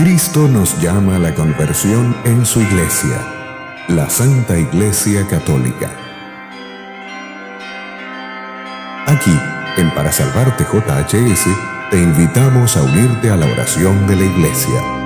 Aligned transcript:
Cristo 0.00 0.48
nos 0.48 0.80
llama 0.80 1.16
a 1.16 1.18
la 1.18 1.34
conversión 1.34 2.16
en 2.24 2.46
su 2.46 2.62
iglesia, 2.62 3.22
la 3.88 4.08
Santa 4.08 4.58
Iglesia 4.58 5.26
Católica. 5.26 5.90
Aquí, 9.06 9.38
en 9.76 9.90
Para 9.94 10.10
Salvarte 10.10 10.64
JHS, 10.64 11.44
te 11.90 12.00
invitamos 12.00 12.78
a 12.78 12.82
unirte 12.82 13.28
a 13.28 13.36
la 13.36 13.44
oración 13.44 14.06
de 14.06 14.16
la 14.16 14.24
iglesia. 14.24 14.99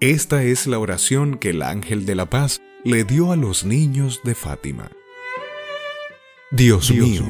Esta 0.00 0.44
es 0.44 0.68
la 0.68 0.78
oración 0.78 1.38
que 1.38 1.50
el 1.50 1.60
ángel 1.60 2.06
de 2.06 2.14
la 2.14 2.30
paz 2.30 2.60
le 2.84 3.02
dio 3.02 3.32
a 3.32 3.36
los 3.36 3.64
niños 3.64 4.20
de 4.22 4.36
Fátima. 4.36 4.92
Dios, 6.52 6.92
mío, 6.92 7.24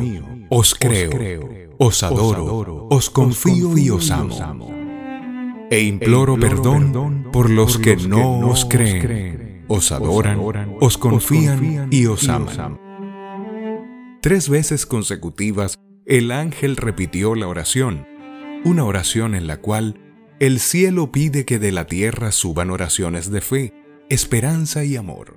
os 0.51 0.75
creo, 0.75 1.49
os 1.79 2.03
adoro, 2.03 2.87
os 2.91 3.09
confío 3.09 3.79
y 3.79 3.89
os 3.89 4.11
amo. 4.11 4.71
E 5.71 5.81
imploro 5.81 6.39
perdón 6.39 7.31
por 7.33 7.49
los 7.49 7.79
que 7.79 7.97
no 7.97 8.47
os 8.51 8.67
creen, 8.67 9.65
os 9.67 9.91
adoran, 9.91 10.39
os 10.79 10.99
confían 10.99 11.89
y 11.91 12.05
os 12.05 12.29
aman. 12.29 12.79
Tres 14.21 14.51
veces 14.51 14.85
consecutivas, 14.85 15.79
el 16.05 16.31
ángel 16.31 16.77
repitió 16.77 17.35
la 17.35 17.49
oración, 17.49 18.07
una 18.67 18.85
oración 18.85 19.35
en 19.35 19.47
la 19.47 19.57
cual 19.57 20.08
el 20.41 20.61
cielo 20.61 21.11
pide 21.11 21.45
que 21.45 21.59
de 21.59 21.73
la 21.73 21.87
tierra 21.87 22.31
suban 22.31 22.71
oraciones 22.71 23.31
de 23.31 23.41
fe, 23.41 23.75
esperanza 24.09 24.85
y 24.85 24.97
amor. 24.97 25.37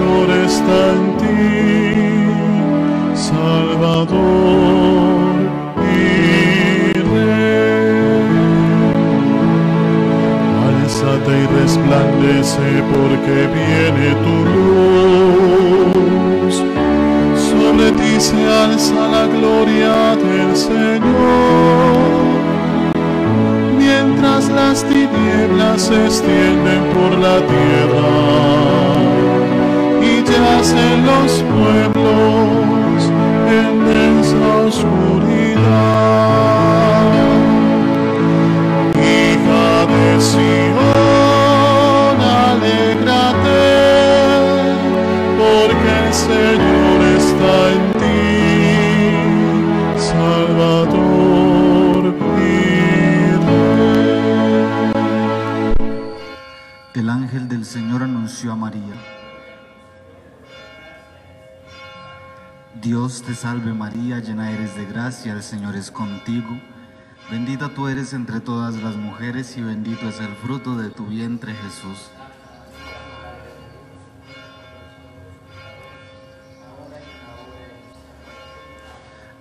todas 68.43 68.81
las 68.81 68.95
mujeres 68.95 69.57
y 69.57 69.61
bendito 69.61 70.09
es 70.09 70.19
el 70.19 70.33
fruto 70.35 70.75
de 70.75 70.89
tu 70.89 71.05
vientre 71.05 71.53
Jesús. 71.53 72.09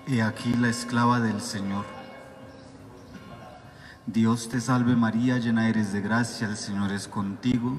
He 0.07 0.23
aquí 0.23 0.55
la 0.55 0.69
esclava 0.69 1.21
del 1.21 1.41
Señor. 1.41 1.85
Dios 4.07 4.49
te 4.49 4.61
salve 4.61 4.97
María, 4.97 5.39
llena 5.39 5.69
eres 5.69 5.93
de 5.93 6.01
gracia, 6.01 6.49
el 6.49 6.57
Señor 6.57 6.93
es 6.93 7.07
contigo. 7.07 7.79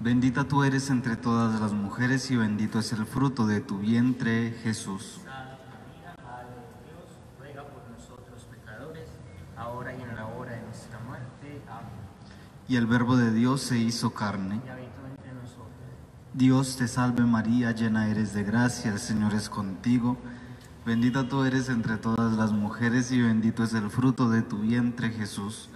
Bendita 0.00 0.44
tú 0.44 0.62
eres 0.62 0.90
entre 0.90 1.16
todas 1.16 1.60
las 1.60 1.72
mujeres 1.72 2.30
y 2.30 2.36
bendito 2.36 2.78
es 2.78 2.92
el 2.92 3.06
fruto 3.06 3.46
de 3.46 3.60
tu 3.60 3.78
vientre 3.78 4.54
Jesús. 4.62 5.23
Y 12.68 12.76
el 12.76 12.86
Verbo 12.86 13.16
de 13.16 13.32
Dios 13.32 13.60
se 13.62 13.78
hizo 13.78 14.14
carne. 14.14 14.60
Dios 16.32 16.76
te 16.76 16.88
salve 16.88 17.22
María, 17.24 17.72
llena 17.72 18.08
eres 18.08 18.34
de 18.34 18.42
gracia, 18.42 18.90
el 18.92 18.98
Señor 18.98 19.34
es 19.34 19.48
contigo. 19.48 20.16
Bendita 20.84 21.28
tú 21.28 21.44
eres 21.44 21.68
entre 21.68 21.96
todas 21.96 22.36
las 22.36 22.52
mujeres 22.52 23.12
y 23.12 23.22
bendito 23.22 23.64
es 23.64 23.72
el 23.74 23.88
fruto 23.90 24.28
de 24.28 24.42
tu 24.42 24.58
vientre 24.58 25.10
Jesús. 25.10 25.70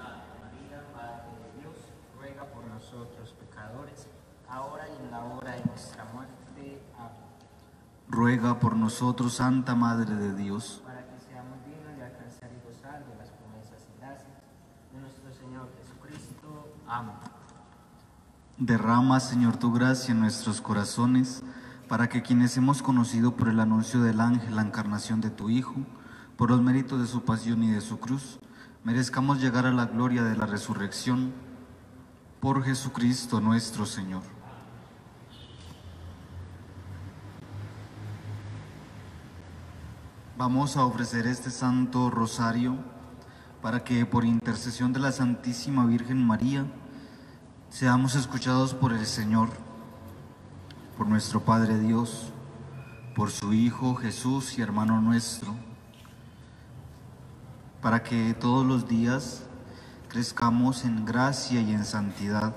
ruega 8.18 8.58
por 8.58 8.76
nosotros, 8.76 9.34
Santa 9.34 9.76
Madre 9.76 10.16
de 10.16 10.34
Dios. 10.34 10.82
para 10.84 11.06
que 11.06 11.20
seamos 11.20 11.58
dignos 11.64 11.96
de 11.96 12.04
alcanzar 12.04 12.50
y 12.50 12.66
gozar 12.66 13.06
de 13.06 13.14
las 13.14 13.28
promesas 13.30 13.86
y 13.86 14.00
gracias 14.00 14.34
de 14.92 15.00
nuestro 15.00 15.32
Señor 15.32 15.68
Jesucristo. 15.78 16.74
Amén. 16.88 17.14
Derrama, 18.58 19.20
Señor, 19.20 19.56
tu 19.56 19.72
gracia 19.72 20.10
en 20.10 20.18
nuestros 20.18 20.60
corazones, 20.60 21.44
para 21.86 22.08
que 22.08 22.22
quienes 22.22 22.56
hemos 22.56 22.82
conocido 22.82 23.36
por 23.36 23.48
el 23.48 23.60
anuncio 23.60 24.02
del 24.02 24.20
ángel 24.20 24.56
la 24.56 24.62
encarnación 24.62 25.20
de 25.20 25.30
tu 25.30 25.48
Hijo, 25.48 25.76
por 26.36 26.50
los 26.50 26.60
méritos 26.60 27.00
de 27.00 27.06
su 27.06 27.22
pasión 27.22 27.62
y 27.62 27.70
de 27.70 27.80
su 27.80 28.00
cruz, 28.00 28.40
merezcamos 28.82 29.40
llegar 29.40 29.64
a 29.64 29.72
la 29.72 29.86
gloria 29.86 30.24
de 30.24 30.36
la 30.36 30.44
resurrección 30.44 31.32
por 32.40 32.64
Jesucristo 32.64 33.40
nuestro 33.40 33.86
Señor. 33.86 34.24
Vamos 40.36 40.76
a 40.76 40.84
ofrecer 40.84 41.28
este 41.28 41.50
santo 41.50 42.10
rosario 42.10 42.76
para 43.62 43.84
que 43.84 44.04
por 44.04 44.24
intercesión 44.24 44.92
de 44.92 44.98
la 44.98 45.12
Santísima 45.12 45.86
Virgen 45.86 46.26
María 46.26 46.66
seamos 47.70 48.14
escuchados 48.14 48.74
por 48.74 48.92
el 48.92 49.06
Señor, 49.06 49.50
por 50.96 51.06
nuestro 51.06 51.44
Padre 51.44 51.78
Dios, 51.78 52.32
por 53.14 53.30
su 53.30 53.52
Hijo 53.52 53.94
Jesús 53.94 54.58
y 54.58 54.62
hermano 54.62 55.00
nuestro, 55.00 55.54
para 57.82 58.02
que 58.02 58.34
todos 58.34 58.66
los 58.66 58.88
días 58.88 59.42
crezcamos 60.08 60.84
en 60.84 61.04
gracia 61.04 61.60
y 61.60 61.72
en 61.72 61.84
santidad, 61.84 62.56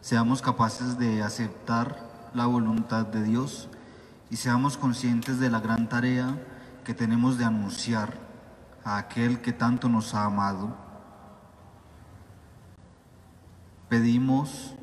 seamos 0.00 0.42
capaces 0.42 0.98
de 0.98 1.22
aceptar 1.22 2.30
la 2.34 2.46
voluntad 2.46 3.06
de 3.06 3.22
Dios 3.22 3.68
y 4.30 4.36
seamos 4.36 4.76
conscientes 4.76 5.40
de 5.40 5.50
la 5.50 5.60
gran 5.60 5.88
tarea 5.88 6.38
que 6.84 6.94
tenemos 6.94 7.38
de 7.38 7.44
anunciar 7.46 8.12
a 8.84 8.98
aquel 8.98 9.40
que 9.40 9.52
tanto 9.52 9.88
nos 9.88 10.14
ha 10.14 10.24
amado. 10.24 10.83
Pedimos 13.94 14.74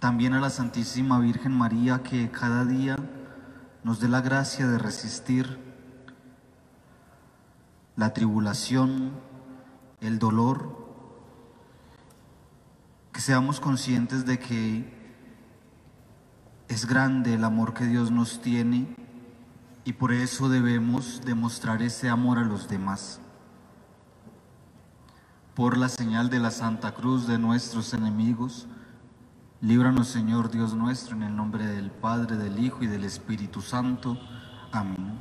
también 0.00 0.34
a 0.34 0.40
la 0.40 0.50
Santísima 0.50 1.20
Virgen 1.20 1.52
María 1.52 2.02
que 2.02 2.32
cada 2.32 2.64
día 2.64 2.96
nos 3.84 4.00
dé 4.00 4.08
la 4.08 4.22
gracia 4.22 4.66
de 4.66 4.76
resistir 4.76 5.60
la 7.94 8.12
tribulación, 8.12 9.12
el 10.00 10.18
dolor, 10.18 10.84
que 13.12 13.20
seamos 13.20 13.60
conscientes 13.60 14.26
de 14.26 14.40
que 14.40 15.14
es 16.66 16.86
grande 16.86 17.34
el 17.34 17.44
amor 17.44 17.72
que 17.72 17.86
Dios 17.86 18.10
nos 18.10 18.42
tiene 18.42 18.96
y 19.84 19.92
por 19.92 20.12
eso 20.12 20.48
debemos 20.48 21.20
demostrar 21.24 21.82
ese 21.82 22.08
amor 22.08 22.40
a 22.40 22.42
los 22.42 22.68
demás. 22.68 23.20
Por 25.54 25.78
la 25.78 25.88
señal 25.88 26.30
de 26.30 26.40
la 26.40 26.50
Santa 26.50 26.94
Cruz 26.94 27.28
de 27.28 27.38
nuestros 27.38 27.94
enemigos, 27.94 28.66
líbranos 29.60 30.08
Señor 30.08 30.50
Dios 30.50 30.74
nuestro 30.74 31.14
en 31.14 31.22
el 31.22 31.36
nombre 31.36 31.64
del 31.64 31.92
Padre, 31.92 32.36
del 32.36 32.58
Hijo 32.58 32.82
y 32.82 32.88
del 32.88 33.04
Espíritu 33.04 33.60
Santo. 33.60 34.18
Amén. 34.72 35.20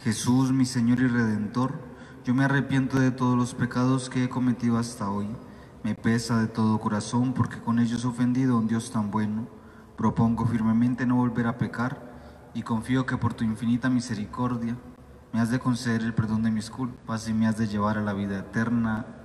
Jesús, 0.00 0.50
mi 0.50 0.66
Señor 0.66 0.98
y 0.98 1.06
Redentor, 1.06 1.78
yo 2.24 2.34
me 2.34 2.42
arrepiento 2.42 2.98
de 2.98 3.12
todos 3.12 3.38
los 3.38 3.54
pecados 3.54 4.10
que 4.10 4.24
he 4.24 4.28
cometido 4.28 4.76
hasta 4.76 5.08
hoy. 5.08 5.28
Me 5.84 5.94
pesa 5.94 6.40
de 6.40 6.48
todo 6.48 6.80
corazón 6.80 7.32
porque 7.32 7.60
con 7.60 7.78
ellos 7.78 8.02
he 8.02 8.08
ofendido 8.08 8.56
a 8.56 8.58
un 8.58 8.66
Dios 8.66 8.90
tan 8.90 9.12
bueno. 9.12 9.46
Propongo 9.96 10.46
firmemente 10.46 11.06
no 11.06 11.14
volver 11.14 11.46
a 11.46 11.58
pecar 11.58 12.50
y 12.54 12.62
confío 12.62 13.06
que 13.06 13.18
por 13.18 13.34
tu 13.34 13.44
infinita 13.44 13.88
misericordia 13.88 14.76
me 15.32 15.40
has 15.40 15.52
de 15.52 15.60
conceder 15.60 16.02
el 16.02 16.12
perdón 16.12 16.42
de 16.42 16.50
mis 16.50 16.70
culpas 16.70 17.28
y 17.28 17.32
me 17.32 17.46
has 17.46 17.56
de 17.56 17.68
llevar 17.68 17.98
a 17.98 18.02
la 18.02 18.14
vida 18.14 18.40
eterna. 18.40 19.20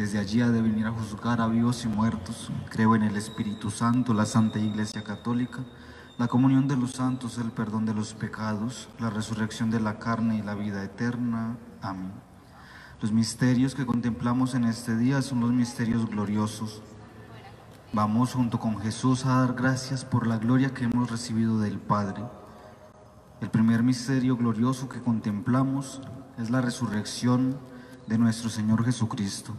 Desde 0.00 0.18
allí 0.18 0.40
ha 0.40 0.48
de 0.48 0.62
venir 0.62 0.86
a 0.86 0.92
juzgar 0.92 1.42
a 1.42 1.46
vivos 1.46 1.84
y 1.84 1.88
muertos. 1.88 2.50
Creo 2.70 2.96
en 2.96 3.02
el 3.02 3.18
Espíritu 3.18 3.70
Santo, 3.70 4.14
la 4.14 4.24
Santa 4.24 4.58
Iglesia 4.58 5.04
Católica, 5.04 5.58
la 6.16 6.26
comunión 6.26 6.66
de 6.68 6.74
los 6.74 6.92
santos, 6.92 7.36
el 7.36 7.50
perdón 7.50 7.84
de 7.84 7.92
los 7.92 8.14
pecados, 8.14 8.88
la 8.98 9.10
resurrección 9.10 9.70
de 9.70 9.78
la 9.78 9.98
carne 9.98 10.38
y 10.38 10.42
la 10.42 10.54
vida 10.54 10.82
eterna. 10.82 11.58
Amén. 11.82 12.12
Los 13.02 13.12
misterios 13.12 13.74
que 13.74 13.84
contemplamos 13.84 14.54
en 14.54 14.64
este 14.64 14.96
día 14.96 15.20
son 15.20 15.40
los 15.40 15.52
misterios 15.52 16.08
gloriosos. 16.08 16.80
Vamos 17.92 18.32
junto 18.32 18.58
con 18.58 18.80
Jesús 18.80 19.26
a 19.26 19.40
dar 19.40 19.52
gracias 19.52 20.06
por 20.06 20.26
la 20.26 20.38
gloria 20.38 20.72
que 20.72 20.84
hemos 20.84 21.10
recibido 21.10 21.58
del 21.58 21.78
Padre. 21.78 22.22
El 23.42 23.50
primer 23.50 23.82
misterio 23.82 24.38
glorioso 24.38 24.88
que 24.88 25.02
contemplamos 25.02 26.00
es 26.38 26.48
la 26.48 26.62
resurrección 26.62 27.58
de 28.06 28.16
nuestro 28.16 28.48
Señor 28.48 28.82
Jesucristo. 28.82 29.54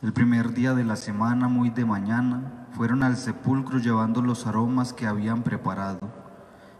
El 0.00 0.12
primer 0.12 0.54
día 0.54 0.74
de 0.74 0.84
la 0.84 0.94
semana, 0.94 1.48
muy 1.48 1.70
de 1.70 1.84
mañana, 1.84 2.68
fueron 2.70 3.02
al 3.02 3.16
sepulcro 3.16 3.80
llevando 3.80 4.22
los 4.22 4.46
aromas 4.46 4.92
que 4.92 5.08
habían 5.08 5.42
preparado, 5.42 5.98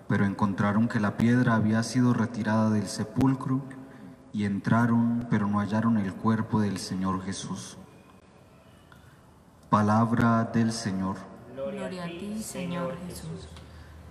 pero 0.06 0.25
encontraron 0.25 0.87
que 0.87 1.00
la 1.00 1.17
piedra 1.17 1.56
había 1.56 1.82
sido 1.82 2.15
retirada 2.15 2.70
del 2.70 2.87
sepulcro 2.87 3.61
y 4.32 4.44
entraron, 4.44 5.27
pero 5.29 5.48
no 5.48 5.58
hallaron 5.58 5.98
el 5.98 6.15
cuerpo 6.15 6.60
del 6.60 6.79
Señor 6.79 7.20
Jesús. 7.25 7.77
Palabra 9.69 10.44
del 10.55 10.70
Señor. 10.70 11.17
Gloria 11.56 12.05
a 12.05 12.06
ti, 12.06 12.41
Señor 12.41 12.96
Jesús. 13.08 13.48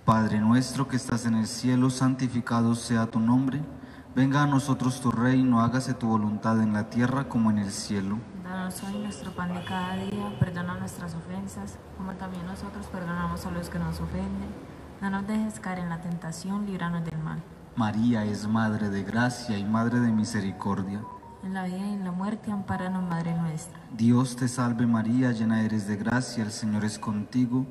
Padre 0.04 0.38
nuestro 0.38 0.86
que 0.86 0.96
estás 0.96 1.24
en 1.24 1.36
el 1.36 1.46
cielo, 1.46 1.88
santificado 1.88 2.74
sea 2.74 3.06
tu 3.06 3.20
nombre. 3.20 3.62
Venga 4.14 4.42
a 4.42 4.46
nosotros 4.46 5.00
tu 5.00 5.10
reino, 5.10 5.62
hágase 5.62 5.94
tu 5.94 6.08
voluntad 6.08 6.60
en 6.60 6.74
la 6.74 6.90
tierra 6.90 7.26
como 7.26 7.50
en 7.50 7.56
el 7.56 7.70
cielo. 7.70 8.18
Danos 8.68 8.84
hoy 8.84 9.00
nuestro 9.00 9.30
pan 9.30 9.54
de 9.54 9.64
cada 9.64 9.96
día, 9.96 10.30
perdona 10.38 10.74
nuestras 10.74 11.14
ofensas, 11.14 11.78
como 11.96 12.12
también 12.12 12.44
nosotros 12.44 12.84
perdonamos 12.88 13.46
a 13.46 13.50
los 13.50 13.70
que 13.70 13.78
nos 13.78 13.98
ofenden. 13.98 14.50
No 15.00 15.08
nos 15.08 15.26
dejes 15.26 15.58
caer 15.58 15.78
en 15.78 15.88
la 15.88 16.02
tentación, 16.02 16.66
líbranos 16.66 17.02
del 17.02 17.18
mal. 17.18 17.42
María 17.76 18.26
es 18.26 18.46
Madre 18.46 18.90
de 18.90 19.04
gracia 19.04 19.56
y 19.56 19.64
Madre 19.64 20.00
de 20.00 20.12
misericordia. 20.12 21.00
En 21.42 21.54
la 21.54 21.64
vida 21.64 21.78
y 21.78 21.94
en 21.94 22.04
la 22.04 22.12
muerte, 22.12 22.52
amparanos, 22.52 23.08
Madre 23.08 23.32
nuestra. 23.32 23.80
Dios 23.96 24.36
te 24.36 24.48
salve 24.48 24.86
María, 24.86 25.32
llena 25.32 25.62
eres 25.62 25.88
de 25.88 25.96
gracia, 25.96 26.44
el 26.44 26.52
Señor 26.52 26.84
es 26.84 26.98
contigo. 26.98 27.64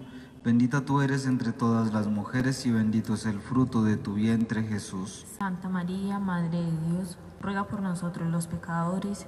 Bendita 0.44 0.82
tú 0.82 1.02
eres 1.02 1.28
entre 1.28 1.52
todas 1.52 1.94
las 1.94 2.08
mujeres 2.08 2.66
y 2.66 2.72
bendito 2.72 3.14
es 3.14 3.28
el 3.28 3.40
fruto 3.40 3.84
de 3.84 3.98
tu 3.98 4.16
vientre 4.16 4.64
Jesús. 4.64 5.28
Santa 5.38 5.70
María, 5.70 6.18
Madre 6.18 6.58
de 6.58 6.72
Dios, 6.88 7.20
ruega 7.40 7.66
por 7.66 7.84
nosotros 7.84 8.32
los 8.32 8.48
pecadores, 8.48 9.28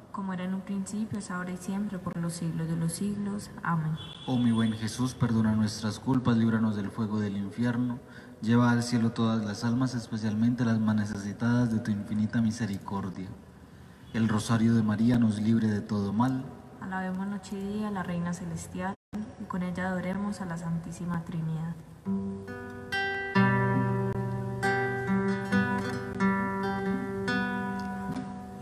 Como 0.11 0.33
era 0.33 0.43
en 0.43 0.53
un 0.53 0.61
principio, 0.61 1.19
es 1.19 1.31
ahora 1.31 1.51
y 1.51 1.57
siempre, 1.57 1.97
por 1.97 2.17
los 2.17 2.33
siglos 2.33 2.67
de 2.67 2.75
los 2.75 2.91
siglos. 2.91 3.49
Amén. 3.63 3.97
Oh 4.27 4.37
mi 4.37 4.51
buen 4.51 4.73
Jesús, 4.73 5.13
perdona 5.13 5.55
nuestras 5.55 5.99
culpas, 5.99 6.35
líbranos 6.35 6.75
del 6.75 6.91
fuego 6.91 7.19
del 7.19 7.37
infierno, 7.37 7.97
lleva 8.41 8.71
al 8.71 8.83
cielo 8.83 9.11
todas 9.11 9.43
las 9.45 9.63
almas, 9.63 9.95
especialmente 9.95 10.65
las 10.65 10.79
más 10.79 10.95
necesitadas 10.95 11.71
de 11.71 11.79
tu 11.79 11.91
infinita 11.91 12.41
misericordia. 12.41 13.29
El 14.13 14.27
rosario 14.27 14.75
de 14.75 14.83
María 14.83 15.17
nos 15.17 15.39
libre 15.39 15.67
de 15.67 15.79
todo 15.79 16.11
mal. 16.11 16.43
Alabemos 16.81 17.25
noche 17.27 17.57
y 17.57 17.77
día 17.77 17.87
a 17.87 17.91
la 17.91 18.03
Reina 18.03 18.33
Celestial 18.33 18.93
y 19.39 19.45
con 19.45 19.63
ella 19.63 19.87
adoremos 19.87 20.41
a 20.41 20.45
la 20.45 20.57
Santísima 20.57 21.23
Trinidad. 21.23 21.75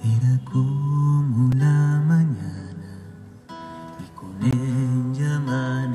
Era 0.03 0.45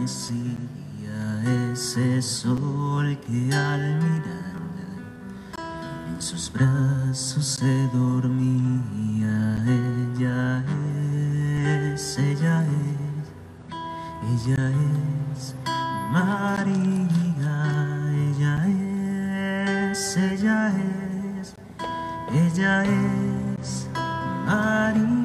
amanecía 0.05 1.73
ese 1.73 2.21
sol 2.21 3.19
que 3.27 3.55
al 3.55 3.97
mirarla 4.03 4.91
en 6.09 6.21
sus 6.21 6.53
brazos 6.53 7.47
se 7.47 7.89
dormía. 7.89 9.57
Ella 9.67 10.63
es, 11.95 12.19
ella 12.19 12.65
es, 12.65 14.47
ella 14.47 14.71
es 15.33 15.55
María, 16.13 17.57
ella 18.13 18.67
es, 19.91 20.17
ella 20.17 20.73
es, 21.41 21.55
ella 22.31 22.85
es 22.85 23.89
María. 24.47 25.24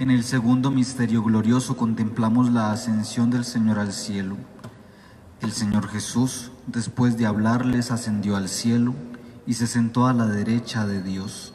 En 0.00 0.10
el 0.10 0.24
segundo 0.24 0.70
misterio 0.70 1.22
glorioso 1.22 1.76
contemplamos 1.76 2.50
la 2.50 2.72
ascensión 2.72 3.28
del 3.28 3.44
Señor 3.44 3.78
al 3.78 3.92
cielo. 3.92 4.38
El 5.42 5.52
Señor 5.52 5.88
Jesús, 5.88 6.52
después 6.66 7.18
de 7.18 7.26
hablarles, 7.26 7.90
ascendió 7.90 8.36
al 8.36 8.48
cielo 8.48 8.94
y 9.46 9.52
se 9.52 9.66
sentó 9.66 10.06
a 10.06 10.14
la 10.14 10.24
derecha 10.24 10.86
de 10.86 11.02
Dios. 11.02 11.52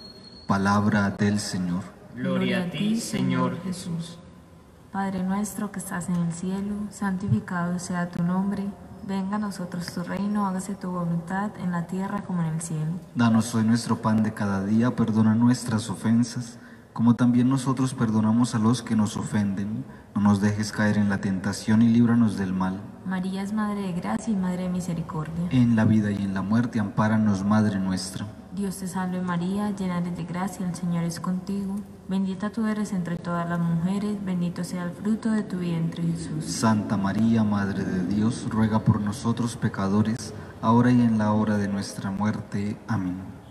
Palabra 0.47 1.09
del 1.09 1.39
Señor. 1.39 1.81
Gloria 2.15 2.65
a 2.65 2.69
ti, 2.69 2.99
Señor 2.99 3.59
Jesús. 3.63 4.19
Padre 4.91 5.23
nuestro 5.23 5.71
que 5.71 5.79
estás 5.79 6.09
en 6.09 6.17
el 6.17 6.31
cielo, 6.31 6.75
santificado 6.91 7.79
sea 7.79 8.11
tu 8.11 8.21
nombre. 8.21 8.63
Venga 9.07 9.37
a 9.37 9.39
nosotros 9.39 9.91
tu 9.91 10.03
reino, 10.03 10.45
hágase 10.45 10.75
tu 10.75 10.91
voluntad 10.91 11.49
en 11.63 11.71
la 11.71 11.87
tierra 11.87 12.21
como 12.21 12.43
en 12.43 12.53
el 12.53 12.61
cielo. 12.61 12.91
Danos 13.15 13.55
hoy 13.55 13.63
nuestro 13.63 14.03
pan 14.03 14.21
de 14.21 14.35
cada 14.35 14.63
día, 14.63 14.95
perdona 14.95 15.33
nuestras 15.33 15.89
ofensas, 15.89 16.59
como 16.95 17.17
también 17.17 17.49
nosotros 17.49 17.93
perdonamos 17.93 18.55
a 18.55 18.59
los 18.59 18.81
que 18.81 18.95
nos 18.95 19.17
ofenden. 19.17 19.83
No 20.15 20.21
nos 20.21 20.39
dejes 20.39 20.71
caer 20.71 20.97
en 20.97 21.09
la 21.09 21.19
tentación 21.19 21.81
y 21.81 21.89
líbranos 21.89 22.37
del 22.37 22.53
mal. 22.53 22.79
María 23.05 23.41
es 23.41 23.51
Madre 23.51 23.81
de 23.81 23.91
Gracia 23.91 24.31
y 24.31 24.37
Madre 24.37 24.63
de 24.63 24.69
Misericordia. 24.69 25.49
En 25.49 25.75
la 25.75 25.83
vida 25.83 26.09
y 26.09 26.23
en 26.23 26.33
la 26.33 26.41
muerte, 26.41 26.79
ampáranos, 26.79 27.43
Madre 27.43 27.79
nuestra. 27.79 28.25
Dios 28.55 28.77
te 28.77 28.87
salve 28.87 29.19
María, 29.19 29.71
llena 29.71 29.97
eres 29.97 30.15
de 30.15 30.23
gracia, 30.23 30.65
el 30.65 30.73
Señor 30.73 31.03
es 31.03 31.19
contigo. 31.19 31.75
Bendita 32.07 32.49
tú 32.49 32.65
eres 32.65 32.93
entre 32.93 33.17
todas 33.17 33.49
las 33.49 33.59
mujeres, 33.59 34.15
bendito 34.23 34.63
sea 34.63 34.85
el 34.85 34.91
fruto 34.91 35.31
de 35.31 35.43
tu 35.43 35.57
vientre 35.57 36.01
Jesús. 36.01 36.45
Santa 36.45 36.95
María, 36.95 37.43
Madre 37.43 37.83
de 37.83 38.05
Dios, 38.05 38.47
ruega 38.49 38.79
por 38.79 39.01
nosotros 39.01 39.57
pecadores, 39.57 40.33
ahora 40.61 40.91
y 40.91 41.01
en 41.01 41.17
la 41.17 41.33
hora 41.33 41.57
de 41.57 41.67
nuestra 41.67 42.09
muerte. 42.09 42.77
Amén. 42.87 43.34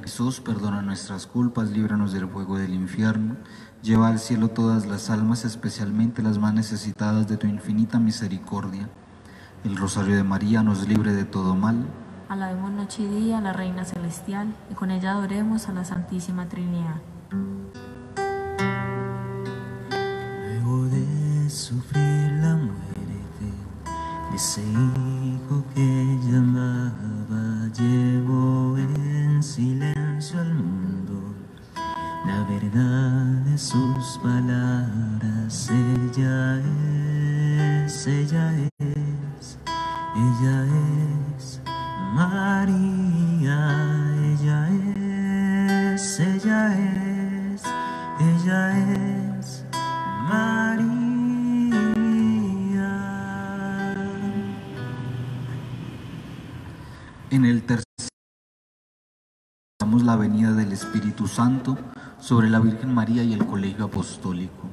Jesús, 0.00 0.40
perdona 0.40 0.82
nuestras 0.82 1.26
culpas, 1.26 1.70
líbranos 1.70 2.12
del 2.12 2.28
fuego 2.28 2.58
del 2.58 2.74
infierno, 2.74 3.36
lleva 3.82 4.08
al 4.08 4.18
cielo 4.18 4.48
todas 4.48 4.86
las 4.86 5.10
almas, 5.10 5.44
especialmente 5.44 6.22
las 6.22 6.38
más 6.38 6.54
necesitadas 6.54 7.28
de 7.28 7.36
tu 7.36 7.46
infinita 7.46 7.98
misericordia. 7.98 8.88
El 9.64 9.76
rosario 9.76 10.16
de 10.16 10.24
María 10.24 10.62
nos 10.62 10.88
libre 10.88 11.12
de 11.12 11.24
todo 11.24 11.54
mal. 11.54 11.86
Alabemos 12.28 12.72
noche 12.72 13.04
y 13.04 13.06
día 13.06 13.38
a 13.38 13.40
la 13.40 13.52
Reina 13.52 13.84
Celestial 13.84 14.54
y 14.70 14.74
con 14.74 14.90
ella 14.90 15.12
adoremos 15.12 15.68
a 15.68 15.72
la 15.72 15.84
Santísima 15.84 16.48
Trinidad. 16.48 17.00
Luego 20.40 20.86
de 20.86 21.48
sufrir 21.48 22.32
la 22.40 22.56
muerte 22.56 23.46
de 24.30 24.36
ese 24.36 24.62
hijo 24.62 25.64
que 25.74 26.18
llamaba, 26.24 27.68
llevó 27.78 28.51
en 29.42 29.48
silencio 29.48 30.38
al 30.38 30.54
mundo 30.54 31.34
la 32.24 32.44
verdad 32.48 33.24
de 33.44 33.58
sus 33.58 34.18
palabras. 34.22 35.68
Ella 35.68 36.60
es, 37.84 38.06
ella 38.06 38.54
es, 38.56 38.71
Santo 61.26 61.76
sobre 62.18 62.48
la 62.48 62.60
Virgen 62.60 62.94
María 62.94 63.22
y 63.22 63.32
el 63.32 63.46
colegio 63.46 63.84
apostólico. 63.86 64.68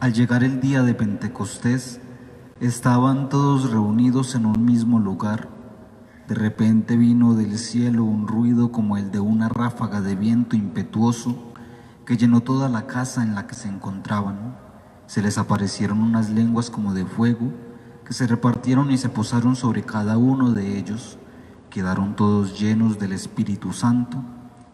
Al 0.00 0.12
llegar 0.12 0.42
el 0.42 0.60
día 0.60 0.82
de 0.82 0.94
Pentecostés, 0.94 2.00
estaban 2.60 3.28
todos 3.28 3.70
reunidos 3.70 4.34
en 4.34 4.46
un 4.46 4.64
mismo 4.64 4.98
lugar. 4.98 5.48
De 6.26 6.34
repente 6.34 6.96
vino 6.96 7.34
del 7.34 7.58
cielo 7.58 8.04
un 8.04 8.26
ruido 8.26 8.72
como 8.72 8.96
el 8.96 9.10
de 9.10 9.20
una 9.20 9.48
ráfaga 9.48 10.00
de 10.00 10.16
viento 10.16 10.56
impetuoso 10.56 11.36
que 12.04 12.16
llenó 12.16 12.40
toda 12.40 12.68
la 12.68 12.86
casa 12.86 13.22
en 13.22 13.34
la 13.34 13.46
que 13.46 13.54
se 13.54 13.68
encontraban. 13.68 14.56
Se 15.06 15.22
les 15.22 15.38
aparecieron 15.38 16.02
unas 16.02 16.30
lenguas 16.30 16.70
como 16.70 16.94
de 16.94 17.06
fuego 17.06 17.52
que 18.04 18.12
se 18.12 18.26
repartieron 18.26 18.90
y 18.90 18.98
se 18.98 19.08
posaron 19.08 19.56
sobre 19.56 19.82
cada 19.84 20.18
uno 20.18 20.50
de 20.50 20.78
ellos. 20.78 21.18
Quedaron 21.72 22.16
todos 22.16 22.60
llenos 22.60 22.98
del 22.98 23.12
Espíritu 23.12 23.72
Santo 23.72 24.18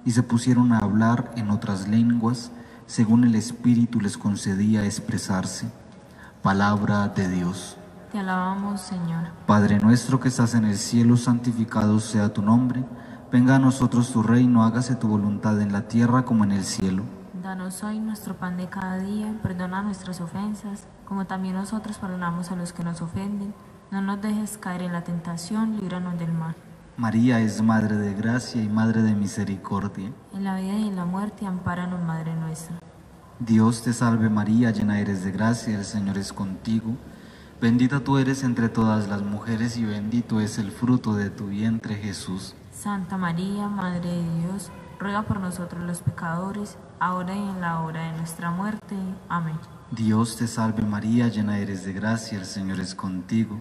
y 0.05 0.11
se 0.11 0.25
pusieron 0.25 0.73
a 0.73 0.79
hablar 0.79 1.31
en 1.37 1.51
otras 1.51 1.87
lenguas 1.87 2.51
según 2.87 3.23
el 3.23 3.37
Espíritu 3.37 4.01
les 4.01 4.19
concedía 4.19 4.85
expresarse. 4.85 5.71
Palabra 6.43 7.07
de 7.07 7.29
Dios. 7.29 7.77
Te 8.11 8.19
alabamos, 8.19 8.81
Señor. 8.81 9.29
Padre 9.47 9.79
nuestro 9.79 10.19
que 10.19 10.27
estás 10.27 10.55
en 10.55 10.65
el 10.65 10.77
cielo, 10.77 11.17
santificado 11.17 12.01
sea 12.01 12.33
tu 12.33 12.43
nombre. 12.43 12.85
Venga 13.31 13.55
a 13.55 13.59
nosotros 13.61 14.11
tu 14.11 14.25
reino, 14.25 14.65
hágase 14.65 14.97
tu 14.97 15.07
voluntad 15.07 15.61
en 15.61 15.73
la 15.73 15.83
tierra 15.83 16.25
como 16.25 16.43
en 16.43 16.51
el 16.51 16.65
cielo. 16.65 17.05
Danos 17.41 17.85
hoy 17.85 18.01
nuestro 18.01 18.35
pan 18.35 18.57
de 18.57 18.67
cada 18.67 18.99
día, 18.99 19.39
perdona 19.41 19.83
nuestras 19.83 20.21
ofensas, 20.21 20.89
como 21.07 21.27
también 21.27 21.55
nosotros 21.55 21.97
perdonamos 21.99 22.51
a 22.51 22.57
los 22.57 22.73
que 22.73 22.83
nos 22.83 23.03
ofenden. 23.03 23.55
No 23.93 24.03
nos 24.03 24.21
dejes 24.21 24.59
caer 24.59 24.83
en 24.83 24.93
la 24.93 25.05
tentación, 25.05 25.77
líbranos 25.79 26.19
del 26.19 26.33
mal. 26.33 26.57
María 26.99 27.39
es 27.39 27.63
Madre 27.63 27.95
de 27.95 28.13
Gracia 28.13 28.61
y 28.61 28.69
Madre 28.69 29.03
de 29.03 29.15
Misericordia. 29.15 30.11
En 30.35 30.43
la 30.43 30.57
vida 30.57 30.77
y 30.77 30.89
en 30.89 30.97
la 30.97 31.05
muerte, 31.05 31.47
ampáranos, 31.47 32.03
Madre 32.03 32.35
nuestra. 32.35 32.81
Dios 33.39 33.83
te 33.85 33.93
salve 33.93 34.29
María, 34.29 34.73
llena 34.73 34.99
eres 34.99 35.23
de 35.23 35.31
gracia, 35.31 35.79
el 35.79 35.85
Señor 35.85 36.19
es 36.19 36.33
contigo. 36.33 36.97
Bendita 37.61 38.01
tú 38.01 38.19
eres 38.19 38.43
entre 38.43 38.69
todas 38.69 39.07
las 39.07 39.23
mujeres 39.23 39.77
y 39.77 39.85
bendito 39.85 40.41
es 40.41 40.59
el 40.59 40.73
fruto 40.73 41.15
de 41.15 41.31
tu 41.31 41.47
vientre 41.47 41.95
Jesús. 41.95 42.57
Santa 42.73 43.17
María, 43.17 43.69
Madre 43.69 44.01
de 44.01 44.41
Dios, 44.41 44.73
ruega 44.99 45.23
por 45.23 45.39
nosotros 45.39 45.85
los 45.85 46.03
pecadores, 46.03 46.79
ahora 46.99 47.33
y 47.33 47.39
en 47.39 47.61
la 47.61 47.81
hora 47.83 48.11
de 48.11 48.19
nuestra 48.19 48.51
muerte. 48.51 48.97
Amén. 49.29 49.55
Dios 49.93 50.37
te 50.37 50.49
salve 50.49 50.83
María, 50.83 51.29
llena 51.29 51.59
eres 51.59 51.85
de 51.85 51.93
gracia, 51.93 52.41
el 52.41 52.45
Señor 52.45 52.81
es 52.81 52.97
contigo. 52.97 53.61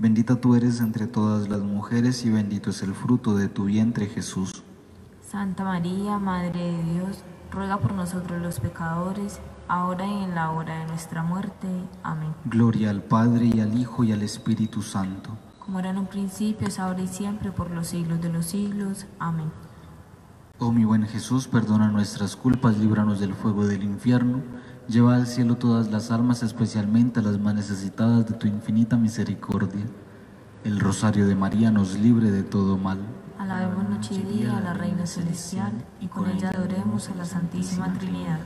Bendita 0.00 0.40
tú 0.40 0.54
eres 0.54 0.80
entre 0.80 1.06
todas 1.06 1.50
las 1.50 1.60
mujeres 1.60 2.24
y 2.24 2.30
bendito 2.30 2.70
es 2.70 2.82
el 2.82 2.94
fruto 2.94 3.36
de 3.36 3.48
tu 3.48 3.64
vientre 3.64 4.06
Jesús. 4.06 4.62
Santa 5.20 5.62
María, 5.62 6.18
Madre 6.18 6.72
de 6.72 6.82
Dios, 6.94 7.22
ruega 7.52 7.76
por 7.76 7.92
nosotros 7.92 8.40
los 8.40 8.60
pecadores, 8.60 9.40
ahora 9.68 10.06
y 10.06 10.24
en 10.24 10.34
la 10.34 10.52
hora 10.52 10.78
de 10.78 10.86
nuestra 10.86 11.22
muerte. 11.22 11.68
Amén. 12.02 12.32
Gloria 12.46 12.88
al 12.88 13.02
Padre 13.02 13.50
y 13.52 13.60
al 13.60 13.76
Hijo 13.76 14.02
y 14.02 14.12
al 14.12 14.22
Espíritu 14.22 14.80
Santo. 14.80 15.36
Como 15.58 15.80
era 15.80 15.90
en 15.90 15.98
un 15.98 16.06
principio, 16.06 16.66
es 16.66 16.78
ahora 16.78 17.02
y 17.02 17.06
siempre, 17.06 17.52
por 17.52 17.70
los 17.70 17.88
siglos 17.88 18.22
de 18.22 18.30
los 18.30 18.46
siglos. 18.46 19.04
Amén. 19.18 19.52
Oh 20.58 20.72
mi 20.72 20.86
buen 20.86 21.06
Jesús, 21.06 21.46
perdona 21.46 21.88
nuestras 21.88 22.36
culpas, 22.36 22.78
líbranos 22.78 23.20
del 23.20 23.34
fuego 23.34 23.66
del 23.66 23.82
infierno, 23.82 24.40
lleva 24.90 25.14
al 25.14 25.26
cielo 25.26 25.56
todas 25.56 25.90
las 25.90 26.10
almas, 26.10 26.42
especialmente 26.42 27.20
a 27.20 27.22
las 27.22 27.38
más 27.38 27.54
necesitadas 27.54 28.26
de 28.26 28.34
tu 28.34 28.48
infinita 28.48 28.96
misericordia. 28.96 29.84
El 30.64 30.80
rosario 30.80 31.26
de 31.26 31.36
María 31.36 31.70
nos 31.70 31.98
libre 31.98 32.30
de 32.30 32.42
todo 32.42 32.76
mal. 32.76 32.98
Alabemos 33.38 33.88
noche 33.88 34.14
y 34.16 34.22
día 34.22 34.58
a 34.58 34.60
la 34.60 34.74
Reina 34.74 35.06
Celestial, 35.06 35.72
y 36.00 36.08
con 36.08 36.28
ella 36.28 36.50
adoremos 36.50 37.08
a 37.08 37.14
la 37.14 37.24
Santísima 37.24 37.92
Trinidad. 37.94 38.40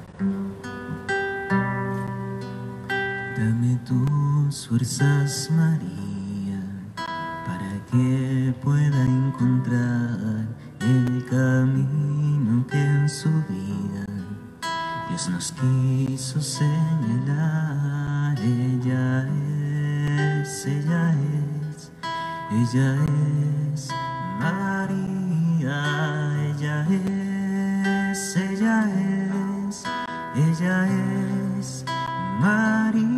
Dame 3.36 3.78
tus 3.86 4.68
fuerzas, 4.68 5.50
María, 5.50 6.60
para 6.96 7.84
que 7.90 8.54
pueda 8.62 9.04
encontrar 9.04 10.46
el 10.80 11.24
camino 11.24 12.66
que 12.66 12.78
en 12.78 13.08
su 13.08 13.30
vida 13.48 14.03
Dios 15.14 15.28
nos 15.28 15.52
quiso 15.52 16.40
señalar. 16.42 18.36
Ella 18.40 19.28
es, 20.42 20.66
ella 20.66 21.14
es, 21.70 21.92
ella 22.50 22.96
es 23.72 23.90
María, 24.40 25.76
ella 26.50 26.84
es, 28.10 28.36
ella 28.36 28.90
es, 29.68 29.84
ella 30.34 30.88
es 31.60 31.84
María. 32.40 33.14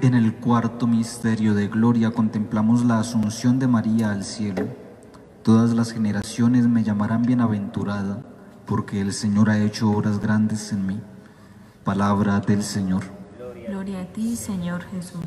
En 0.00 0.14
el 0.14 0.34
cuarto 0.34 0.88
misterio 0.88 1.54
de 1.54 1.68
gloria 1.68 2.10
contemplamos 2.10 2.84
la 2.84 2.98
asunción 2.98 3.60
de 3.60 3.68
María 3.68 4.10
al 4.10 4.24
cielo. 4.24 4.89
Todas 5.42 5.72
las 5.72 5.92
generaciones 5.92 6.68
me 6.68 6.84
llamarán 6.84 7.22
bienaventurada, 7.22 8.22
porque 8.66 9.00
el 9.00 9.14
Señor 9.14 9.48
ha 9.48 9.58
hecho 9.58 9.90
obras 9.90 10.20
grandes 10.20 10.70
en 10.70 10.86
mí. 10.86 11.00
Palabra 11.82 12.40
del 12.40 12.62
Señor. 12.62 13.04
Gloria 13.66 14.02
a 14.02 14.04
ti, 14.04 14.36
Señor 14.36 14.82
Jesús. 14.82 15.24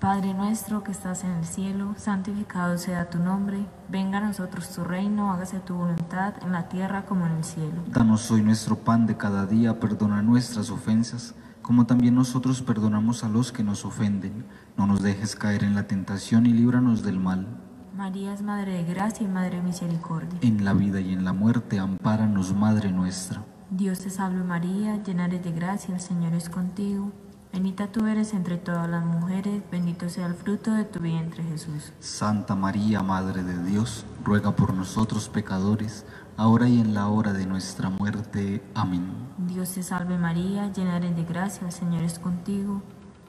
Padre 0.00 0.34
nuestro 0.34 0.84
que 0.84 0.92
estás 0.92 1.24
en 1.24 1.30
el 1.30 1.46
cielo, 1.46 1.94
santificado 1.96 2.76
sea 2.76 3.08
tu 3.08 3.18
nombre, 3.18 3.66
venga 3.88 4.18
a 4.18 4.20
nosotros 4.20 4.68
tu 4.68 4.84
reino, 4.84 5.32
hágase 5.32 5.60
tu 5.60 5.74
voluntad 5.74 6.34
en 6.42 6.52
la 6.52 6.68
tierra 6.68 7.06
como 7.06 7.24
en 7.24 7.32
el 7.32 7.44
cielo. 7.44 7.82
Danos 7.88 8.30
hoy 8.30 8.42
nuestro 8.42 8.76
pan 8.76 9.06
de 9.06 9.16
cada 9.16 9.46
día, 9.46 9.80
perdona 9.80 10.20
nuestras 10.20 10.68
ofensas, 10.68 11.34
como 11.62 11.86
también 11.86 12.14
nosotros 12.14 12.60
perdonamos 12.60 13.24
a 13.24 13.30
los 13.30 13.50
que 13.50 13.64
nos 13.64 13.86
ofenden. 13.86 14.44
No 14.76 14.86
nos 14.86 15.00
dejes 15.00 15.34
caer 15.34 15.64
en 15.64 15.74
la 15.74 15.86
tentación 15.86 16.44
y 16.44 16.50
líbranos 16.50 17.02
del 17.02 17.18
mal. 17.18 17.65
María 17.96 18.34
es 18.34 18.42
Madre 18.42 18.74
de 18.74 18.84
Gracia 18.84 19.24
y 19.24 19.28
Madre 19.30 19.56
de 19.56 19.62
Misericordia. 19.62 20.38
En 20.42 20.66
la 20.66 20.74
vida 20.74 21.00
y 21.00 21.14
en 21.14 21.24
la 21.24 21.32
muerte, 21.32 21.78
ampáranos, 21.78 22.54
Madre 22.54 22.92
nuestra. 22.92 23.42
Dios 23.70 24.00
te 24.00 24.10
salve 24.10 24.44
María, 24.44 25.02
llena 25.02 25.24
eres 25.24 25.42
de 25.42 25.52
gracia, 25.52 25.94
el 25.94 26.00
Señor 26.00 26.34
es 26.34 26.50
contigo. 26.50 27.10
Bendita 27.54 27.86
tú 27.86 28.06
eres 28.06 28.34
entre 28.34 28.58
todas 28.58 28.86
las 28.90 29.02
mujeres, 29.02 29.62
bendito 29.72 30.10
sea 30.10 30.26
el 30.26 30.34
fruto 30.34 30.72
de 30.72 30.84
tu 30.84 31.00
vientre 31.00 31.42
Jesús. 31.42 31.94
Santa 31.98 32.54
María, 32.54 33.02
Madre 33.02 33.42
de 33.42 33.64
Dios, 33.64 34.04
ruega 34.22 34.54
por 34.54 34.74
nosotros 34.74 35.30
pecadores, 35.30 36.04
ahora 36.36 36.68
y 36.68 36.78
en 36.80 36.92
la 36.92 37.08
hora 37.08 37.32
de 37.32 37.46
nuestra 37.46 37.88
muerte. 37.88 38.62
Amén. 38.74 39.06
Dios 39.38 39.70
te 39.70 39.82
salve 39.82 40.18
María, 40.18 40.70
llena 40.70 40.98
eres 40.98 41.16
de 41.16 41.24
gracia, 41.24 41.66
el 41.66 41.72
Señor 41.72 42.02
es 42.02 42.18
contigo. 42.18 42.82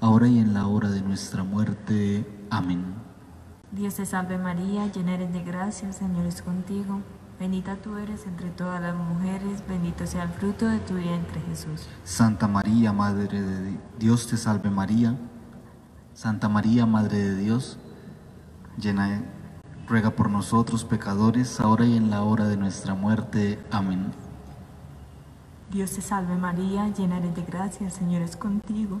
ahora 0.00 0.28
y 0.28 0.38
en 0.38 0.54
la 0.54 0.66
hora 0.66 0.90
de 0.90 1.02
nuestra 1.02 1.44
muerte. 1.44 2.26
Amén. 2.50 2.94
Dios 3.72 3.94
te 3.94 4.06
salve 4.06 4.38
María, 4.38 4.86
llena 4.86 5.14
eres 5.14 5.32
de 5.32 5.44
gracia, 5.44 5.88
el 5.88 5.94
Señor 5.94 6.26
es 6.26 6.42
contigo. 6.42 7.00
Bendita 7.38 7.76
tú 7.76 7.96
eres 7.96 8.26
entre 8.26 8.50
todas 8.50 8.82
las 8.82 8.94
mujeres, 8.94 9.62
bendito 9.66 10.06
sea 10.06 10.24
el 10.24 10.28
fruto 10.30 10.66
de 10.66 10.78
tu 10.80 10.94
vientre 10.94 11.40
Jesús. 11.48 11.88
Santa 12.04 12.48
María, 12.48 12.92
Madre 12.92 13.40
de 13.40 13.78
Dios, 13.98 14.26
te 14.26 14.36
salve 14.36 14.70
María. 14.70 15.16
Santa 16.12 16.48
María, 16.48 16.84
Madre 16.84 17.18
de 17.18 17.36
Dios, 17.36 17.78
llena 18.76 19.24
ruega 19.88 20.10
por 20.10 20.30
nosotros 20.30 20.84
pecadores, 20.84 21.60
ahora 21.60 21.86
y 21.86 21.96
en 21.96 22.10
la 22.10 22.22
hora 22.22 22.46
de 22.46 22.56
nuestra 22.56 22.94
muerte. 22.94 23.58
Amén. 23.70 24.12
Dios 25.70 25.92
te 25.92 26.00
salve 26.00 26.36
María, 26.36 26.88
llena 26.88 27.18
eres 27.18 27.34
de 27.34 27.42
gracia, 27.42 27.86
el 27.86 27.92
Señor 27.92 28.22
es 28.22 28.36
contigo. 28.36 29.00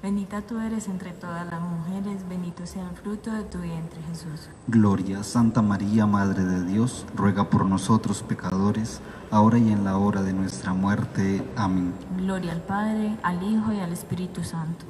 Bendita 0.00 0.42
tú 0.42 0.60
eres 0.60 0.86
entre 0.86 1.10
todas 1.10 1.44
las 1.50 1.60
mujeres, 1.60 2.22
bendito 2.28 2.64
sea 2.66 2.88
el 2.88 2.96
fruto 2.96 3.32
de 3.32 3.42
tu 3.42 3.58
vientre 3.58 4.00
Jesús. 4.08 4.48
Gloria, 4.68 5.24
Santa 5.24 5.60
María, 5.60 6.06
Madre 6.06 6.44
de 6.44 6.64
Dios, 6.64 7.04
ruega 7.16 7.50
por 7.50 7.66
nosotros 7.66 8.22
pecadores, 8.22 9.00
ahora 9.32 9.58
y 9.58 9.72
en 9.72 9.82
la 9.82 9.98
hora 9.98 10.22
de 10.22 10.32
nuestra 10.32 10.72
muerte. 10.72 11.42
Amén. 11.56 11.92
Gloria 12.16 12.52
al 12.52 12.62
Padre, 12.62 13.16
al 13.24 13.42
Hijo 13.42 13.72
y 13.72 13.80
al 13.80 13.92
Espíritu 13.92 14.44
Santo. 14.44 14.84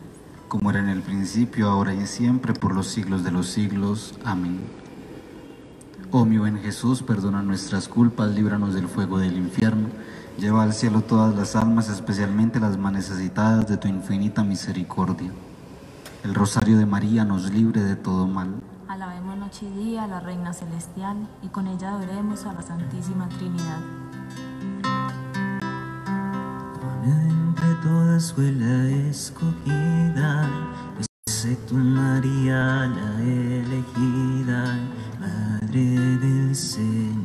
Como 0.46 0.68
era 0.68 0.80
en 0.80 0.90
el 0.90 1.00
principio, 1.00 1.70
ahora 1.70 1.94
y 1.94 2.06
siempre, 2.06 2.52
por 2.52 2.74
los 2.74 2.88
siglos 2.88 3.24
de 3.24 3.30
los 3.30 3.46
siglos. 3.46 4.14
Amén. 4.26 4.60
Oh 6.10 6.26
mi 6.26 6.36
buen 6.36 6.58
Jesús, 6.58 7.02
perdona 7.02 7.42
nuestras 7.42 7.88
culpas, 7.88 8.30
líbranos 8.30 8.74
del 8.74 8.88
fuego 8.88 9.18
del 9.18 9.36
infierno, 9.36 9.88
lleva 10.38 10.62
al 10.62 10.72
cielo 10.72 11.02
todas 11.02 11.34
las 11.34 11.56
almas, 11.56 11.88
especialmente 11.88 12.60
las 12.60 12.78
más 12.78 12.92
necesitadas 12.92 13.66
de 13.68 13.76
tu 13.76 13.88
infinita 13.88 14.44
misericordia. 14.44 15.30
El 16.24 16.34
rosario 16.34 16.78
de 16.78 16.86
María 16.86 17.24
nos 17.24 17.50
libre 17.52 17.82
de 17.82 17.96
todo 17.96 18.26
mal. 18.26 18.54
Alabemos 18.86 19.36
noche 19.36 19.66
y 19.66 19.84
día 19.84 20.04
a 20.04 20.06
la 20.06 20.20
Reina 20.20 20.52
Celestial 20.52 21.28
y 21.42 21.48
con 21.48 21.66
ella 21.66 21.90
adoremos 21.90 22.46
a 22.46 22.52
la 22.52 22.62
Santísima 22.62 23.28
Trinidad. 23.28 23.80
Entre 27.04 27.74
todas 27.82 28.32
fue 28.32 28.52
la 28.52 28.88
escogida, 29.08 30.48
excepto 31.26 31.74
María 31.74 32.86
la 32.86 33.20
elegida, 33.22 34.78
Madre 35.20 36.18
del 36.18 36.54
Señor, 36.54 37.17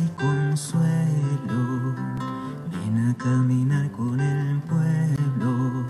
y 0.00 0.08
consuelo, 0.20 1.94
ven 2.72 3.08
a 3.08 3.14
caminar 3.14 3.92
con 3.92 4.18
el 4.18 4.60
pueblo, 4.62 5.84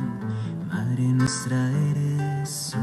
Madre 0.68 1.08
nuestra 1.08 1.70
eres 1.70 2.72
tú. 2.72 2.78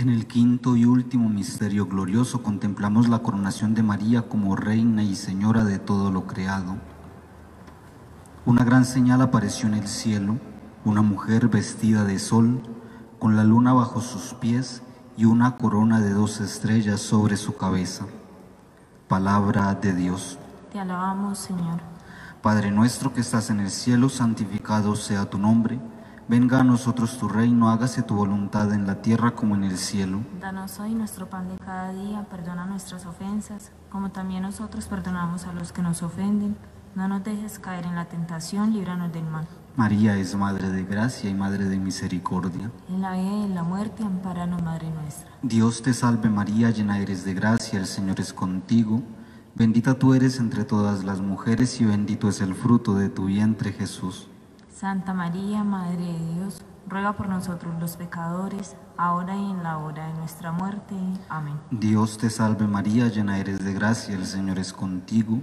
En 0.00 0.08
el 0.08 0.26
quinto 0.26 0.76
y 0.76 0.86
último 0.86 1.28
misterio 1.28 1.86
glorioso 1.86 2.42
contemplamos 2.42 3.08
la 3.08 3.18
coronación 3.18 3.74
de 3.74 3.82
María 3.82 4.22
como 4.22 4.56
reina 4.56 5.02
y 5.02 5.14
señora 5.14 5.64
de 5.64 5.78
todo 5.78 6.10
lo 6.10 6.26
creado. 6.26 6.76
Una 8.46 8.64
gran 8.64 8.86
señal 8.86 9.20
apareció 9.20 9.68
en 9.68 9.74
el 9.74 9.88
cielo, 9.88 10.38
una 10.86 11.02
mujer 11.02 11.48
vestida 11.48 12.04
de 12.04 12.18
sol, 12.18 12.62
con 13.18 13.36
la 13.36 13.44
luna 13.44 13.74
bajo 13.74 14.00
sus 14.00 14.32
pies 14.34 14.82
y 15.16 15.24
una 15.24 15.56
corona 15.56 16.00
de 16.00 16.12
dos 16.12 16.40
estrellas 16.40 17.00
sobre 17.00 17.36
su 17.36 17.56
cabeza. 17.56 18.06
Palabra 19.08 19.74
de 19.74 19.94
Dios. 19.94 20.38
Te 20.72 20.78
alabamos, 20.78 21.38
Señor. 21.38 21.80
Padre 22.42 22.70
nuestro 22.70 23.12
que 23.12 23.20
estás 23.20 23.50
en 23.50 23.60
el 23.60 23.70
cielo, 23.70 24.08
santificado 24.08 24.94
sea 24.94 25.28
tu 25.28 25.38
nombre. 25.38 25.80
Venga 26.28 26.60
a 26.60 26.64
nosotros 26.64 27.18
tu 27.18 27.28
reino, 27.28 27.70
hágase 27.70 28.02
tu 28.02 28.14
voluntad 28.14 28.72
en 28.72 28.86
la 28.86 29.00
tierra 29.00 29.30
como 29.30 29.54
en 29.54 29.64
el 29.64 29.78
cielo. 29.78 30.20
Danos 30.40 30.78
hoy 30.80 30.94
nuestro 30.94 31.30
pan 31.30 31.48
de 31.48 31.56
cada 31.56 31.92
día, 31.92 32.26
perdona 32.28 32.66
nuestras 32.66 33.06
ofensas, 33.06 33.70
como 33.90 34.10
también 34.10 34.42
nosotros 34.42 34.86
perdonamos 34.86 35.46
a 35.46 35.52
los 35.52 35.72
que 35.72 35.82
nos 35.82 36.02
ofenden. 36.02 36.56
No 36.94 37.08
nos 37.08 37.22
dejes 37.22 37.58
caer 37.58 37.86
en 37.86 37.94
la 37.94 38.06
tentación, 38.06 38.72
líbranos 38.72 39.12
del 39.12 39.24
mal. 39.24 39.46
María 39.76 40.16
es 40.16 40.34
Madre 40.34 40.70
de 40.70 40.84
Gracia 40.84 41.28
y 41.28 41.34
Madre 41.34 41.66
de 41.66 41.78
Misericordia. 41.78 42.70
En 42.88 43.02
la 43.02 43.12
vida 43.12 43.30
y 43.30 43.44
en 43.44 43.54
la 43.54 43.62
muerte, 43.62 44.04
amparanos, 44.04 44.62
Madre 44.62 44.90
nuestra. 44.90 45.30
Dios 45.42 45.82
te 45.82 45.92
salve 45.92 46.30
María, 46.30 46.70
llena 46.70 46.98
eres 46.98 47.26
de 47.26 47.34
gracia, 47.34 47.78
el 47.78 47.86
Señor 47.86 48.18
es 48.18 48.32
contigo. 48.32 49.02
Bendita 49.54 49.98
tú 49.98 50.14
eres 50.14 50.40
entre 50.40 50.64
todas 50.64 51.04
las 51.04 51.20
mujeres 51.20 51.78
y 51.82 51.84
bendito 51.84 52.30
es 52.30 52.40
el 52.40 52.54
fruto 52.54 52.94
de 52.94 53.10
tu 53.10 53.26
vientre 53.26 53.72
Jesús. 53.72 54.28
Santa 54.74 55.12
María, 55.12 55.62
Madre 55.62 56.06
de 56.06 56.34
Dios, 56.34 56.62
ruega 56.88 57.12
por 57.12 57.28
nosotros 57.28 57.74
los 57.78 57.98
pecadores, 57.98 58.76
ahora 58.96 59.36
y 59.36 59.50
en 59.50 59.62
la 59.62 59.76
hora 59.76 60.06
de 60.06 60.14
nuestra 60.14 60.52
muerte. 60.52 60.94
Amén. 61.28 61.60
Dios 61.70 62.16
te 62.16 62.30
salve 62.30 62.66
María, 62.66 63.08
llena 63.08 63.38
eres 63.38 63.62
de 63.62 63.74
gracia, 63.74 64.14
el 64.14 64.24
Señor 64.24 64.58
es 64.58 64.72
contigo. 64.72 65.42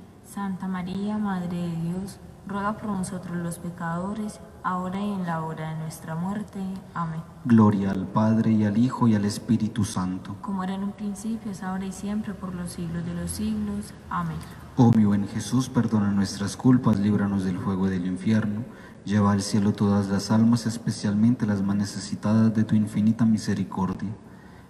Santa 0.33 0.65
María, 0.65 1.17
Madre 1.17 1.57
de 1.57 1.75
Dios, 1.81 2.17
ruega 2.47 2.77
por 2.77 2.89
nosotros 2.89 3.35
los 3.35 3.59
pecadores, 3.59 4.39
ahora 4.63 4.97
y 4.97 5.11
en 5.11 5.25
la 5.25 5.43
hora 5.43 5.71
de 5.71 5.79
nuestra 5.81 6.15
muerte. 6.15 6.57
Amén. 6.93 7.19
Gloria 7.43 7.91
al 7.91 8.07
Padre 8.07 8.53
y 8.53 8.63
al 8.63 8.77
Hijo 8.77 9.09
y 9.09 9.15
al 9.15 9.25
Espíritu 9.25 9.83
Santo. 9.83 10.37
Como 10.39 10.63
era 10.63 10.75
en 10.75 10.85
un 10.85 10.93
principio, 10.93 11.51
es 11.51 11.63
ahora 11.63 11.85
y 11.85 11.91
siempre, 11.91 12.33
por 12.33 12.55
los 12.55 12.71
siglos 12.71 13.05
de 13.05 13.13
los 13.13 13.29
siglos. 13.29 13.93
Amén. 14.09 14.37
Oh 14.77 14.93
mi 14.95 15.03
buen 15.03 15.27
Jesús, 15.27 15.67
perdona 15.67 16.11
nuestras 16.11 16.55
culpas, 16.55 16.97
líbranos 16.97 17.43
del 17.43 17.59
fuego 17.59 17.89
del 17.89 18.05
infierno, 18.05 18.63
lleva 19.03 19.33
al 19.33 19.41
cielo 19.41 19.73
todas 19.73 20.07
las 20.07 20.31
almas, 20.31 20.65
especialmente 20.65 21.45
las 21.45 21.61
más 21.61 21.75
necesitadas 21.75 22.55
de 22.55 22.63
tu 22.63 22.75
infinita 22.75 23.25
misericordia. 23.25 24.15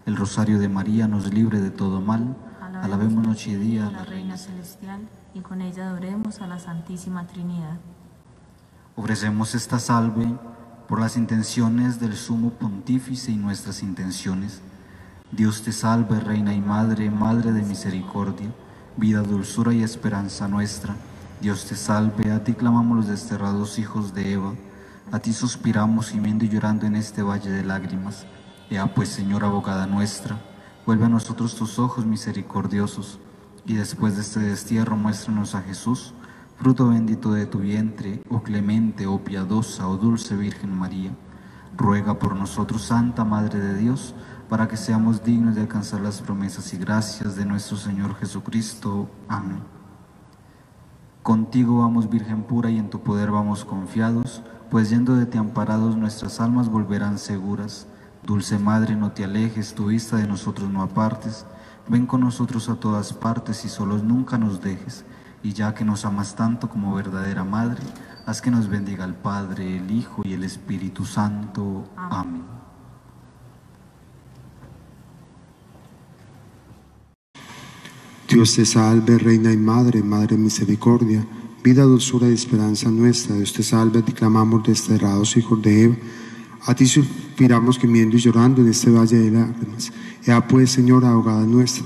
El 0.07 0.15
rosario 0.15 0.57
de 0.57 0.69
María 0.69 1.07
nos 1.07 1.31
libre 1.31 1.59
de 1.59 1.69
todo 1.69 2.01
mal. 2.01 2.35
Alabemos 2.81 3.27
noche 3.27 3.51
y 3.51 3.55
día 3.57 3.87
a 3.89 3.91
la 3.91 4.05
Reina 4.05 4.37
Celestial 4.37 5.01
y 5.33 5.41
con 5.41 5.61
ella 5.61 5.89
adoremos 5.89 6.41
a 6.41 6.47
la 6.47 6.59
Santísima 6.59 7.27
Trinidad. 7.27 7.77
Ofrecemos 8.95 9.55
esta 9.55 9.79
salve 9.79 10.27
por 10.87 10.99
las 10.99 11.15
intenciones 11.15 11.99
del 11.99 12.15
Sumo 12.15 12.51
Pontífice 12.51 13.31
y 13.31 13.37
nuestras 13.37 13.81
intenciones. 13.81 14.61
Dios 15.31 15.61
te 15.61 15.71
salve, 15.71 16.19
Reina 16.19 16.53
y 16.53 16.59
Madre, 16.59 17.09
Madre 17.09 17.53
de 17.53 17.61
Misericordia, 17.61 18.53
vida, 18.97 19.21
dulzura 19.21 19.73
y 19.73 19.83
esperanza 19.83 20.47
nuestra. 20.49 20.95
Dios 21.41 21.65
te 21.65 21.75
salve, 21.75 22.31
a 22.31 22.43
ti 22.43 22.53
clamamos 22.53 22.97
los 22.97 23.07
desterrados 23.07 23.79
hijos 23.79 24.13
de 24.13 24.33
Eva, 24.33 24.53
a 25.11 25.19
ti 25.19 25.33
suspiramos 25.33 26.09
gimiendo 26.09 26.45
y 26.45 26.49
llorando 26.49 26.85
en 26.85 26.95
este 26.95 27.23
valle 27.23 27.49
de 27.49 27.63
lágrimas. 27.63 28.25
Ea 28.69 28.93
pues, 28.93 29.09
Señora 29.09 29.47
abogada 29.47 29.87
nuestra, 29.87 30.37
vuelve 30.85 31.05
a 31.05 31.09
nosotros 31.09 31.55
tus 31.55 31.79
ojos 31.79 32.05
misericordiosos, 32.05 33.19
y 33.65 33.75
después 33.75 34.15
de 34.15 34.21
este 34.21 34.39
destierro 34.39 34.97
muéstranos 34.97 35.55
a 35.55 35.61
Jesús, 35.61 36.13
fruto 36.57 36.89
bendito 36.89 37.33
de 37.33 37.45
tu 37.45 37.59
vientre, 37.59 38.21
oh 38.29 38.41
clemente, 38.41 39.07
oh 39.07 39.23
piadosa, 39.23 39.87
oh 39.87 39.97
dulce 39.97 40.35
Virgen 40.35 40.77
María. 40.77 41.11
Ruega 41.77 42.19
por 42.19 42.35
nosotros, 42.35 42.83
Santa 42.83 43.23
Madre 43.23 43.59
de 43.59 43.75
Dios, 43.75 44.13
para 44.49 44.67
que 44.67 44.77
seamos 44.77 45.23
dignos 45.23 45.55
de 45.55 45.61
alcanzar 45.61 46.01
las 46.01 46.21
promesas 46.21 46.73
y 46.73 46.77
gracias 46.77 47.35
de 47.35 47.45
nuestro 47.45 47.77
Señor 47.77 48.15
Jesucristo. 48.15 49.09
Amén. 49.27 49.61
Contigo 51.23 51.79
vamos, 51.79 52.09
Virgen 52.09 52.43
pura, 52.43 52.69
y 52.69 52.77
en 52.77 52.89
tu 52.89 53.01
poder 53.01 53.31
vamos 53.31 53.63
confiados, 53.63 54.41
pues 54.69 54.89
yendo 54.89 55.15
de 55.15 55.25
ti 55.25 55.37
amparados 55.37 55.95
nuestras 55.95 56.41
almas 56.41 56.67
volverán 56.67 57.17
seguras. 57.19 57.87
Dulce 58.23 58.59
Madre, 58.59 58.95
no 58.95 59.11
te 59.11 59.23
alejes, 59.23 59.73
tu 59.73 59.87
vista 59.87 60.17
de 60.17 60.27
nosotros 60.27 60.69
no 60.69 60.81
apartes. 60.81 61.45
Ven 61.91 62.05
con 62.05 62.21
nosotros 62.21 62.69
a 62.69 62.75
todas 62.75 63.11
partes 63.11 63.65
y 63.65 63.67
solos 63.67 64.01
nunca 64.01 64.37
nos 64.37 64.61
dejes. 64.61 65.03
Y 65.43 65.51
ya 65.51 65.73
que 65.73 65.83
nos 65.83 66.05
amas 66.05 66.37
tanto 66.37 66.69
como 66.69 66.95
verdadera 66.95 67.43
Madre, 67.43 67.81
haz 68.25 68.41
que 68.41 68.49
nos 68.49 68.69
bendiga 68.69 69.03
el 69.03 69.13
Padre, 69.13 69.75
el 69.75 69.91
Hijo 69.91 70.21
y 70.23 70.31
el 70.31 70.45
Espíritu 70.45 71.03
Santo. 71.03 71.83
Amén. 71.97 72.43
Dios 78.29 78.55
te 78.55 78.65
salve, 78.65 79.17
Reina 79.17 79.51
y 79.51 79.57
Madre, 79.57 80.01
Madre 80.01 80.37
de 80.37 80.43
Misericordia, 80.43 81.27
vida, 81.61 81.83
dulzura 81.83 82.29
y 82.29 82.33
esperanza 82.33 82.89
nuestra. 82.89 83.35
Dios 83.35 83.51
te 83.51 83.63
salve, 83.63 84.01
ti 84.01 84.13
clamamos 84.13 84.63
desterrados 84.63 85.35
hijos 85.35 85.61
de 85.61 85.83
Eva. 85.83 85.95
A 86.65 86.75
ti 86.75 86.85
suspiramos 86.85 87.79
gimiendo 87.79 88.17
y 88.17 88.19
llorando 88.19 88.61
en 88.61 88.69
este 88.69 88.91
valle 88.91 89.17
de 89.17 89.31
lágrimas. 89.31 89.91
Ya 90.25 90.47
pues, 90.47 90.71
Señora, 90.71 91.09
abogada 91.09 91.45
nuestra, 91.45 91.85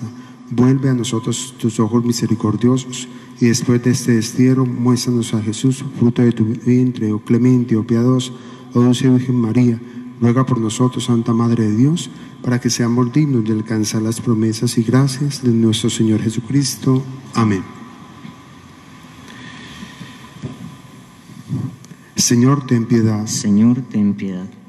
vuelve 0.51 0.89
a 0.89 0.93
nosotros 0.93 1.55
tus 1.57 1.79
ojos 1.79 2.03
misericordiosos 2.03 3.07
y 3.39 3.47
después 3.47 3.83
de 3.83 3.91
este 3.91 4.13
destierro 4.13 4.65
muéstranos 4.65 5.33
a 5.33 5.41
Jesús, 5.41 5.83
fruto 5.97 6.21
de 6.21 6.31
tu 6.31 6.45
vientre, 6.45 7.11
oh 7.11 7.19
clemente, 7.19 7.75
oh 7.75 7.85
piadoso, 7.85 8.33
oh 8.73 8.81
dulce 8.81 9.09
Virgen 9.09 9.35
María. 9.35 9.79
Ruega 10.21 10.45
por 10.45 10.59
nosotros, 10.59 11.05
Santa 11.05 11.33
Madre 11.33 11.63
de 11.65 11.75
Dios, 11.75 12.09
para 12.41 12.59
que 12.59 12.69
seamos 12.69 13.11
dignos 13.11 13.43
de 13.43 13.51
alcanzar 13.51 14.01
las 14.01 14.21
promesas 14.21 14.77
y 14.77 14.83
gracias 14.83 15.43
de 15.43 15.51
nuestro 15.51 15.89
Señor 15.89 16.21
Jesucristo. 16.21 17.03
Amén. 17.33 17.63
Señor, 22.15 22.65
ten 22.65 22.85
piedad. 22.85 23.27
Señor, 23.27 23.81
ten 23.91 24.13
piedad. 24.13 24.47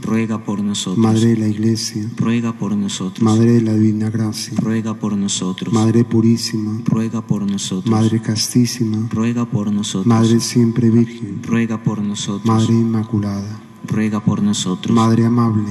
Ruega 0.00 0.38
por 0.38 0.62
nosotros. 0.62 0.96
Madre 0.96 1.26
de 1.28 1.36
la 1.36 1.48
Iglesia, 1.48 2.10
Ruega 2.16 2.52
por 2.52 2.74
nosotros. 2.74 3.22
Madre 3.22 3.52
de 3.52 3.60
la 3.60 3.74
Divina 3.74 4.08
Gracia, 4.08 4.54
Ruega 4.56 4.94
por 4.94 5.16
nosotros. 5.16 5.72
Madre 5.72 6.04
purísima, 6.04 6.80
Ruega 6.84 7.20
por 7.20 7.42
nosotros. 7.50 7.90
Madre 7.90 8.22
castísima, 8.22 9.06
Ruega 9.10 9.44
por 9.44 9.70
nosotros. 9.70 10.06
Madre 10.06 10.40
siempre 10.40 10.88
Virgen, 10.88 11.42
Ruega 11.42 11.82
por 11.82 12.00
nosotros. 12.00 12.46
Madre 12.46 12.72
inmaculada, 12.72 13.60
Ruega 13.86 14.24
por 14.24 14.42
nosotros. 14.42 14.94
Madre 14.94 15.26
amable, 15.26 15.70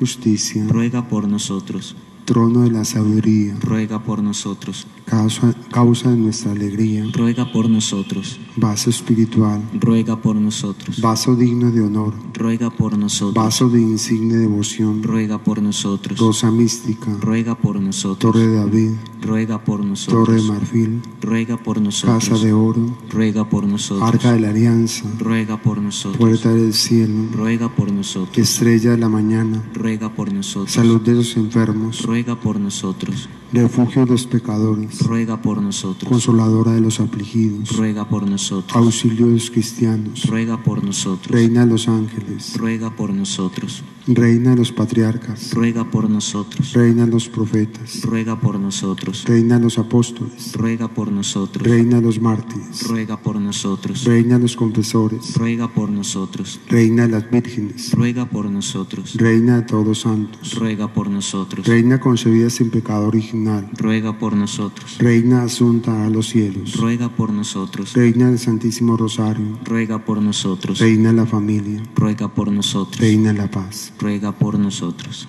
justicia, 0.00 0.64
Ruega 0.66 1.06
por 1.08 1.28
nosotros. 1.28 1.94
Trono 2.30 2.60
de 2.60 2.70
la 2.70 2.84
sabiduría, 2.84 3.56
Ruega 3.60 3.98
por 4.04 4.22
nosotros. 4.22 4.86
causa, 5.04 5.52
causa 5.72 6.10
de 6.10 6.16
nuestra 6.16 6.52
alegría, 6.52 7.04
Ruega 7.12 7.50
por 7.50 7.68
nosotros. 7.68 8.38
vaso 8.56 8.88
espiritual, 8.88 9.60
Ruega 9.80 10.14
por 10.22 10.36
nosotros. 10.36 11.00
vaso 11.00 11.34
digno 11.34 11.72
de 11.72 11.80
honor, 11.82 12.14
Ruega 12.34 12.70
por 12.70 12.96
nosotros. 12.96 13.34
vaso 13.34 13.68
de 13.68 13.80
insigne 13.80 14.36
devoción, 14.36 15.02
Ruega 15.02 15.38
por 15.42 15.60
nosotros. 15.60 16.20
rosa 16.20 16.52
mística, 16.52 17.10
Ruega 17.20 17.56
por 17.56 17.80
nosotros. 17.80 18.32
torre 18.32 18.46
de 18.46 18.54
David, 18.58 18.90
Ruega 19.22 19.58
por 19.64 19.78
torre 19.80 19.84
de 19.84 19.90
nosotros. 19.90 20.44
marfil, 20.48 21.02
Ruega 21.20 21.56
por 21.56 21.76
casa 21.78 22.06
nosotros. 22.06 22.42
de 22.42 22.52
oro, 22.52 22.96
Ruega 23.10 23.48
por 23.48 23.66
nosotros. 23.66 24.08
arca 24.08 24.32
de 24.34 24.40
la 24.40 24.50
alianza, 24.50 25.04
Ruega 25.18 25.56
por 25.60 25.82
nosotros. 25.82 26.16
puerta 26.16 26.50
del 26.54 26.74
cielo, 26.74 27.24
Ruega 27.32 27.68
por 27.68 27.90
nosotros. 27.90 28.38
estrella 28.38 28.92
de 28.92 28.98
la 28.98 29.08
mañana, 29.08 29.64
Ruega 29.74 30.08
por 30.14 30.32
nosotros. 30.32 30.70
salud 30.70 31.00
de 31.00 31.14
los 31.14 31.36
enfermos, 31.36 32.02
Ruega 32.04 32.19
por 32.24 32.60
nosotros. 32.60 33.28
refugio 33.52 34.04
de 34.04 34.12
los 34.12 34.26
pecadores, 34.26 35.00
Ruega 35.06 35.40
por 35.42 35.60
nosotros. 35.62 36.08
consoladora 36.10 36.72
de 36.72 36.80
los 36.80 37.00
afligidos, 37.00 37.76
Ruega 37.76 38.08
por 38.08 38.28
nosotros. 38.28 38.76
auxilio 38.76 39.26
de 39.26 39.32
los 39.34 39.50
cristianos, 39.50 40.24
Ruega 40.26 40.62
por 40.62 40.84
nosotros. 40.84 41.30
reina 41.32 41.64
de 41.64 41.72
los 41.72 41.88
ángeles, 41.88 42.56
Ruega 42.56 42.90
por 42.94 43.12
nosotros. 43.12 43.82
Reina 44.14 44.50
de 44.50 44.56
los 44.56 44.72
patriarcas, 44.72 45.52
ruega 45.54 45.84
por 45.84 46.10
nosotros, 46.10 46.72
Reina 46.72 47.06
los 47.06 47.28
profetas, 47.28 48.02
ruega 48.02 48.40
por 48.40 48.58
nosotros, 48.58 49.24
Reina 49.26 49.58
los 49.58 49.78
apóstoles, 49.78 50.52
ruega 50.54 50.88
por 50.88 51.12
nosotros, 51.12 51.66
Reina 51.66 52.00
los 52.00 52.20
mártires, 52.20 52.88
ruega 52.88 53.16
por 53.16 53.40
nosotros, 53.40 54.04
Reina 54.04 54.38
los 54.38 54.56
confesores, 54.56 55.34
ruega 55.36 55.68
por 55.68 55.90
nosotros, 55.90 56.60
Reina 56.68 57.06
de 57.06 57.12
las 57.12 57.30
vírgenes, 57.30 57.92
ruega 57.92 58.28
por 58.28 58.50
nosotros, 58.50 59.14
Reina 59.14 59.56
de 59.56 59.62
todos 59.62 59.86
los 59.86 60.00
santos, 60.00 60.54
ruega 60.58 60.92
por 60.92 61.08
nosotros, 61.08 61.66
Reina 61.66 62.00
concebida 62.00 62.50
sin 62.50 62.70
pecado 62.70 63.06
original, 63.06 63.70
ruega 63.76 64.18
por 64.18 64.34
nosotros, 64.34 64.98
Reina 64.98 65.42
asunta 65.42 66.06
a 66.06 66.10
los 66.10 66.28
cielos, 66.28 66.76
ruega 66.76 67.08
por 67.08 67.32
nosotros, 67.32 67.92
Reina 67.94 68.28
del 68.28 68.38
Santísimo 68.38 68.96
Rosario, 68.96 69.58
ruega 69.64 70.04
por 70.04 70.20
nosotros, 70.20 70.80
Reina 70.80 71.12
la 71.12 71.26
familia, 71.26 71.82
ruega 71.94 72.28
por 72.28 72.50
nosotros, 72.50 73.00
Reina 73.00 73.32
la 73.32 73.50
paz. 73.50 73.92
Ruega 74.00 74.32
por 74.32 74.58
nosotros. 74.58 75.28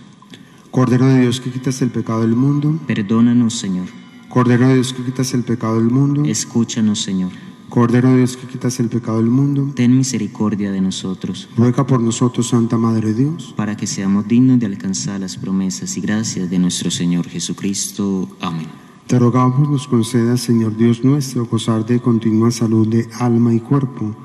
Cordero 0.72 1.06
de 1.08 1.22
Dios 1.22 1.42
que 1.42 1.52
quitas 1.52 1.82
el 1.82 1.90
pecado 1.92 2.22
del 2.22 2.36
mundo, 2.36 2.80
Perdónanos, 2.88 3.56
Señor, 3.56 3.88
Cordero 4.30 4.70
de 4.70 4.76
Dios 4.76 4.94
que 4.94 5.04
quitas 5.04 5.34
el 5.34 5.44
pecado 5.44 5.76
del 5.76 5.90
mundo, 5.90 6.24
escúchanos, 6.26 7.02
Señor, 7.02 7.32
Cordero 7.68 8.10
de 8.12 8.20
Dios 8.20 8.38
que 8.38 8.48
quitas 8.48 8.80
el 8.80 8.88
pecado 8.88 9.18
del 9.18 9.30
mundo, 9.30 9.74
ten 9.76 9.98
misericordia 9.98 10.72
de 10.72 10.80
nosotros, 10.80 11.50
ruega 11.58 11.86
por 11.86 12.00
nosotros, 12.00 12.48
Santa 12.48 12.78
Madre 12.78 13.14
de 13.14 13.26
Dios. 13.26 13.54
para 13.58 13.76
que 13.76 13.86
seamos 13.86 14.28
dignos 14.28 14.60
de 14.60 14.66
alcanzar 14.66 15.20
las 15.20 15.36
promesas 15.36 15.98
y 15.98 16.02
gracias 16.02 16.50
de 16.50 16.58
nuestro 16.58 16.90
Señor 16.90 17.28
Jesucristo. 17.28 18.30
Amén. 18.40 18.68
Te 19.08 19.20
rogamos 19.20 19.70
nos 19.70 19.90
conceda, 19.90 20.38
Señor 20.38 20.78
Dios 20.78 21.04
nuestro, 21.04 21.46
gozar 21.46 21.86
de 21.86 22.00
continua 22.00 22.50
salud 22.50 22.88
de 22.88 23.10
alma 23.20 23.54
y 23.54 23.60
cuerpo, 23.60 24.16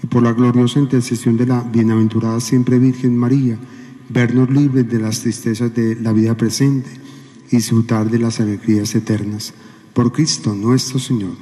y 0.00 0.06
por 0.06 0.22
la 0.22 0.32
gloriosa 0.32 0.78
intercesión 0.78 1.36
de 1.36 1.46
la 1.46 1.60
bienaventurada 1.62 2.38
siempre 2.38 2.78
Virgen 2.78 3.16
María, 3.16 3.58
vernos 4.08 4.50
libres 4.50 4.88
de 4.88 4.98
las 4.98 5.20
tristezas 5.20 5.74
de 5.74 5.96
la 5.96 6.12
vida 6.12 6.36
presente 6.36 6.90
y 7.50 7.56
disfrutar 7.56 8.10
de 8.10 8.18
las 8.18 8.40
alegrías 8.40 8.94
eternas. 8.94 9.54
Por 9.94 10.12
Cristo 10.12 10.54
nuestro 10.54 10.98
Señor. 10.98 11.36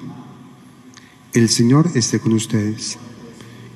El 1.33 1.49
Señor 1.49 1.91
esté 1.95 2.19
con 2.19 2.33
ustedes. 2.33 2.99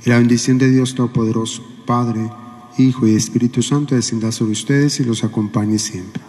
Y 0.05 0.09
la 0.09 0.19
bendición 0.19 0.59
de 0.59 0.71
Dios 0.71 0.95
Todopoderoso, 0.95 1.63
Padre, 1.87 2.31
Hijo 2.79 3.07
y 3.07 3.15
Espíritu 3.15 3.63
Santo 3.63 3.95
descienda 3.95 4.33
sobre 4.33 4.53
ustedes 4.53 5.01
y 5.01 5.05
los 5.05 5.25
acompañe 5.25 5.79
siempre. 5.79 6.23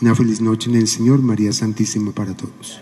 Una 0.00 0.14
feliz 0.14 0.40
noche 0.40 0.68
en 0.70 0.76
el 0.76 0.88
Señor, 0.88 1.22
María 1.22 1.52
Santísima 1.52 2.10
para 2.10 2.36
todos. 2.36 2.80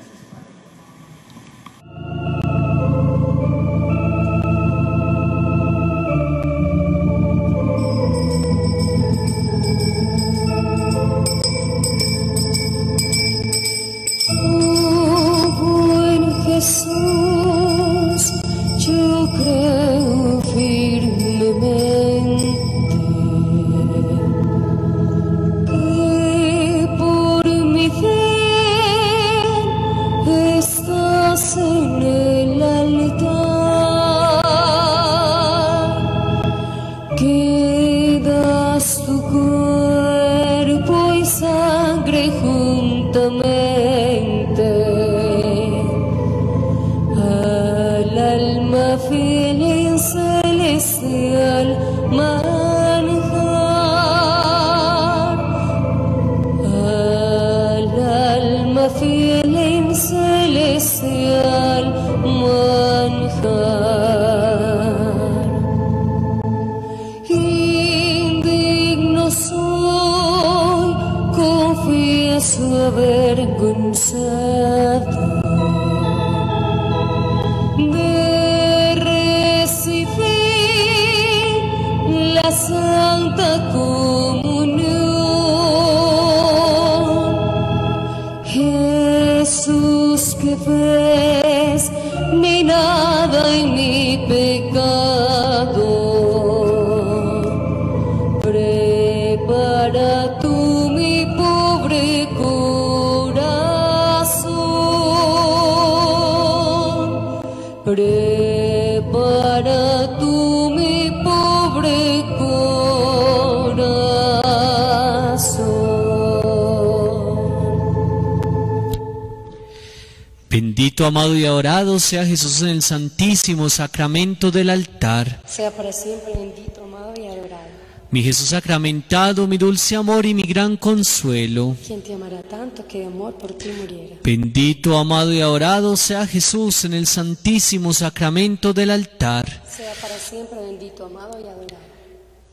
Bendito, 121.00 121.18
amado 121.18 121.34
y 121.34 121.46
adorado 121.46 121.98
sea 121.98 122.26
Jesús 122.26 122.60
en 122.60 122.68
el 122.68 122.82
santísimo 122.82 123.70
sacramento 123.70 124.50
del 124.50 124.68
altar. 124.68 125.40
Sea 125.46 125.70
para 125.70 125.94
siempre 125.94 126.34
bendito, 126.34 126.84
amado 126.84 127.14
y 127.16 127.26
adorado. 127.26 127.70
Mi 128.10 128.22
Jesús 128.22 128.50
sacramentado, 128.50 129.46
mi 129.46 129.56
dulce 129.56 129.96
amor 129.96 130.26
y 130.26 130.34
mi 130.34 130.42
gran 130.42 130.76
consuelo. 130.76 131.74
Quien 131.86 132.02
te 132.02 132.12
amará 132.12 132.42
tanto 132.42 132.86
que 132.86 132.98
de 132.98 133.06
amor 133.06 133.34
por 133.38 133.54
ti 133.54 133.70
muriera. 133.70 134.16
Bendito, 134.22 134.98
amado 134.98 135.32
y 135.32 135.40
adorado 135.40 135.96
sea 135.96 136.26
Jesús 136.26 136.84
en 136.84 136.92
el 136.92 137.06
santísimo 137.06 137.94
sacramento 137.94 138.74
del 138.74 138.90
altar. 138.90 139.46
Sea 139.66 139.94
para 140.02 140.18
siempre 140.18 140.60
bendito, 140.60 141.06
amado 141.06 141.40
y 141.40 141.48
adorado. 141.48 141.80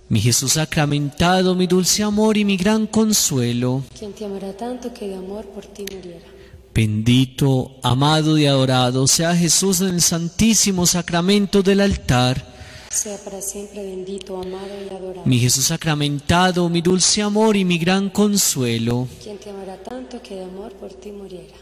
Mi 0.07 0.21
Jesús 0.21 0.53
sacramentado, 0.53 1.53
mi 1.53 1.67
dulce 1.67 2.01
amor 2.01 2.37
y 2.37 2.45
mi 2.45 2.55
gran 2.55 2.87
consuelo. 2.87 3.83
Quien 3.99 4.13
te 4.13 4.23
amará 4.23 4.53
tanto 4.53 4.93
que 4.93 5.09
de 5.09 5.15
amor 5.15 5.45
por 5.47 5.65
ti 5.65 5.83
muriera. 5.93 6.36
Bendito, 6.77 7.79
amado 7.81 8.37
y 8.37 8.45
adorado 8.45 9.07
sea 9.07 9.35
Jesús 9.35 9.81
en 9.81 9.95
el 9.95 10.01
santísimo 10.03 10.85
sacramento 10.85 11.63
del 11.63 11.81
altar. 11.81 12.53
Sea 12.91 13.17
para 13.25 13.41
siempre 13.41 13.81
bendito, 13.81 14.39
amado 14.39 14.67
y 14.85 14.93
adorado. 14.93 15.25
Mi 15.25 15.39
Jesús 15.39 15.65
sacramentado, 15.65 16.69
mi 16.69 16.81
dulce 16.81 17.23
amor 17.23 17.57
y 17.57 17.65
mi 17.65 17.79
gran 17.79 18.11
consuelo. 18.11 19.07
Quien 19.23 19.39
te 19.39 19.49
amará 19.49 19.75
tanto 19.81 20.21
que 20.21 20.35
de 20.35 20.43
amor 20.43 20.71
por 20.73 20.93
ti 20.93 21.11
muriera. 21.11 21.57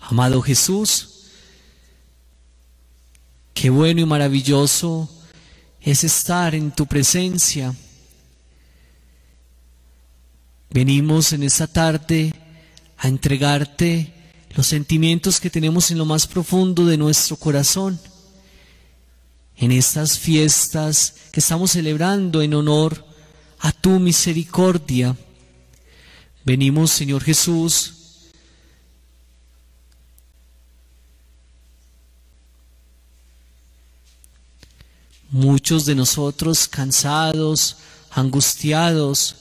Amado 0.00 0.40
Jesús, 0.40 1.26
qué 3.52 3.68
bueno 3.68 4.00
y 4.00 4.06
maravilloso 4.06 5.10
es 5.82 6.04
estar 6.04 6.54
en 6.54 6.70
tu 6.70 6.86
presencia. 6.86 7.74
Venimos 10.70 11.34
en 11.34 11.42
esta 11.42 11.66
tarde 11.66 12.39
a 13.00 13.08
entregarte 13.08 14.12
los 14.54 14.66
sentimientos 14.66 15.40
que 15.40 15.48
tenemos 15.48 15.90
en 15.90 15.98
lo 15.98 16.04
más 16.04 16.26
profundo 16.26 16.84
de 16.84 16.98
nuestro 16.98 17.36
corazón. 17.36 17.98
En 19.56 19.72
estas 19.72 20.18
fiestas 20.18 21.14
que 21.32 21.40
estamos 21.40 21.72
celebrando 21.72 22.42
en 22.42 22.54
honor 22.54 23.04
a 23.58 23.72
tu 23.72 23.98
misericordia. 23.98 25.16
Venimos, 26.44 26.90
Señor 26.90 27.22
Jesús, 27.22 27.94
Muchos 35.32 35.86
de 35.86 35.94
nosotros 35.94 36.66
cansados, 36.66 37.76
angustiados, 38.10 39.36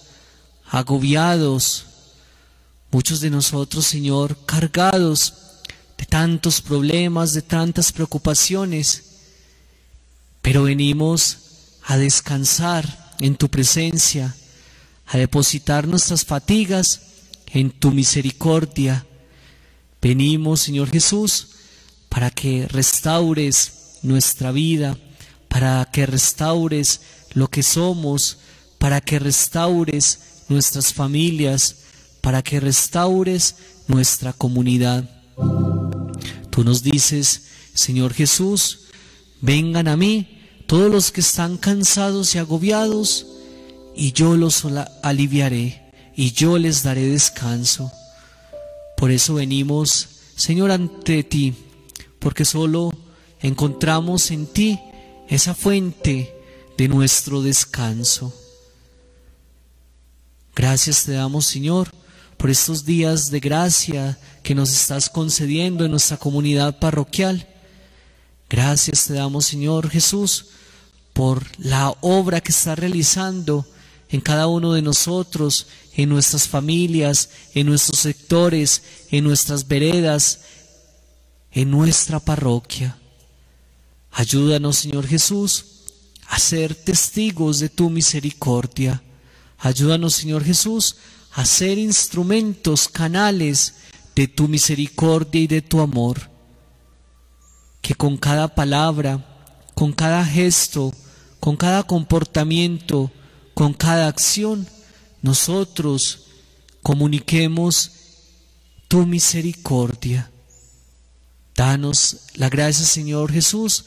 agobiados. 0.70 1.89
Muchos 2.92 3.22
de 3.22 3.30
nosotros, 3.30 3.86
Señor, 3.86 4.36
cargados 4.46 5.34
de 5.98 6.06
tantos 6.06 6.60
problemas, 6.60 7.34
de 7.34 7.44
tantas 7.44 7.92
preocupaciones. 7.92 9.04
Pero 10.42 10.64
venimos 10.64 11.38
a 11.84 11.98
descansar 11.98 13.14
en 13.20 13.36
tu 13.36 13.50
presencia, 13.50 14.36
a 15.06 15.18
depositar 15.18 15.88
nuestras 15.88 16.26
fatigas 16.26 17.02
en 17.48 17.70
tu 17.70 17.92
misericordia. 17.92 19.06
Venimos, 20.02 20.62
Señor 20.62 20.90
Jesús, 20.90 21.50
para 22.10 22.32
que 22.32 22.68
restaures 22.68 24.00
nuestra 24.02 24.52
vida, 24.52 24.98
para 25.48 25.88
que 25.92 26.06
restaures 26.06 27.02
lo 27.34 27.50
que 27.50 27.62
somos, 27.62 28.38
para 28.78 29.02
que 29.02 29.20
restaures 29.20 30.20
nuestras 30.48 30.94
familias, 30.94 31.76
para 32.30 32.44
que 32.44 32.60
restaures 32.60 33.56
nuestra 33.88 34.34
comunidad. 34.34 35.04
Tú 36.52 36.64
nos 36.64 36.84
dices, 36.84 37.48
Señor 37.74 38.14
Jesús, 38.14 38.82
vengan 39.42 39.88
a 39.88 39.98
mí 39.98 40.38
todos 40.68 40.92
los 40.92 41.10
que 41.10 41.22
están 41.22 41.58
cansados 41.58 42.36
y 42.36 42.38
agobiados, 42.38 43.26
y 43.96 44.12
yo 44.12 44.38
los 44.38 44.64
aliviaré, 45.02 45.92
y 46.16 46.32
yo 46.32 46.60
les 46.60 46.84
daré 46.84 47.08
descanso. 47.08 47.92
Por 48.96 49.10
eso 49.10 49.34
venimos, 49.34 50.10
Señor, 50.36 50.70
ante 50.70 51.24
ti, 51.24 51.56
porque 52.20 52.46
solo 52.46 52.94
encontramos 53.42 54.30
en 54.30 54.46
ti 54.46 54.80
esa 55.30 55.56
fuente 55.56 56.32
de 56.78 56.90
nuestro 56.90 57.42
descanso. 57.42 58.32
Gracias 60.56 61.06
te 61.06 61.14
damos, 61.14 61.48
Señor, 61.48 61.90
por 62.40 62.50
estos 62.50 62.86
días 62.86 63.32
de 63.32 63.42
gracia 63.42 64.18
que 64.44 64.56
nos 64.56 64.72
estás 64.72 65.10
concediendo 65.10 65.84
en 65.84 65.92
nuestra 65.92 66.16
comunidad 66.16 66.80
parroquial. 66.80 67.46
Gracias 68.50 69.08
te 69.08 69.14
damos, 69.14 69.46
Señor 69.46 69.90
Jesús, 69.90 70.46
por 71.12 71.46
la 71.58 71.94
obra 72.00 72.40
que 72.40 72.54
estás 72.54 72.80
realizando 72.80 73.68
en 74.08 74.22
cada 74.22 74.48
uno 74.48 74.72
de 74.72 74.82
nosotros, 74.82 75.68
en 75.98 76.08
nuestras 76.08 76.48
familias, 76.48 77.30
en 77.56 77.68
nuestros 77.68 78.00
sectores, 78.00 78.84
en 79.12 79.26
nuestras 79.26 79.68
veredas, 79.68 80.40
en 81.52 81.70
nuestra 81.70 82.22
parroquia. 82.22 82.98
Ayúdanos, 84.14 84.78
Señor 84.78 85.06
Jesús, 85.06 85.66
a 86.30 86.40
ser 86.40 86.74
testigos 86.74 87.60
de 87.60 87.68
tu 87.68 87.90
misericordia. 87.90 89.04
Ayúdanos, 89.58 90.14
Señor 90.14 90.46
Jesús, 90.46 90.96
ser 91.46 91.78
instrumentos, 91.78 92.88
canales 92.88 93.76
de 94.16 94.28
tu 94.28 94.48
misericordia 94.48 95.42
y 95.42 95.48
de 95.48 95.62
tu 95.62 95.80
amor. 95.80 96.30
Que 97.82 97.96
con 97.96 98.18
cada 98.18 98.54
palabra, 98.54 99.26
con 99.74 99.94
cada 99.94 100.26
gesto, 100.26 100.94
con 101.40 101.56
cada 101.56 101.84
comportamiento, 101.84 103.12
con 103.54 103.74
cada 103.74 104.08
acción, 104.08 104.68
nosotros 105.22 106.28
comuniquemos 106.82 107.92
tu 108.88 109.06
misericordia. 109.06 110.32
Danos 111.56 112.28
la 112.36 112.50
gracia, 112.50 112.86
Señor 112.86 113.32
Jesús, 113.32 113.86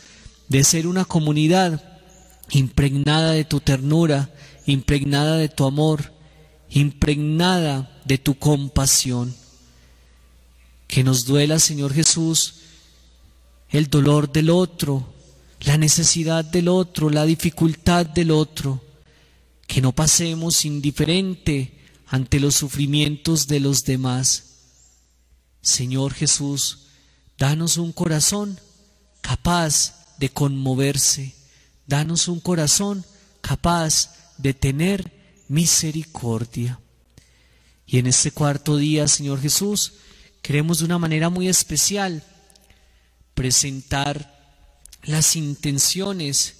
de 0.48 0.64
ser 0.64 0.86
una 0.86 1.04
comunidad 1.04 1.82
impregnada 2.50 3.32
de 3.32 3.44
tu 3.44 3.60
ternura, 3.60 4.30
impregnada 4.66 5.36
de 5.36 5.48
tu 5.48 5.64
amor, 5.64 6.12
impregnada 6.72 8.00
de 8.04 8.18
tu 8.18 8.38
compasión. 8.38 9.34
Que 10.88 11.04
nos 11.04 11.24
duela, 11.24 11.58
Señor 11.58 11.92
Jesús, 11.92 12.54
el 13.70 13.88
dolor 13.88 14.32
del 14.32 14.50
otro, 14.50 15.12
la 15.60 15.78
necesidad 15.78 16.44
del 16.44 16.68
otro, 16.68 17.10
la 17.10 17.24
dificultad 17.24 18.06
del 18.06 18.30
otro. 18.30 18.82
Que 19.66 19.80
no 19.80 19.92
pasemos 19.92 20.64
indiferente 20.64 21.78
ante 22.06 22.40
los 22.40 22.54
sufrimientos 22.54 23.46
de 23.46 23.60
los 23.60 23.84
demás. 23.84 24.44
Señor 25.62 26.12
Jesús, 26.12 26.88
danos 27.38 27.76
un 27.76 27.92
corazón 27.92 28.58
capaz 29.20 30.16
de 30.18 30.28
conmoverse. 30.28 31.34
Danos 31.86 32.28
un 32.28 32.40
corazón 32.40 33.04
capaz 33.40 34.14
de 34.38 34.54
tener 34.54 35.21
misericordia. 35.52 36.80
Y 37.86 37.98
en 37.98 38.06
este 38.06 38.30
cuarto 38.30 38.78
día, 38.78 39.06
Señor 39.06 39.38
Jesús, 39.38 39.92
queremos 40.40 40.78
de 40.78 40.86
una 40.86 40.98
manera 40.98 41.28
muy 41.28 41.46
especial 41.46 42.24
presentar 43.34 44.58
las 45.02 45.36
intenciones 45.36 46.54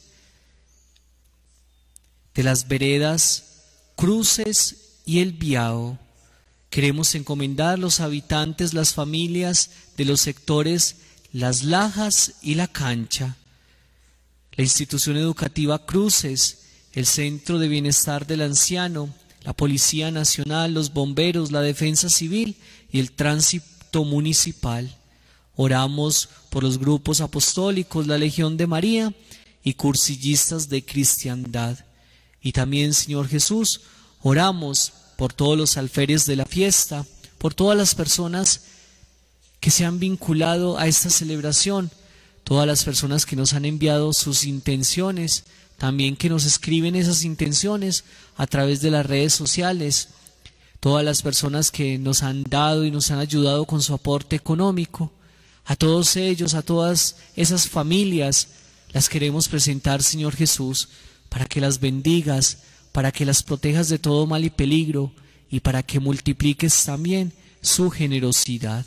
de 2.35 2.43
las 2.43 2.69
veredas, 2.69 3.63
cruces 3.97 4.99
y 5.07 5.21
el 5.21 5.33
viao. 5.33 5.99
Queremos 6.69 7.15
encomendar 7.15 7.79
los 7.79 8.01
habitantes, 8.01 8.75
las 8.75 8.93
familias 8.93 9.71
de 9.97 10.05
los 10.05 10.21
sectores 10.21 10.97
Las 11.33 11.65
Lajas 11.65 12.35
y 12.43 12.57
La 12.57 12.69
Cancha, 12.69 13.37
la 14.53 14.65
institución 14.65 15.17
educativa 15.17 15.87
Cruces, 15.87 16.62
el 16.95 17.07
Centro 17.07 17.59
de 17.59 17.69
Bienestar 17.69 18.27
del 18.27 18.43
Anciano, 18.43 19.09
la 19.45 19.53
Policía 19.53 20.11
Nacional, 20.11 20.75
los 20.75 20.93
bomberos, 20.93 21.51
la 21.51 21.63
Defensa 21.63 22.09
Civil 22.09 22.57
y 22.91 23.01
el 23.01 23.13
Tránsito 23.13 24.05
Municipal. 24.05 24.95
Oramos 25.57 26.29
por 26.51 26.63
los 26.63 26.79
grupos 26.79 27.21
apostólicos, 27.21 28.07
la 28.07 28.19
Legión 28.19 28.57
de 28.57 28.67
María 28.67 29.13
y 29.65 29.75
cursillistas 29.75 30.69
de 30.69 30.85
cristiandad. 30.85 31.79
Y 32.41 32.53
también, 32.53 32.95
Señor 32.95 33.29
Jesús, 33.29 33.81
oramos 34.23 34.93
por 35.17 35.33
todos 35.33 35.57
los 35.57 35.77
alférez 35.77 36.27
de 36.27 36.37
la 36.37 36.47
fiesta, 36.47 37.07
por 37.39 37.55
todas 37.55 37.77
las 37.77 37.95
personas 37.95 38.63
que 39.61 39.71
se 39.71 39.85
han 39.85 39.99
vinculado 39.99 40.79
a 40.79 40.89
esta 40.89 41.11
celebración, 41.11 41.91
todas 42.45 42.67
las 42.67 42.85
personas 42.85 43.27
que 43.27 43.37
nos 43.37 43.53
han 43.53 43.65
enviado 43.65 44.13
sus 44.13 44.45
intenciones, 44.45 45.45
también 45.83 46.15
que 46.15 46.29
nos 46.29 46.45
escriben 46.45 46.95
esas 46.95 47.25
intenciones 47.25 48.05
a 48.37 48.47
través 48.47 48.83
de 48.83 48.93
las 48.93 49.05
redes 49.05 49.33
sociales, 49.33 50.11
todas 50.79 51.05
las 51.05 51.23
personas 51.23 51.73
que 51.73 51.99
nos 51.99 52.23
han 52.23 52.45
dado 52.45 52.85
y 52.85 52.93
nos 52.93 53.11
han 53.11 53.19
ayudado 53.19 53.65
con 53.65 53.83
su 53.83 53.93
aporte 53.93 54.37
económico, 54.37 55.11
a 55.65 55.75
todos 55.75 56.15
ellos, 56.15 56.55
a 56.55 56.63
todas 56.63 57.17
esas 57.35 57.69
familias, 57.69 58.47
las 58.93 59.09
queremos 59.09 59.49
presentar, 59.49 60.05
Señor 60.05 60.37
Jesús, 60.37 60.89
para 61.29 61.47
que 61.47 61.61
las 61.61 61.81
bendigas, 61.81 62.59
para 62.93 63.11
que 63.11 63.25
las 63.25 63.43
protejas 63.43 63.89
de 63.89 63.99
todo 63.99 64.29
mal 64.29 64.45
y 64.45 64.51
peligro 64.51 65.13
y 65.51 65.59
para 65.59 65.83
que 65.83 65.99
multipliques 65.99 66.85
también 66.85 67.33
su 67.61 67.91
generosidad. 67.91 68.87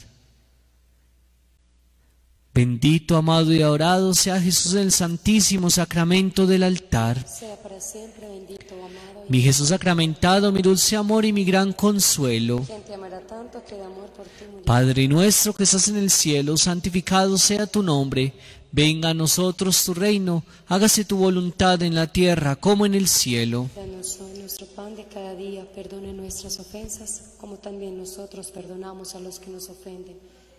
Bendito, 2.55 3.17
amado 3.17 3.53
y 3.53 3.61
adorado 3.61 4.13
sea 4.13 4.39
Jesús 4.39 4.75
en 4.75 4.83
el 4.83 4.93
santísimo 4.93 5.69
sacramento 5.69 6.47
del 6.47 6.63
altar. 6.63 7.27
Sea 7.27 7.61
para 7.61 7.81
siempre 7.81 8.29
bendito, 8.29 8.75
amado. 8.75 9.25
Mi 9.27 9.41
Jesús 9.41 9.67
sacramentado, 9.67 10.53
mi 10.53 10.61
dulce 10.61 10.95
amor 10.95 11.25
y 11.25 11.33
mi 11.33 11.43
gran 11.43 11.73
consuelo. 11.73 12.61
Quien 12.65 12.81
te 12.83 12.93
amará 12.93 13.19
tanto 13.19 13.61
que 13.65 13.75
de 13.75 13.83
amor 13.83 14.09
por 14.15 14.23
ti 14.27 14.45
murió. 14.49 14.63
Padre 14.63 15.05
nuestro 15.09 15.51
que 15.51 15.63
estás 15.63 15.89
en 15.89 15.97
el 15.97 16.09
cielo, 16.09 16.55
santificado 16.55 17.37
sea 17.37 17.67
tu 17.67 17.83
nombre. 17.83 18.31
Venga 18.71 19.09
a 19.09 19.13
nosotros 19.13 19.83
tu 19.83 19.93
reino, 19.93 20.45
hágase 20.67 21.03
tu 21.03 21.17
voluntad 21.17 21.81
en 21.81 21.93
la 21.93 22.07
tierra 22.07 22.55
como 22.55 22.85
en 22.85 22.95
el 22.95 23.09
cielo. 23.09 23.69
Danos 23.75 24.17
hoy 24.21 24.39
nuestro 24.39 24.65
pan 24.67 24.95
de 24.95 25.03
cada 25.03 25.35
día, 25.35 25.69
perdona 25.75 26.13
nuestras 26.13 26.57
ofensas, 26.57 27.33
como 27.37 27.57
también 27.57 27.97
nosotros 27.97 28.49
perdonamos 28.51 29.13
a 29.13 29.19
los 29.19 29.39
que 29.39 29.49
nos 29.49 29.69
ofenden. 29.69 30.15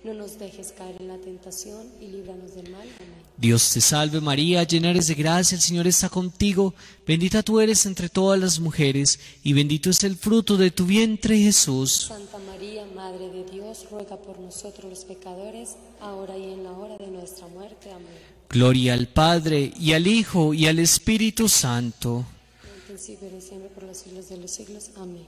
No 0.07 0.15
nos 0.15 0.39
dejes 0.39 0.71
caer 0.71 0.95
en 1.01 1.09
la 1.09 1.19
tentación 1.19 1.85
y 2.01 2.07
líbranos 2.07 2.55
del 2.55 2.71
mal. 2.71 2.83
Amén. 3.01 3.23
Dios 3.37 3.73
te 3.73 3.81
salve 3.81 4.21
María, 4.21 4.63
llena 4.63 4.91
eres 4.91 5.09
de 5.09 5.15
gracia, 5.17 5.57
el 5.57 5.61
Señor 5.61 5.89
está 5.89 6.09
contigo, 6.09 6.75
bendita 7.05 7.43
tú 7.43 7.59
eres 7.59 7.87
entre 7.87 8.09
todas 8.09 8.39
las 8.39 8.61
mujeres, 8.61 9.19
y 9.43 9.53
bendito 9.53 9.91
es 9.91 10.05
el 10.05 10.15
fruto 10.15 10.57
de 10.57 10.71
tu 10.71 10.87
vientre 10.87 11.37
Jesús. 11.37 12.07
Santa 12.07 12.39
María, 12.39 12.87
Madre 12.95 13.31
de 13.31 13.51
Dios, 13.51 13.85
ruega 13.91 14.17
por 14.17 14.39
nosotros 14.39 14.89
los 14.89 15.05
pecadores, 15.05 15.71
ahora 16.01 16.39
y 16.39 16.53
en 16.53 16.63
la 16.63 16.71
hora 16.71 16.97
de 16.99 17.09
nuestra 17.09 17.49
muerte. 17.49 17.91
Amén. 17.91 18.07
Gloria 18.49 18.95
al 18.95 19.09
Padre, 19.09 19.73
y 19.77 19.93
al 19.93 20.07
Hijo, 20.07 20.55
y 20.55 20.69
al 20.69 20.79
Espíritu 20.79 21.49
Santo. 21.49 22.25
En 22.63 22.77
el 22.77 22.83
principio 22.83 23.29
y 23.37 23.41
siempre 23.41 23.71
por 23.71 23.83
los 23.83 23.97
siglos 23.97 24.29
de 24.29 24.37
los 24.37 24.53
siglos. 24.53 24.91
Amén. 24.97 25.27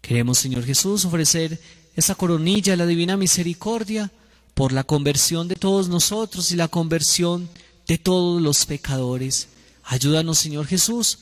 Queremos, 0.00 0.38
Señor 0.38 0.64
Jesús, 0.64 1.04
ofrecer 1.04 1.58
esa 1.96 2.14
coronilla 2.14 2.72
de 2.72 2.76
la 2.78 2.86
divina 2.86 3.16
misericordia 3.16 4.10
por 4.54 4.72
la 4.72 4.84
conversión 4.84 5.48
de 5.48 5.56
todos 5.56 5.88
nosotros 5.88 6.50
y 6.50 6.56
la 6.56 6.68
conversión 6.68 7.48
de 7.86 7.98
todos 7.98 8.40
los 8.40 8.66
pecadores. 8.66 9.48
Ayúdanos, 9.84 10.38
Señor 10.38 10.66
Jesús, 10.66 11.18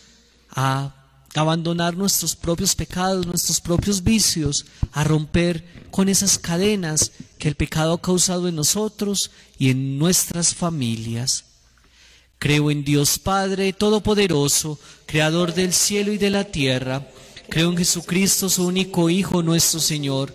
a 0.50 0.94
abandonar 1.34 1.96
nuestros 1.96 2.34
propios 2.34 2.74
pecados, 2.74 3.26
nuestros 3.26 3.60
propios 3.60 4.02
vicios, 4.02 4.66
a 4.92 5.04
romper 5.04 5.64
con 5.90 6.08
esas 6.08 6.38
cadenas 6.38 7.12
que 7.38 7.48
el 7.48 7.54
pecado 7.54 7.94
ha 7.94 8.00
causado 8.02 8.48
en 8.48 8.56
nosotros 8.56 9.30
y 9.58 9.70
en 9.70 9.98
nuestras 9.98 10.54
familias. 10.54 11.44
Creo 12.38 12.70
en 12.70 12.84
Dios 12.84 13.18
Padre 13.18 13.72
Todopoderoso, 13.72 14.78
Creador 15.06 15.54
del 15.54 15.72
cielo 15.72 16.12
y 16.12 16.18
de 16.18 16.30
la 16.30 16.44
tierra. 16.44 17.06
Creo 17.48 17.70
en 17.70 17.76
Jesucristo, 17.76 18.48
su 18.48 18.66
único 18.66 19.10
Hijo, 19.10 19.42
nuestro 19.42 19.78
Señor, 19.78 20.34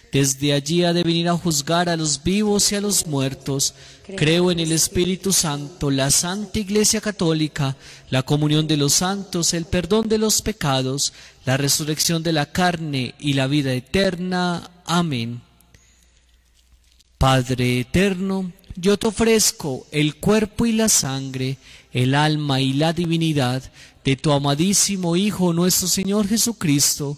Desde 0.11 0.51
allí 0.51 0.83
ha 0.83 0.91
de 0.91 1.03
venir 1.03 1.29
a 1.29 1.37
juzgar 1.37 1.87
a 1.87 1.95
los 1.95 2.21
vivos 2.21 2.71
y 2.71 2.75
a 2.75 2.81
los 2.81 3.07
muertos. 3.07 3.73
Creo 4.17 4.51
en 4.51 4.59
el 4.59 4.73
Espíritu 4.73 5.31
Santo, 5.31 5.89
la 5.89 6.11
Santa 6.11 6.59
Iglesia 6.59 6.99
Católica, 6.99 7.77
la 8.09 8.23
comunión 8.23 8.67
de 8.67 8.75
los 8.75 8.93
santos, 8.93 9.53
el 9.53 9.63
perdón 9.63 10.09
de 10.09 10.17
los 10.17 10.41
pecados, 10.41 11.13
la 11.45 11.55
resurrección 11.55 12.23
de 12.23 12.33
la 12.33 12.51
carne 12.51 13.15
y 13.19 13.33
la 13.33 13.47
vida 13.47 13.71
eterna. 13.73 14.69
Amén. 14.85 15.41
Padre 17.17 17.79
eterno, 17.79 18.51
yo 18.75 18.97
te 18.97 19.07
ofrezco 19.07 19.85
el 19.91 20.15
cuerpo 20.15 20.65
y 20.65 20.73
la 20.73 20.89
sangre, 20.89 21.57
el 21.93 22.15
alma 22.15 22.59
y 22.59 22.73
la 22.73 22.91
divinidad 22.91 23.63
de 24.03 24.15
tu 24.15 24.31
amadísimo 24.31 25.15
Hijo 25.15 25.53
nuestro 25.53 25.87
Señor 25.87 26.27
Jesucristo, 26.27 27.17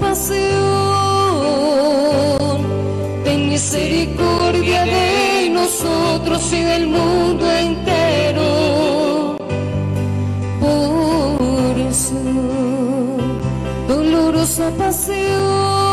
Pasión, 0.00 0.46
ten 3.24 3.48
misericordia 3.48 4.84
de 4.84 5.50
nosotros 5.50 6.52
y 6.52 6.62
del 6.62 6.86
mundo 6.88 7.50
entero. 7.50 9.36
Por 10.60 11.94
su 11.94 12.22
dolorosa 13.88 14.70
pasión 14.78 15.86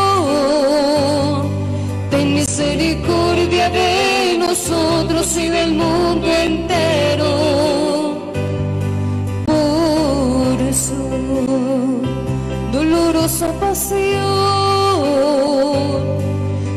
misericordia 2.46 3.70
de 3.70 4.36
nosotros 4.38 5.36
y 5.36 5.48
del 5.48 5.74
mundo 5.74 6.26
entero. 6.26 7.30
Por 9.46 10.74
su 10.74 12.02
dolorosa 12.72 13.48
pasión, 13.60 13.73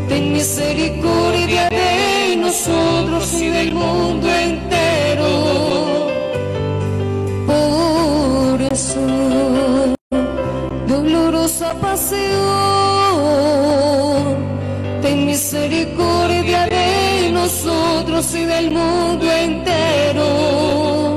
ten 0.09 0.33
misericordia 0.33 1.69
de 1.69 2.35
nosotros 2.37 3.33
y 3.33 3.47
del 3.47 3.73
mundo 3.73 4.27
entero. 4.27 5.31
Por 7.47 8.75
su 8.75 9.95
dolorosa 10.87 11.73
pasión 11.79 12.77
misericordia 15.37 16.65
de 16.65 17.29
nosotros 17.31 18.33
y 18.33 18.45
del 18.45 18.71
mundo 18.71 19.31
entero. 19.31 21.16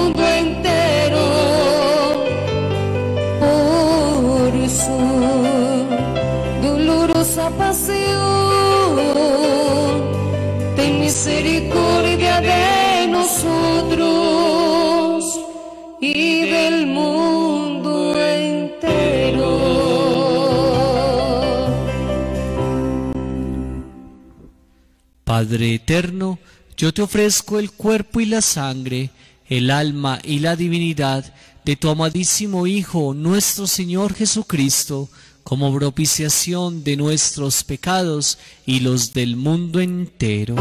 Padre 25.41 25.73
eterno, 25.73 26.37
yo 26.77 26.93
te 26.93 27.01
ofrezco 27.01 27.57
el 27.57 27.71
cuerpo 27.71 28.19
y 28.19 28.27
la 28.27 28.43
sangre, 28.43 29.09
el 29.49 29.71
alma 29.71 30.19
y 30.23 30.37
la 30.37 30.55
divinidad 30.55 31.33
de 31.65 31.75
tu 31.75 31.89
amadísimo 31.89 32.67
Hijo, 32.67 33.15
nuestro 33.15 33.65
Señor 33.65 34.13
Jesucristo, 34.13 35.09
como 35.43 35.75
propiciación 35.75 36.83
de 36.83 36.95
nuestros 36.95 37.63
pecados 37.63 38.37
y 38.67 38.81
los 38.81 39.13
del 39.13 39.35
mundo 39.35 39.79
entero. 39.79 40.57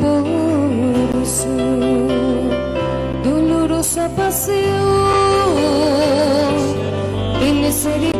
Por 0.00 1.26
su 1.26 1.58
dolorosa 3.22 4.08
pasión 4.16 5.10
misericordia 7.70 8.19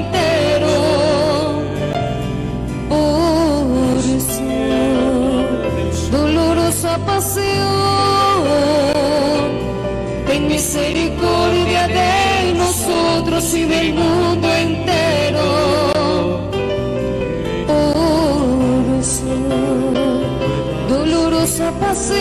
Y 13.41 13.63
del 13.63 13.93
mundo 13.95 14.47
entero. 14.53 15.49
Su 19.01 19.33
dolorosa 20.87 21.71
pasión, 21.79 22.19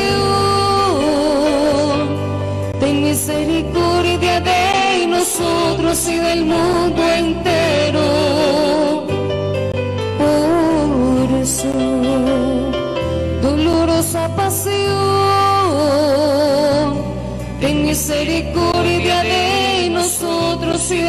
ten 2.81 3.05
misericordia 3.05 4.41
de 4.41 5.07
nosotros 5.09 6.09
y 6.09 6.17
del 6.17 6.47
mundo 6.47 7.03
entero. 7.19 8.01
Dolorosa 13.43 14.23
pasión, 14.37 14.91
ten 17.61 17.85
misericordia 17.85 18.40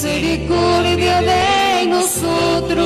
misericordia 0.00 1.20
de 1.22 1.86
nosotros 1.88 2.78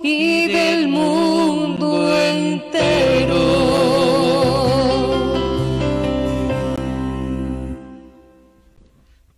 y 0.00 0.46
del 0.46 0.86
mundo 0.86 2.16
entero. 2.16 3.34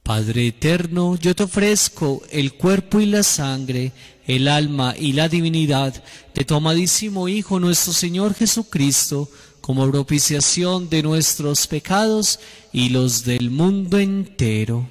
Padre 0.03 0.49
eterno, 0.49 1.16
yo 1.16 1.34
te 1.34 1.44
ofrezco 1.44 2.22
el 2.30 2.53
cuerpo 2.53 3.01
y 3.01 3.07
la 3.07 3.22
sangre, 3.22 3.92
el 4.26 4.49
alma 4.49 4.94
y 4.99 5.14
la 5.14 5.30
divinidad 5.30 5.94
de 6.34 6.44
tu 6.44 6.57
amadísimo 6.57 7.26
Hijo 7.26 7.59
nuestro 7.59 7.94
Señor 7.94 8.34
Jesucristo, 8.34 9.30
como 9.62 9.90
propiciación 9.90 10.90
de 10.90 11.03
nuestros 11.03 11.66
pecados 11.66 12.38
y 12.70 12.90
los 12.90 13.24
del 13.24 13.51
mundo 13.51 13.99
entero. 13.99 14.90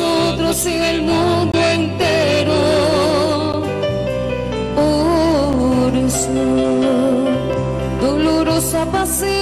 nosotros 0.00 0.66
y 0.66 0.78
del 0.78 1.02
mundo 1.02 1.58
entero 1.60 2.54
por 4.74 5.92
dolorosa 8.00 8.86
pasión. 8.86 9.38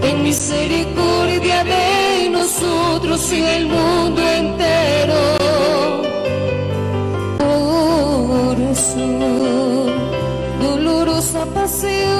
Ten 0.00 0.22
misericordia 0.22 1.64
de 1.64 2.30
nosotros 2.30 3.32
y 3.32 3.40
del 3.40 3.66
mundo 3.66 4.22
entero. 4.22 5.36
Por 7.38 8.56
dolorosa 10.60 11.46
pasión. 11.54 12.16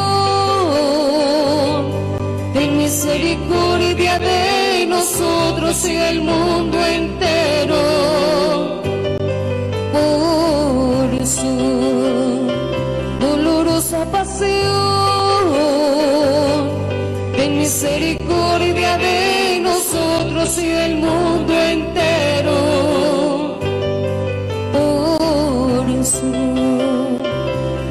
Ten 2.55 2.77
misericordia 2.79 4.19
de 4.19 4.66
nosotros 4.89 5.85
y 5.85 5.95
del 5.95 6.21
mundo 6.21 6.79
entero 6.85 7.77
por 9.93 11.27
su 11.27 12.51
dolorosa 13.21 14.05
pasión. 14.11 14.57
Ten 17.37 17.59
misericordia 17.59 18.99
de 18.99 19.61
nosotros 19.63 20.59
y 20.59 20.67
del 20.67 20.97
mundo 20.97 21.53
entero. 21.77 22.57
Por 24.73 26.05
su 26.05 26.33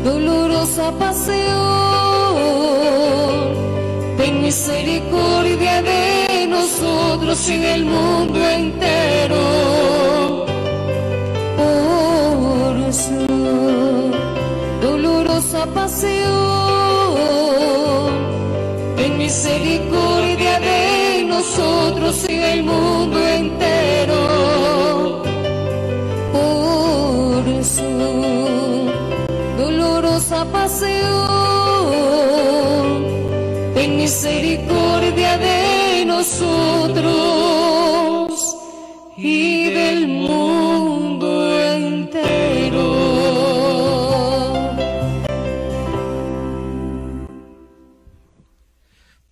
dolorosa 0.03 0.91
pasión. 0.99 1.45
Ten 4.17 4.41
misericordia 4.41 5.14
nosotros 7.35 7.49
y 7.49 7.57
del 7.57 7.83
mundo 7.85 8.49
entero 8.49 9.35
por 11.57 12.93
su 12.93 13.27
dolorosa 14.81 15.65
pasión. 15.73 16.23
Ten 18.95 19.17
misericordia 19.17 20.59
de 20.59 21.25
nosotros 21.27 22.25
y 22.29 22.37
del 22.37 22.63
mundo 22.63 23.19
entero. 23.27 25.23
Por 26.31 27.63
su 27.63 27.83
dolorosa 29.57 30.45
pasión. 30.53 30.95
Ten 33.73 33.97
misericordia 33.97 34.74
y 39.17 39.69
del 39.69 40.07
mundo 40.07 41.61
entero. 41.61 42.85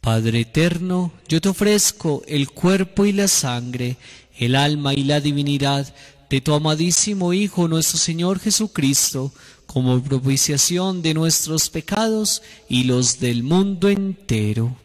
Padre 0.01 0.41
eterno, 0.41 1.11
yo 1.27 1.39
te 1.39 1.49
ofrezco 1.49 2.23
el 2.27 2.49
cuerpo 2.49 3.05
y 3.05 3.13
la 3.13 3.27
sangre, 3.27 3.97
el 4.37 4.55
alma 4.55 4.93
y 4.93 5.03
la 5.03 5.19
divinidad 5.21 5.93
de 6.29 6.41
tu 6.41 6.53
amadísimo 6.53 7.33
Hijo 7.33 7.67
nuestro 7.67 7.97
Señor 7.97 8.39
Jesucristo, 8.39 9.31
como 9.65 10.01
propiciación 10.01 11.01
de 11.01 11.13
nuestros 11.13 11.69
pecados 11.69 12.41
y 12.67 12.83
los 12.83 13.19
del 13.19 13.43
mundo 13.43 13.89
entero. 13.89 14.82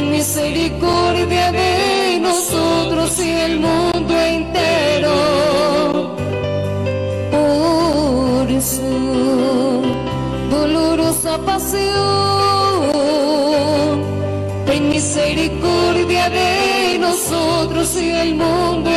Ten 0.00 0.10
misericordia 0.10 1.52
de 1.52 2.18
nosotros 2.20 3.18
y 3.18 3.30
del 3.32 3.60
mundo 3.60 4.18
entero. 4.18 5.16
Por 7.30 8.62
su 8.62 9.82
dolorosa 10.50 11.38
pasión, 11.44 11.90
ten 14.66 14.88
misericordia 14.88 16.30
de 16.30 16.98
nosotros 16.98 17.94
y 17.96 18.08
del 18.08 18.34
mundo 18.36 18.89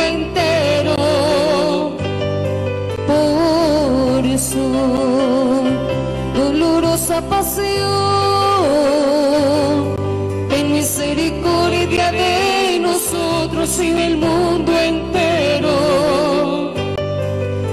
y 13.66 13.92
del 13.92 14.18
mundo 14.18 14.78
entero. 14.78 15.72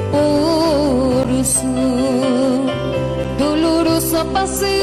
Por 0.10 1.46
su 1.46 2.72
dolorosa 3.38 4.24
pasión, 4.32 4.81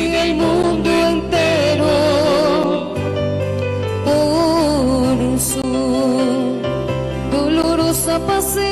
y 0.00 0.08
del 0.08 0.34
mundo 0.34 0.90
entero. 1.14 1.94
Por 4.04 5.16
su 5.48 5.62
dolorosa 7.36 8.14
pasión, 8.26 8.66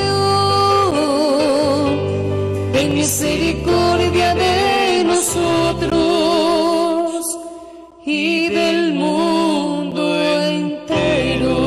ten 2.72 2.88
misericordia 2.94 4.34
de 4.34 5.04
nosotros 5.04 5.90
y 8.06 8.48
del 8.48 8.94
mundo 8.94 10.02
entero. 10.24 11.58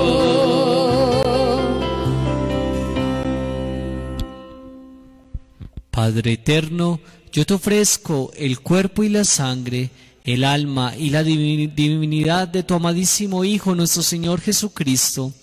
Padre 5.92 6.34
eterno, 6.34 7.00
yo 7.32 7.46
te 7.46 7.54
ofrezco 7.54 8.32
el 8.36 8.60
cuerpo 8.60 9.04
y 9.04 9.10
la 9.10 9.24
sangre, 9.24 9.90
el 10.24 10.44
alma 10.44 10.94
y 10.98 11.10
la 11.10 11.24
divi- 11.24 11.74
divinidad 11.74 12.48
de 12.48 12.64
tu 12.64 12.74
amadísimo 12.74 13.44
Hijo, 13.44 13.74
nuestro 13.76 14.04
Señor 14.04 14.42
Jesucristo, 14.42 15.34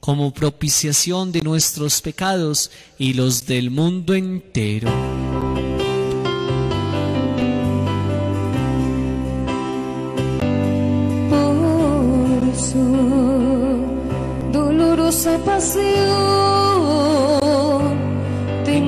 como 0.00 0.32
propiciación 0.32 1.32
de 1.32 1.42
nuestros 1.42 2.00
pecados 2.02 2.70
y 2.98 3.14
los 3.14 3.46
del 3.46 3.70
mundo 3.70 4.14
entero. 4.14 4.90
por 11.30 12.54
su 12.56 12.86
dolorosa 14.52 15.38
pasión, 15.44 16.47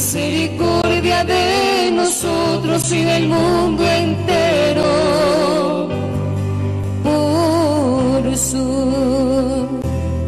Misericordia 0.00 1.24
de 1.24 1.90
nosotros 1.92 2.90
y 2.90 3.04
del 3.04 3.28
mundo 3.28 3.86
entero. 3.86 4.82
Por 7.04 8.34
su 8.34 9.68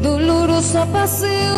dolorosa 0.02 0.84
pasión. 0.92 1.56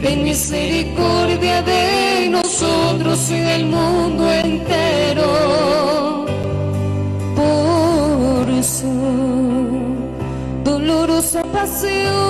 Ten 0.00 0.24
misericordia 0.24 1.60
de 1.60 2.30
nosotros 2.30 3.30
y 3.30 3.40
del 3.40 3.66
mundo 3.66 4.32
entero 4.32 6.24
por 7.36 8.64
su 8.64 8.88
dolorosa 10.64 11.42
pasión. 11.52 12.29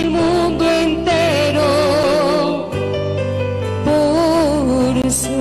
el 0.00 0.10
mundo 0.10 0.64
entero. 0.70 1.68
Por 3.84 5.12
su 5.12 5.38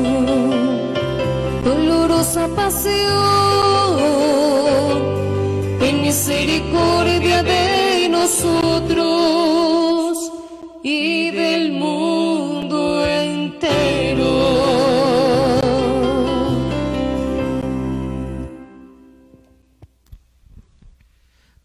dolorosa 1.63 2.47
pasión, 2.55 2.89
en 5.81 6.01
misericordia 6.01 7.43
de 7.43 8.09
nosotros 8.09 9.07
y 10.83 11.31
del 11.31 11.71
mundo 11.71 13.05
entero. 13.05 14.33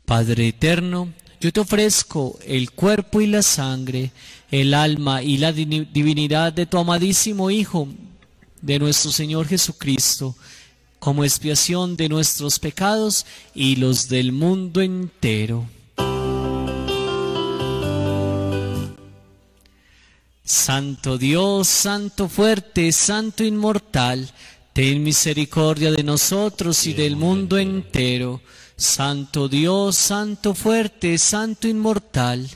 Padre 0.05 0.49
eterno, 0.49 1.09
yo 1.45 1.53
te 1.53 1.61
ofrezco 1.61 2.39
el 2.47 2.71
cuerpo 2.71 3.21
y 3.21 3.27
la 3.27 3.43
sangre, 3.43 4.13
el 4.51 4.73
alma 4.73 5.23
y 5.23 5.37
la 5.37 5.53
divinidad 5.53 6.55
de 6.55 6.65
tu 6.65 6.79
amadísimo 6.79 7.51
Hijo, 7.51 7.87
de 8.63 8.79
nuestro 8.79 9.13
Señor 9.13 9.47
Jesucristo, 9.47 10.35
como 10.99 11.23
expiación 11.23 11.99
de 11.99 12.09
nuestros 12.09 12.59
pecados 12.59 13.27
y 13.55 13.77
los 13.77 14.09
del 14.09 14.33
mundo 14.33 14.81
entero. 14.81 15.69
Santo 20.43 21.19
Dios, 21.19 21.69
Santo 21.69 22.31
fuerte, 22.31 22.91
Santo 22.91 23.45
inmortal, 23.45 24.33
ten 24.73 25.03
misericordia 25.03 25.93
de 25.93 26.05
nosotros 26.05 26.87
y 26.87 26.95
del 26.95 27.17
mundo 27.17 27.59
entero. 27.59 28.41
Santo 28.77 29.49
Dios, 29.49 29.97
Santo 29.97 30.55
fuerte, 30.55 31.17
Santo 31.19 31.69
inmortal. 31.69 32.51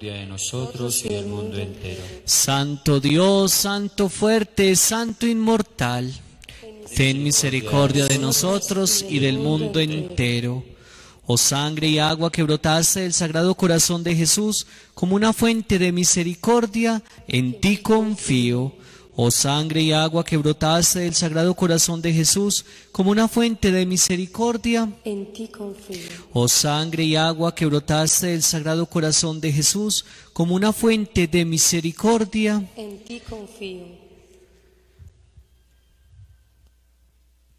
de 0.00 0.26
nosotros 0.26 1.04
y 1.04 1.08
del 1.08 1.26
mundo 1.26 1.58
entero. 1.58 2.02
Santo 2.24 3.00
Dios, 3.00 3.52
Santo 3.52 4.08
fuerte, 4.08 4.76
Santo 4.76 5.26
inmortal. 5.26 6.12
Ten 6.94 7.24
misericordia 7.24 8.06
de 8.06 8.18
nosotros 8.18 9.04
y 9.08 9.18
del 9.18 9.38
mundo 9.38 9.80
entero. 9.80 10.64
Oh 11.26 11.36
sangre 11.36 11.88
y 11.88 11.98
agua 11.98 12.30
que 12.30 12.44
brotaste 12.44 13.00
del 13.00 13.12
Sagrado 13.12 13.56
Corazón 13.56 14.04
de 14.04 14.14
Jesús 14.14 14.68
como 14.94 15.16
una 15.16 15.32
fuente 15.32 15.80
de 15.80 15.90
misericordia, 15.90 17.02
en 17.26 17.60
ti 17.60 17.78
confío. 17.78 18.72
Oh 19.18 19.30
sangre 19.30 19.80
y 19.80 19.92
agua 19.92 20.24
que 20.24 20.36
brotaste 20.36 21.00
del 21.00 21.14
Sagrado 21.14 21.54
Corazón 21.54 22.02
de 22.02 22.12
Jesús 22.12 22.66
como 22.92 23.10
una 23.10 23.28
fuente 23.28 23.72
de 23.72 23.86
misericordia, 23.86 24.92
En 25.04 25.32
ti 25.32 25.48
confío. 25.48 26.00
Oh 26.34 26.48
sangre 26.48 27.04
y 27.04 27.16
agua 27.16 27.54
que 27.54 27.64
brotaste 27.64 28.26
del 28.26 28.42
Sagrado 28.42 28.84
Corazón 28.84 29.40
de 29.40 29.52
Jesús 29.52 30.04
como 30.34 30.54
una 30.54 30.70
fuente 30.74 31.26
de 31.28 31.46
misericordia, 31.46 32.62
En 32.76 32.98
ti 33.04 33.20
confío. 33.26 34.04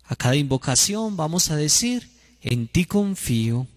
a 0.10 0.16
cada 0.16 0.36
invocación 0.36 1.18
vamos 1.18 1.50
a 1.50 1.56
decir, 1.56 2.08
en 2.42 2.68
ti 2.68 2.86
confío. 2.86 3.68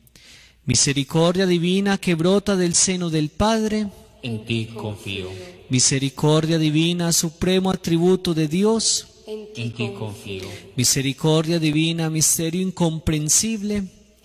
Misericordia 0.66 1.46
divina 1.46 1.96
que 1.98 2.14
brota 2.14 2.56
del 2.56 2.74
seno 2.74 3.08
del 3.10 3.30
Padre, 3.30 3.88
En 4.22 4.44
ti 4.44 4.66
confío. 4.74 5.28
misericordia 5.68 6.58
divina, 6.58 7.12
supremo 7.12 7.70
atributo 7.70 8.34
de 8.34 8.48
Dios, 8.48 9.06
En 9.26 9.52
ti 9.54 9.62
En 9.62 9.72
ti 9.72 9.88
confío. 9.96 10.42
confío. 10.42 10.48
misericordia 10.76 11.58
divina, 11.58 12.10
misterio 12.10 12.60
incomprensible, 12.60 13.84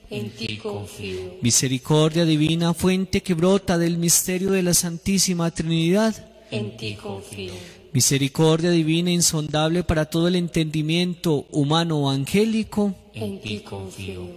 En 0.10 0.30
ti 0.32 0.58
confío. 0.58 1.38
misericordia 1.42 2.26
divina, 2.26 2.74
fuente 2.74 3.22
que 3.22 3.34
brota 3.36 3.78
del 3.78 3.98
misterio 3.98 4.52
de 4.52 4.64
la 4.64 4.74
Santísima 4.74 5.50
Trinidad, 5.52 6.14
En 6.52 6.76
ti 6.78 6.96
confío. 6.96 7.54
misericordia 7.94 8.72
divina 8.72 9.12
insondable 9.12 9.84
para 9.84 10.06
todo 10.06 10.28
el 10.28 10.36
entendimiento 10.36 11.46
humano 11.52 12.00
o 12.00 12.10
angélico, 12.10 12.94
En 13.14 13.40
ti 13.40 13.60
confío. 13.60 14.28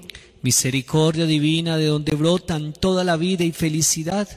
misericordia 0.43 1.27
divina 1.27 1.77
de 1.77 1.87
donde 1.87 2.15
brotan 2.15 2.73
toda 2.73 3.03
la 3.05 3.17
vida 3.17 3.45
y 3.45 3.53
felicidad, 3.53 4.29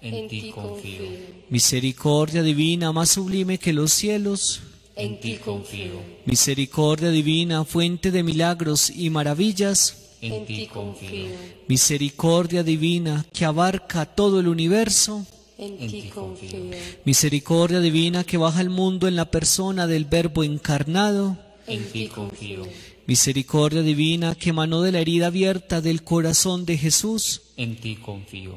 En 0.00 0.28
ti 0.28 0.50
confío. 0.54 1.02
misericordia 1.50 2.42
divina 2.42 2.92
más 2.92 3.10
sublime 3.10 3.58
que 3.58 3.72
los 3.72 3.92
cielos, 3.92 4.60
En 4.96 5.20
ti 5.20 5.36
confío. 5.36 6.00
misericordia 6.24 7.10
divina 7.10 7.64
fuente 7.64 8.10
de 8.10 8.22
milagros 8.22 8.90
y 8.90 9.10
maravillas, 9.10 10.16
En 10.20 10.44
ti 10.46 10.66
confío. 10.66 11.28
misericordia 11.68 12.62
divina 12.62 13.24
que 13.32 13.44
abarca 13.44 14.06
todo 14.06 14.40
el 14.40 14.48
universo, 14.48 15.26
En 15.58 15.76
ti 15.78 16.10
confío. 16.14 16.58
misericordia 17.04 17.80
divina 17.80 18.22
que 18.24 18.36
baja 18.36 18.60
al 18.60 18.70
mundo 18.70 19.08
en 19.08 19.16
la 19.16 19.30
persona 19.30 19.86
del 19.86 20.04
Verbo 20.04 20.44
encarnado, 20.44 21.36
En 21.66 21.84
ti 21.92 22.06
confío. 22.08 22.66
misericordia 23.06 23.82
divina 23.82 24.34
que 24.34 24.50
emanó 24.50 24.82
de 24.82 24.92
la 24.92 25.00
herida 25.00 25.26
abierta 25.28 25.80
del 25.80 26.02
corazón 26.04 26.64
de 26.66 26.78
Jesús, 26.78 27.42
En 27.56 27.76
ti 27.76 27.96
confío. 27.96 28.56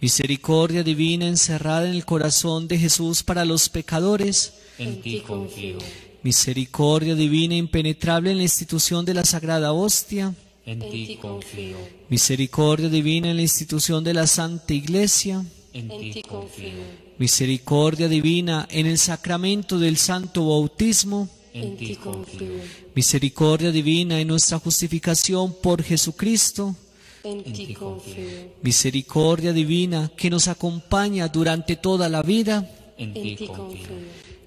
Misericordia 0.00 0.82
divina 0.82 1.26
encerrada 1.26 1.86
en 1.88 1.94
el 1.94 2.04
corazón 2.04 2.68
de 2.68 2.78
Jesús 2.78 3.22
para 3.22 3.44
los 3.44 3.68
pecadores, 3.68 4.54
En 4.78 5.02
ti 5.02 5.20
confío. 5.26 5.78
misericordia 6.22 7.14
divina 7.14 7.54
impenetrable 7.54 8.30
en 8.30 8.38
la 8.38 8.42
institución 8.44 9.04
de 9.04 9.14
la 9.14 9.24
Sagrada 9.24 9.72
Hostia, 9.72 10.34
En 10.66 10.80
ti 10.90 11.18
confío. 11.20 11.76
misericordia 12.08 12.88
divina 12.88 13.30
en 13.30 13.36
la 13.36 13.42
institución 13.42 14.02
de 14.04 14.14
la 14.14 14.26
Santa 14.26 14.72
Iglesia, 14.74 15.44
En 15.72 15.88
ti 15.88 16.22
confío. 16.22 16.80
misericordia 17.18 18.08
divina 18.08 18.66
en 18.70 18.86
el 18.86 18.98
sacramento 18.98 19.78
del 19.78 19.96
Santo 19.98 20.46
Bautismo, 20.48 21.28
En 21.52 21.76
ti 21.76 21.96
confío. 21.96 22.48
misericordia 22.94 23.70
divina 23.70 24.18
en 24.20 24.28
nuestra 24.28 24.58
justificación 24.58 25.54
por 25.62 25.82
Jesucristo, 25.82 26.74
En 27.22 27.42
ti 27.52 27.74
confío. 27.74 28.24
misericordia 28.62 29.52
divina 29.52 30.10
que 30.16 30.30
nos 30.30 30.48
acompaña 30.48 31.28
durante 31.28 31.76
toda 31.76 32.08
la 32.08 32.22
vida, 32.22 32.68
En 32.96 33.16
En 33.16 33.36
ti 33.36 33.46
confío. 33.46 33.88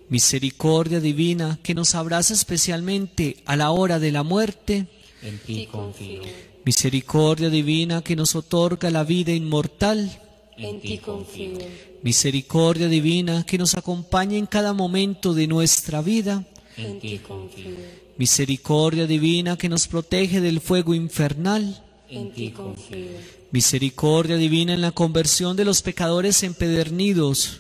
misericordia 0.10 1.00
divina 1.00 1.60
que 1.64 1.74
nos 1.76 1.96
abraza 1.96 2.34
especialmente 2.34 3.38
a 3.46 3.56
la 3.56 3.72
hora 3.72 4.00
de 4.00 4.12
la 4.12 4.24
muerte, 4.24 4.88
En 5.22 5.38
ti 5.40 5.68
confío. 5.72 6.22
misericordia 6.66 7.50
divina 7.50 8.02
que 8.04 8.16
nos 8.16 8.36
otorga 8.36 8.90
la 8.90 9.04
vida 9.04 9.32
inmortal, 9.34 10.20
En 10.58 10.80
ti 10.82 10.98
confío. 10.98 11.60
misericordia 12.04 12.88
divina 12.88 13.44
que 13.46 13.58
nos 13.58 13.76
acompaña 13.76 14.38
en 14.38 14.46
cada 14.48 14.74
momento 14.74 15.34
de 15.34 15.48
nuestra 15.48 16.02
vida, 16.02 16.44
En 16.78 17.00
ti 17.00 17.20
confío. 17.20 17.76
misericordia 18.18 19.06
divina 19.08 19.58
que 19.58 19.70
nos 19.70 19.88
protege 19.88 20.42
del 20.42 20.60
fuego 20.60 20.94
infernal, 20.96 21.84
En 22.16 22.32
ti 22.32 22.52
confío. 22.52 23.08
misericordia 23.52 24.36
divina 24.38 24.74
en 24.74 24.82
la 24.82 24.92
conversión 24.92 25.56
de 25.58 25.66
los 25.66 25.82
pecadores 25.82 26.44
empedernidos, 26.44 27.60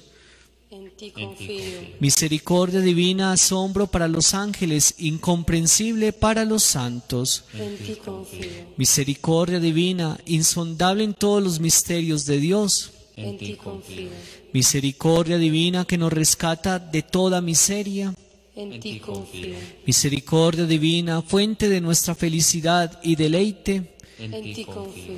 En 0.71 0.89
ti 0.97 1.11
confío. 1.11 1.63
misericordia 1.99 2.79
divina 2.81 3.31
asombro 3.31 3.87
para 3.87 4.07
los 4.07 4.33
ángeles, 4.33 4.95
incomprensible 4.97 6.13
para 6.13 6.45
los 6.45 6.63
santos, 6.63 7.43
En 7.53 7.77
ti 7.77 7.95
confío. 8.03 8.49
misericordia 8.77 9.59
divina 9.59 10.17
insondable 10.25 11.03
en 11.03 11.13
todos 11.13 11.43
los 11.43 11.59
misterios 11.59 12.25
de 12.25 12.39
Dios, 12.39 12.91
En 13.15 13.37
ti 13.37 13.55
confío. 13.55 14.09
misericordia 14.53 15.37
divina 15.37 15.85
que 15.85 15.97
nos 15.99 16.11
rescata 16.11 16.79
de 16.79 17.01
toda 17.03 17.41
miseria, 17.41 18.13
En 18.55 18.79
ti 18.79 18.99
confío. 18.99 19.55
misericordia 19.85 20.65
divina 20.65 21.21
fuente 21.21 21.69
de 21.69 21.81
nuestra 21.81 22.13
felicidad 22.15 22.99
y 23.03 23.15
deleite, 23.15 23.92
En 24.23 24.33
En 24.33 24.53
ti 24.55 24.63
confío. 24.65 25.15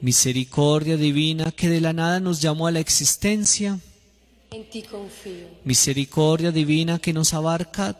misericordia 0.00 0.96
divina 0.96 1.50
que 1.52 1.68
de 1.68 1.80
la 1.80 1.92
nada 1.92 2.20
nos 2.20 2.40
llamó 2.40 2.66
a 2.66 2.70
la 2.70 2.80
existencia, 2.80 3.78
En 4.50 4.68
ti 4.68 4.82
confío. 4.82 5.48
misericordia 5.64 6.50
divina 6.52 6.98
que 6.98 7.12
nos 7.14 7.32
abarca, 7.32 7.96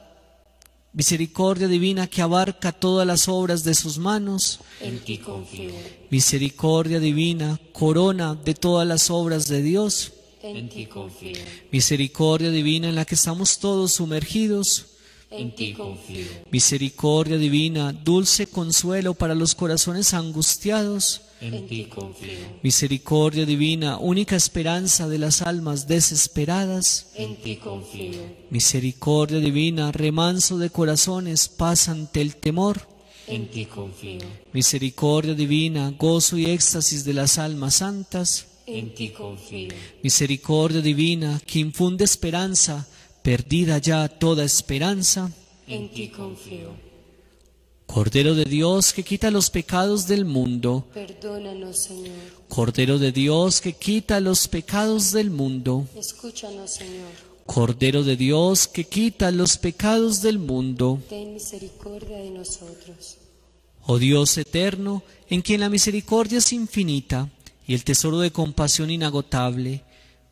misericordia 0.93 1.69
divina 1.69 2.07
que 2.07 2.21
abarca 2.21 2.73
todas 2.73 3.07
las 3.07 3.29
obras 3.29 3.65
de 3.65 3.75
sus 3.75 3.97
manos, 3.99 4.61
En 4.81 4.99
ti 5.01 5.17
confío. 5.19 5.71
misericordia 6.11 7.01
divina, 7.01 7.59
corona 7.73 8.35
de 8.35 8.53
todas 8.55 8.87
las 8.87 9.09
obras 9.11 9.47
de 9.49 9.63
Dios, 9.63 10.13
En 10.43 10.69
ti 10.69 10.87
confío. 10.87 11.39
misericordia 11.71 12.51
divina 12.51 12.89
en 12.91 12.97
la 12.97 13.05
que 13.07 13.15
estamos 13.15 13.59
todos 13.59 13.93
sumergidos, 13.93 14.87
En 15.33 15.55
ti 15.55 15.73
confío. 15.73 16.27
misericordia 16.51 17.39
divina, 17.39 17.93
dulce 17.93 18.47
consuelo 18.47 19.15
para 19.15 19.35
los 19.35 19.55
corazones 19.55 20.13
angustiados, 20.15 21.23
En 21.41 21.67
ti 21.67 21.85
confío. 21.87 22.39
misericordia 22.63 23.47
divina, 23.47 23.99
única 23.99 24.37
esperanza 24.37 25.09
de 25.09 25.19
las 25.19 25.41
almas 25.43 25.87
desesperadas, 25.89 27.07
En 27.15 27.37
ti 27.37 27.57
confío. 27.57 28.21
misericordia 28.51 29.39
divina, 29.39 29.91
remanso 29.91 30.59
de 30.59 30.71
corazones, 30.71 31.49
paz 31.49 31.89
ante 31.89 32.21
el 32.21 32.37
temor, 32.37 32.87
En 33.27 33.49
ti 33.49 33.65
confío. 33.67 34.21
misericordia 34.53 35.35
divina, 35.35 35.95
gozo 35.99 36.37
y 36.37 36.45
éxtasis 36.47 37.05
de 37.05 37.15
las 37.15 37.39
almas 37.39 37.77
santas, 37.77 38.47
En 38.67 38.95
ti 38.95 39.09
confío. 39.09 39.73
misericordia 40.03 40.81
divina 40.81 41.41
que 41.47 41.59
infunde 41.59 42.05
esperanza, 42.05 42.87
perdida 43.23 43.79
ya 43.79 44.09
toda 44.09 44.45
esperanza, 44.45 45.31
En 45.67 45.91
ti 45.91 46.09
confío. 46.09 46.71
Cordero 47.87 48.35
de 48.35 48.45
Dios 48.45 48.93
que 48.93 49.05
quita 49.05 49.31
los 49.31 49.51
pecados 49.51 50.07
del 50.07 50.25
mundo. 50.25 50.87
Perdónanos, 50.95 51.85
Señor. 51.85 52.17
Cordero 52.49 52.99
de 52.99 53.13
Dios 53.13 53.61
que 53.61 53.75
quita 53.75 54.19
los 54.21 54.49
pecados 54.49 55.13
del 55.13 55.31
mundo. 55.31 55.87
Escúchanos, 55.95 56.71
Señor. 56.73 57.13
Cordero 57.47 58.03
de 58.03 58.17
Dios 58.17 58.67
que 58.67 58.85
quita 58.85 59.31
los 59.31 59.59
pecados 59.59 60.23
del 60.23 60.39
mundo. 60.39 61.01
Ten 61.09 61.35
misericordia 61.35 62.17
de 62.19 62.31
nosotros. 62.31 63.19
Oh 63.85 63.99
Dios 63.99 64.39
eterno, 64.39 65.03
en 65.29 65.43
quien 65.43 65.61
la 65.61 65.69
misericordia 65.69 66.39
es 66.39 66.53
infinita 66.53 67.29
y 67.67 67.75
el 67.75 67.85
tesoro 67.85 68.21
de 68.21 68.31
compasión 68.31 68.91
inagotable, 68.91 69.83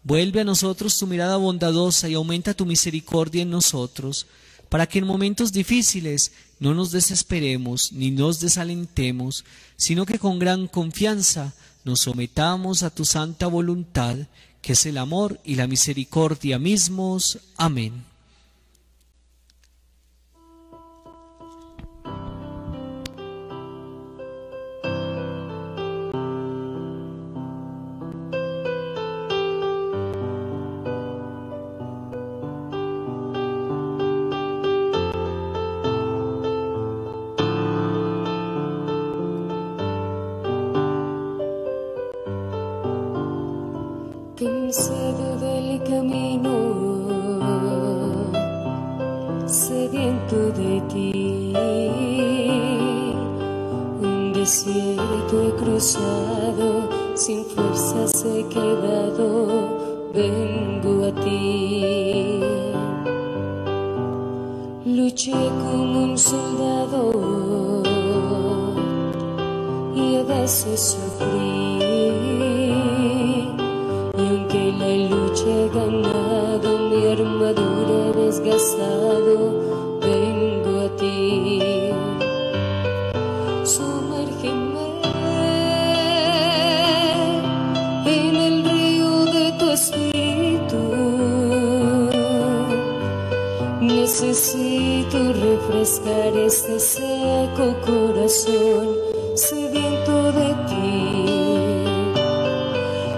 vuelve 0.03 0.41
a 0.41 0.45
nosotros 0.45 0.99
tu 0.99 1.07
mirada 1.07 1.37
bondadosa 1.37 2.09
y 2.09 2.15
aumenta 2.15 2.55
tu 2.55 2.67
misericordia 2.67 3.43
en 3.43 3.51
nosotros, 3.51 4.27
para 4.69 4.87
que 4.87 4.99
en 4.99 5.07
momentos 5.07 5.53
difíciles 5.53 6.33
no 6.59 6.75
nos 6.75 6.93
desesperemos 6.93 7.93
ni 7.93 8.11
nos 8.11 8.41
desalentemos, 8.41 9.45
sino 9.77 10.07
que 10.07 10.19
con 10.19 10.39
gran 10.39 10.69
confianza 10.69 11.53
nos 11.85 12.01
sometamos 12.01 12.83
a 12.83 12.91
tu 12.91 13.05
santa 13.05 13.47
voluntad, 13.47 14.17
que 14.63 14.75
es 14.75 14.87
el 14.87 14.99
amor 14.99 15.41
y 15.45 15.55
la 15.55 15.67
misericordia 15.67 16.59
mismos. 16.59 17.39
Amén. 17.57 18.10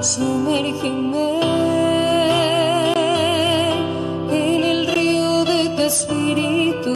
Sumérgeme 0.03 1.38
en 4.32 4.64
el 4.64 4.86
río 4.88 5.44
de 5.44 5.68
tu 5.76 5.82
espíritu. 5.82 6.94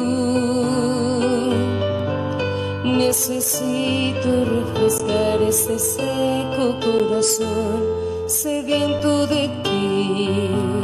Necesito 2.83 4.45
refrescar 4.45 5.41
este 5.41 5.79
seco 5.79 6.75
corazón 6.81 7.85
sediento 8.27 9.29
de 9.29 9.51
ti. 9.63 10.76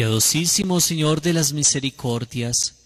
Piadosísimo 0.00 0.80
Señor 0.80 1.20
de 1.20 1.34
las 1.34 1.52
misericordias, 1.52 2.76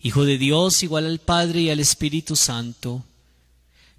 Hijo 0.00 0.24
de 0.24 0.38
Dios 0.38 0.82
igual 0.82 1.04
al 1.04 1.18
Padre 1.18 1.60
y 1.60 1.68
al 1.68 1.78
Espíritu 1.78 2.36
Santo, 2.36 3.04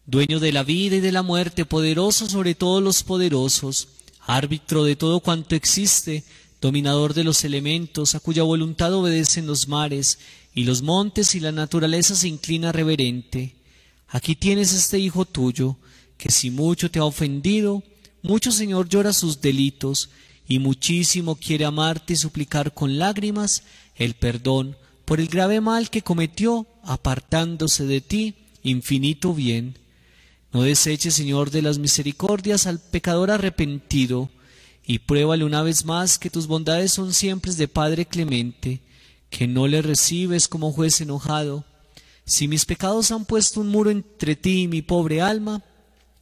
dueño 0.07 0.39
de 0.39 0.51
la 0.51 0.63
vida 0.63 0.95
y 0.95 0.99
de 0.99 1.11
la 1.11 1.21
muerte, 1.21 1.65
poderoso 1.65 2.27
sobre 2.27 2.55
todos 2.55 2.81
los 2.81 3.03
poderosos, 3.03 3.89
árbitro 4.19 4.83
de 4.83 4.95
todo 4.95 5.19
cuanto 5.19 5.53
existe, 5.53 6.23
dominador 6.59 7.13
de 7.13 7.23
los 7.23 7.43
elementos, 7.43 8.15
a 8.15 8.19
cuya 8.19 8.41
voluntad 8.41 8.95
obedecen 8.95 9.45
los 9.45 9.67
mares 9.67 10.17
y 10.55 10.63
los 10.63 10.81
montes 10.81 11.35
y 11.35 11.41
la 11.41 11.51
naturaleza 11.51 12.15
se 12.15 12.29
inclina 12.29 12.71
reverente. 12.71 13.53
Aquí 14.07 14.35
tienes 14.35 14.73
este 14.73 14.97
Hijo 14.97 15.25
tuyo, 15.25 15.77
que 16.17 16.31
si 16.31 16.49
mucho 16.49 16.89
te 16.89 16.97
ha 16.97 17.05
ofendido, 17.05 17.83
mucho 18.23 18.51
Señor 18.51 18.89
llora 18.89 19.13
sus 19.13 19.39
delitos, 19.39 20.09
y 20.47 20.59
muchísimo 20.59 21.35
quiere 21.35 21.65
amarte 21.65 22.13
y 22.13 22.17
suplicar 22.17 22.73
con 22.73 22.97
lágrimas 22.97 23.63
el 23.95 24.13
perdón 24.13 24.77
por 25.05 25.19
el 25.19 25.27
grave 25.27 25.61
mal 25.61 25.89
que 25.89 26.01
cometió, 26.01 26.65
apartándose 26.83 27.85
de 27.85 28.01
ti, 28.01 28.35
infinito 28.63 29.33
bien. 29.33 29.77
No 30.51 30.63
deseches, 30.63 31.13
Señor 31.13 31.51
de 31.51 31.61
las 31.61 31.77
misericordias, 31.77 32.65
al 32.65 32.79
pecador 32.79 33.29
arrepentido, 33.29 34.29
y 34.85 34.99
pruébale 34.99 35.43
una 35.43 35.63
vez 35.63 35.85
más 35.85 36.17
que 36.17 36.29
tus 36.29 36.47
bondades 36.47 36.91
son 36.91 37.13
siempre 37.13 37.53
de 37.53 37.67
Padre 37.67 38.05
clemente, 38.05 38.81
que 39.29 39.47
no 39.47 39.67
le 39.67 39.81
recibes 39.81 40.47
como 40.47 40.71
juez 40.71 41.01
enojado, 41.01 41.65
Si 42.27 42.47
mis 42.47 42.65
pecados 42.65 43.11
han 43.11 43.25
puesto 43.25 43.61
un 43.61 43.67
muro 43.67 43.91
entre 43.91 44.35
ti 44.35 44.63
y 44.63 44.67
mi 44.67 44.81
pobre 44.81 45.21
alma, 45.21 45.61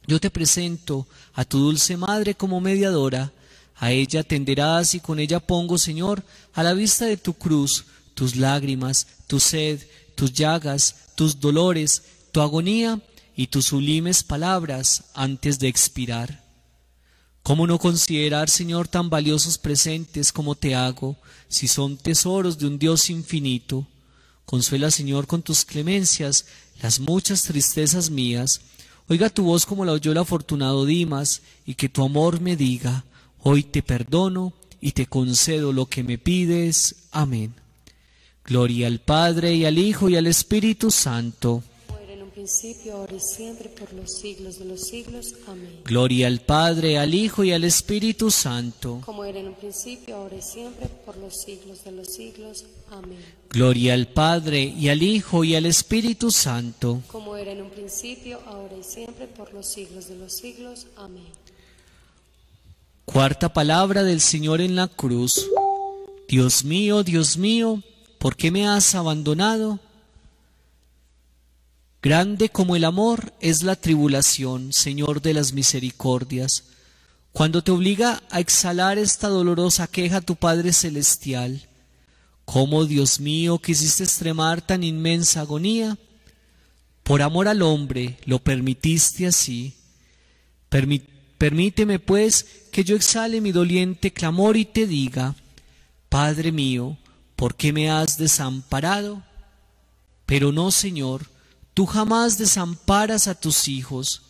yo 0.06 0.20
te 0.20 0.30
presento 0.30 1.06
a 1.32 1.46
tu 1.46 1.58
dulce 1.58 1.96
madre 1.96 2.34
como 2.34 2.60
mediadora. 2.60 3.32
A 3.76 3.90
ella 3.90 4.22
tenderás 4.22 4.94
y 4.94 5.00
con 5.00 5.18
ella 5.18 5.40
pongo, 5.40 5.78
Señor, 5.78 6.24
a 6.52 6.62
la 6.62 6.74
vista 6.74 7.06
de 7.06 7.16
tu 7.16 7.34
cruz, 7.34 7.84
tus 8.14 8.36
lágrimas, 8.36 9.06
tu 9.26 9.40
sed, 9.40 9.80
tus 10.14 10.32
llagas, 10.32 10.96
tus 11.16 11.40
dolores, 11.40 12.02
tu 12.32 12.40
agonía 12.40 13.00
y 13.36 13.48
tus 13.48 13.66
sublimes 13.66 14.22
palabras 14.22 15.04
antes 15.14 15.58
de 15.58 15.68
expirar. 15.68 16.44
¿Cómo 17.42 17.66
no 17.66 17.78
considerar, 17.78 18.48
Señor, 18.48 18.88
tan 18.88 19.10
valiosos 19.10 19.58
presentes 19.58 20.32
como 20.32 20.54
te 20.54 20.74
hago, 20.74 21.16
si 21.48 21.68
son 21.68 21.98
tesoros 21.98 22.56
de 22.58 22.66
un 22.66 22.78
Dios 22.78 23.10
infinito? 23.10 23.86
Consuela, 24.46 24.90
Señor, 24.90 25.26
con 25.26 25.42
tus 25.42 25.64
clemencias 25.64 26.46
las 26.80 27.00
muchas 27.00 27.42
tristezas 27.42 28.08
mías. 28.08 28.62
Oiga 29.08 29.28
tu 29.28 29.44
voz 29.44 29.66
como 29.66 29.84
la 29.84 29.92
oyó 29.92 30.12
el 30.12 30.18
afortunado 30.18 30.86
Dimas, 30.86 31.42
y 31.66 31.74
que 31.74 31.88
tu 31.88 32.02
amor 32.02 32.40
me 32.40 32.56
diga, 32.56 33.04
hoy 33.44 33.62
te 33.62 33.82
perdono 33.82 34.52
y 34.80 34.92
te 34.92 35.06
concedo 35.06 35.72
lo 35.72 35.86
que 35.86 36.02
me 36.02 36.18
pides. 36.18 37.06
Amén. 37.12 37.54
Gloria 38.44 38.88
al 38.88 39.00
Padre 39.00 39.54
y 39.54 39.64
al 39.64 39.78
Hijo 39.78 40.08
y 40.08 40.16
al 40.16 40.26
Espíritu 40.26 40.90
Santo 40.90 41.62
principio, 42.44 42.96
ahora 42.96 43.14
y 43.14 43.20
siempre, 43.20 43.70
por 43.70 43.90
los 43.94 44.18
siglos 44.18 44.58
de 44.58 44.66
los 44.66 44.82
siglos. 44.82 45.34
Amén. 45.46 45.80
Gloria 45.82 46.26
al 46.26 46.40
Padre, 46.42 46.98
al 46.98 47.14
Hijo 47.14 47.42
y 47.42 47.52
al 47.52 47.64
Espíritu 47.64 48.30
Santo. 48.30 49.00
Como 49.06 49.24
era 49.24 49.38
en 49.38 49.48
un 49.48 49.54
principio, 49.54 50.16
ahora 50.16 50.36
y 50.36 50.42
siempre, 50.42 50.86
por 51.06 51.16
los 51.16 51.40
siglos 51.40 51.84
de 51.84 51.92
los 51.92 52.12
siglos. 52.12 52.66
Amén. 52.90 53.24
Gloria 53.48 53.94
al 53.94 54.08
Padre, 54.08 54.62
y 54.62 54.90
al 54.90 55.02
Hijo 55.02 55.42
y 55.42 55.54
al 55.54 55.64
Espíritu 55.64 56.30
Santo. 56.30 57.00
Como 57.06 57.34
era 57.34 57.52
en 57.52 57.62
un 57.62 57.70
principio, 57.70 58.38
ahora 58.46 58.76
y 58.76 58.82
siempre, 58.82 59.26
por 59.26 59.54
los 59.54 59.66
siglos 59.66 60.08
de 60.08 60.16
los 60.16 60.34
siglos. 60.34 60.86
Amén. 60.96 61.24
Cuarta 63.04 63.52
palabra 63.52 64.02
del 64.02 64.20
Señor 64.20 64.60
en 64.60 64.76
la 64.76 64.88
cruz. 64.88 65.46
Dios 66.28 66.64
mío, 66.64 67.04
Dios 67.04 67.36
mío, 67.36 67.82
¿por 68.18 68.34
qué 68.34 68.50
me 68.50 68.66
has 68.66 68.94
abandonado? 68.94 69.78
Grande 72.02 72.48
como 72.48 72.76
el 72.76 72.84
amor 72.84 73.32
es 73.40 73.62
la 73.62 73.76
tribulación, 73.76 74.72
Señor 74.72 75.22
de 75.22 75.34
las 75.34 75.52
misericordias, 75.52 76.64
cuando 77.32 77.62
te 77.62 77.70
obliga 77.70 78.22
a 78.30 78.40
exhalar 78.40 78.98
esta 78.98 79.28
dolorosa 79.28 79.86
queja 79.86 80.20
tu 80.20 80.36
Padre 80.36 80.72
Celestial. 80.72 81.68
¿Cómo, 82.44 82.84
Dios 82.84 83.20
mío, 83.20 83.58
quisiste 83.58 84.02
extremar 84.04 84.60
tan 84.60 84.82
inmensa 84.82 85.40
agonía? 85.40 85.96
Por 87.02 87.22
amor 87.22 87.48
al 87.48 87.62
hombre 87.62 88.18
lo 88.24 88.38
permitiste 88.38 89.26
así. 89.26 89.74
permíteme, 91.38 91.98
pues, 91.98 92.63
que 92.74 92.84
yo 92.84 92.94
exhale 92.94 93.40
mi 93.40 93.52
doliente 93.52 94.12
clamor 94.12 94.58
y 94.58 94.66
te 94.66 94.86
diga, 94.86 95.34
Padre 96.10 96.52
mío, 96.52 96.98
¿por 97.36 97.54
qué 97.54 97.72
me 97.72 97.90
has 97.90 98.18
desamparado? 98.18 99.22
Pero 100.26 100.52
no, 100.52 100.70
Señor, 100.70 101.26
Tú 101.74 101.86
jamás 101.86 102.38
desamparas 102.38 103.26
a 103.26 103.34
tus 103.34 103.66
hijos, 103.66 104.22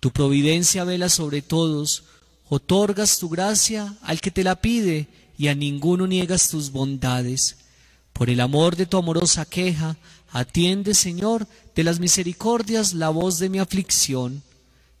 tu 0.00 0.10
providencia 0.10 0.84
vela 0.84 1.10
sobre 1.10 1.42
todos, 1.42 2.04
otorgas 2.48 3.18
tu 3.18 3.28
gracia 3.28 3.94
al 4.00 4.22
que 4.22 4.30
te 4.30 4.42
la 4.42 4.62
pide 4.62 5.06
y 5.36 5.48
a 5.48 5.54
ninguno 5.54 6.06
niegas 6.06 6.48
tus 6.48 6.72
bondades. 6.72 7.58
Por 8.14 8.30
el 8.30 8.40
amor 8.40 8.74
de 8.74 8.86
tu 8.86 8.96
amorosa 8.96 9.44
queja, 9.44 9.98
atiende, 10.32 10.94
Señor, 10.94 11.46
de 11.76 11.84
las 11.84 12.00
misericordias 12.00 12.94
la 12.94 13.10
voz 13.10 13.38
de 13.38 13.50
mi 13.50 13.58
aflicción. 13.58 14.42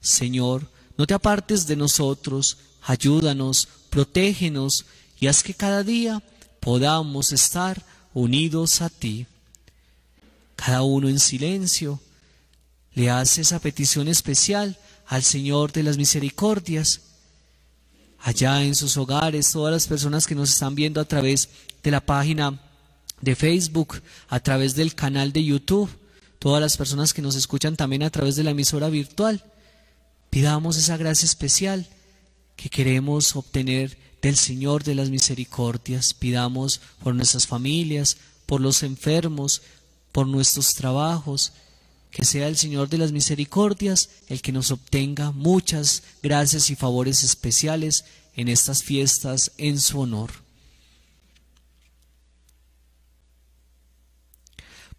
Señor, 0.02 0.70
no 0.98 1.06
te 1.06 1.14
apartes 1.14 1.66
de 1.66 1.76
nosotros, 1.76 2.58
ayúdanos, 2.82 3.68
protégenos 3.90 4.84
y 5.20 5.26
haz 5.26 5.42
que 5.42 5.54
cada 5.54 5.82
día 5.82 6.22
podamos 6.60 7.32
estar 7.32 7.84
unidos 8.14 8.82
a 8.82 8.88
ti 8.88 9.26
cada 10.58 10.82
uno 10.82 11.08
en 11.08 11.20
silencio, 11.20 12.00
le 12.92 13.10
hace 13.10 13.42
esa 13.42 13.60
petición 13.60 14.08
especial 14.08 14.76
al 15.06 15.22
Señor 15.22 15.70
de 15.70 15.84
las 15.84 15.96
Misericordias. 15.96 17.00
Allá 18.18 18.64
en 18.64 18.74
sus 18.74 18.96
hogares, 18.96 19.52
todas 19.52 19.72
las 19.72 19.86
personas 19.86 20.26
que 20.26 20.34
nos 20.34 20.50
están 20.50 20.74
viendo 20.74 21.00
a 21.00 21.04
través 21.04 21.48
de 21.84 21.92
la 21.92 22.00
página 22.00 22.60
de 23.20 23.36
Facebook, 23.36 24.02
a 24.28 24.40
través 24.40 24.74
del 24.74 24.96
canal 24.96 25.32
de 25.32 25.44
YouTube, 25.44 25.88
todas 26.40 26.60
las 26.60 26.76
personas 26.76 27.14
que 27.14 27.22
nos 27.22 27.36
escuchan 27.36 27.76
también 27.76 28.02
a 28.02 28.10
través 28.10 28.34
de 28.34 28.42
la 28.42 28.50
emisora 28.50 28.88
virtual, 28.88 29.44
pidamos 30.28 30.76
esa 30.76 30.96
gracia 30.96 31.26
especial 31.26 31.86
que 32.58 32.68
queremos 32.68 33.36
obtener 33.36 33.96
del 34.20 34.36
Señor 34.36 34.82
de 34.82 34.96
las 34.96 35.10
Misericordias. 35.10 36.12
Pidamos 36.12 36.80
por 37.02 37.14
nuestras 37.14 37.46
familias, 37.46 38.16
por 38.46 38.60
los 38.60 38.82
enfermos, 38.82 39.62
por 40.10 40.26
nuestros 40.26 40.74
trabajos, 40.74 41.52
que 42.10 42.24
sea 42.24 42.48
el 42.48 42.56
Señor 42.56 42.88
de 42.88 42.98
las 42.98 43.12
misericordias 43.12 44.08
el 44.26 44.42
que 44.42 44.50
nos 44.50 44.72
obtenga 44.72 45.30
muchas 45.30 46.02
gracias 46.20 46.68
y 46.70 46.74
favores 46.74 47.22
especiales 47.22 48.04
en 48.34 48.48
estas 48.48 48.82
fiestas 48.82 49.52
en 49.56 49.78
su 49.78 50.00
honor. 50.00 50.47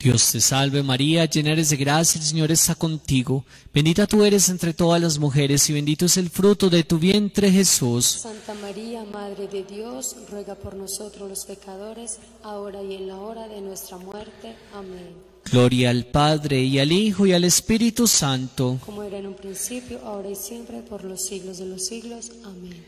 Dios 0.00 0.32
te 0.32 0.40
salve 0.40 0.82
María, 0.82 1.26
llena 1.26 1.52
eres 1.52 1.68
de 1.68 1.76
gracia, 1.76 2.18
el 2.18 2.26
Señor 2.26 2.50
está 2.50 2.74
contigo. 2.74 3.44
Bendita 3.74 4.06
tú 4.06 4.24
eres 4.24 4.48
entre 4.48 4.72
todas 4.72 4.98
las 4.98 5.18
mujeres 5.18 5.68
y 5.68 5.74
bendito 5.74 6.06
es 6.06 6.16
el 6.16 6.30
fruto 6.30 6.70
de 6.70 6.84
tu 6.84 6.98
vientre 6.98 7.52
Jesús. 7.52 8.06
Santa 8.06 8.54
María, 8.54 9.04
Madre 9.04 9.46
de 9.46 9.62
Dios, 9.62 10.16
ruega 10.30 10.54
por 10.54 10.74
nosotros 10.74 11.28
los 11.28 11.44
pecadores, 11.44 12.18
ahora 12.42 12.82
y 12.82 12.94
en 12.94 13.08
la 13.08 13.16
hora 13.16 13.46
de 13.46 13.60
nuestra 13.60 13.98
muerte. 13.98 14.56
Amén. 14.72 15.10
Gloria 15.52 15.90
al 15.90 16.06
Padre 16.06 16.62
y 16.62 16.78
al 16.78 16.92
Hijo 16.92 17.26
y 17.26 17.34
al 17.34 17.44
Espíritu 17.44 18.06
Santo. 18.06 18.78
Como 18.86 19.02
era 19.02 19.18
en 19.18 19.26
un 19.26 19.34
principio, 19.34 20.00
ahora 20.02 20.30
y 20.30 20.34
siempre, 20.34 20.80
por 20.80 21.04
los 21.04 21.26
siglos 21.26 21.58
de 21.58 21.66
los 21.66 21.84
siglos. 21.84 22.32
Amén. 22.42 22.86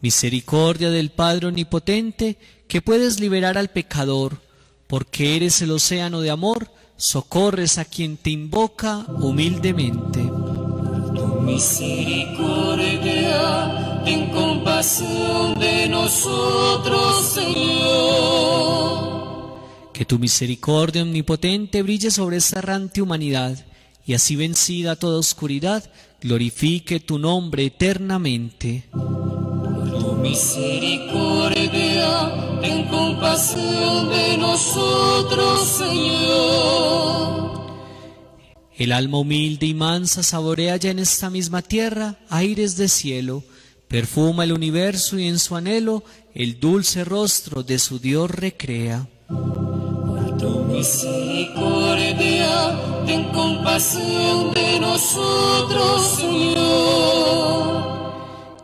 Misericordia 0.00 0.90
del 0.90 1.12
Padre 1.12 1.46
Omnipotente, 1.46 2.36
que 2.66 2.82
puedes 2.82 3.20
liberar 3.20 3.56
al 3.56 3.70
pecador, 3.70 4.41
porque 4.92 5.36
eres 5.36 5.62
el 5.62 5.70
océano 5.70 6.20
de 6.20 6.28
amor, 6.28 6.70
socorres 6.98 7.78
a 7.78 7.86
quien 7.86 8.18
te 8.18 8.28
invoca 8.28 9.06
humildemente. 9.08 10.20
tu 10.20 11.40
misericordia, 11.40 14.02
ten 14.04 14.28
compasión 14.28 15.58
de 15.58 15.88
nosotros, 15.88 17.24
Señor 17.24 19.00
que 19.94 20.04
tu 20.04 20.18
misericordia 20.18 21.02
omnipotente 21.02 21.82
brille 21.82 22.10
sobre 22.10 22.36
esta 22.36 22.58
errante 22.58 23.00
humanidad 23.00 23.64
y 24.04 24.12
así 24.12 24.36
vencida 24.36 24.96
toda 24.96 25.18
oscuridad, 25.18 25.90
glorifique 26.20 27.00
tu 27.00 27.18
nombre 27.18 27.64
eternamente. 27.64 28.84
Por 28.90 29.90
tu 29.90 30.12
misericordia, 30.16 31.61
ten 32.60 32.84
compasión 32.88 34.10
de 34.10 34.38
nosotros, 34.38 35.68
Señor. 35.68 37.52
El 38.76 38.92
alma 38.92 39.18
humilde 39.18 39.66
y 39.66 39.74
mansa 39.74 40.22
saborea 40.22 40.76
ya 40.76 40.90
en 40.90 40.98
esta 40.98 41.30
misma 41.30 41.62
tierra 41.62 42.18
aires 42.28 42.76
de 42.76 42.88
cielo, 42.88 43.42
perfuma 43.88 44.44
el 44.44 44.52
universo 44.52 45.18
y 45.18 45.28
en 45.28 45.38
su 45.38 45.56
anhelo 45.56 46.04
el 46.34 46.60
dulce 46.60 47.04
rostro 47.04 47.62
de 47.62 47.78
su 47.78 47.98
Dios 47.98 48.30
recrea 48.30 49.08
tu 50.42 50.64
misericordia, 50.64 52.76
ten 53.06 53.30
compasión 53.30 54.52
de 54.52 54.80
nosotros, 54.80 56.16
Señor. 56.18 56.56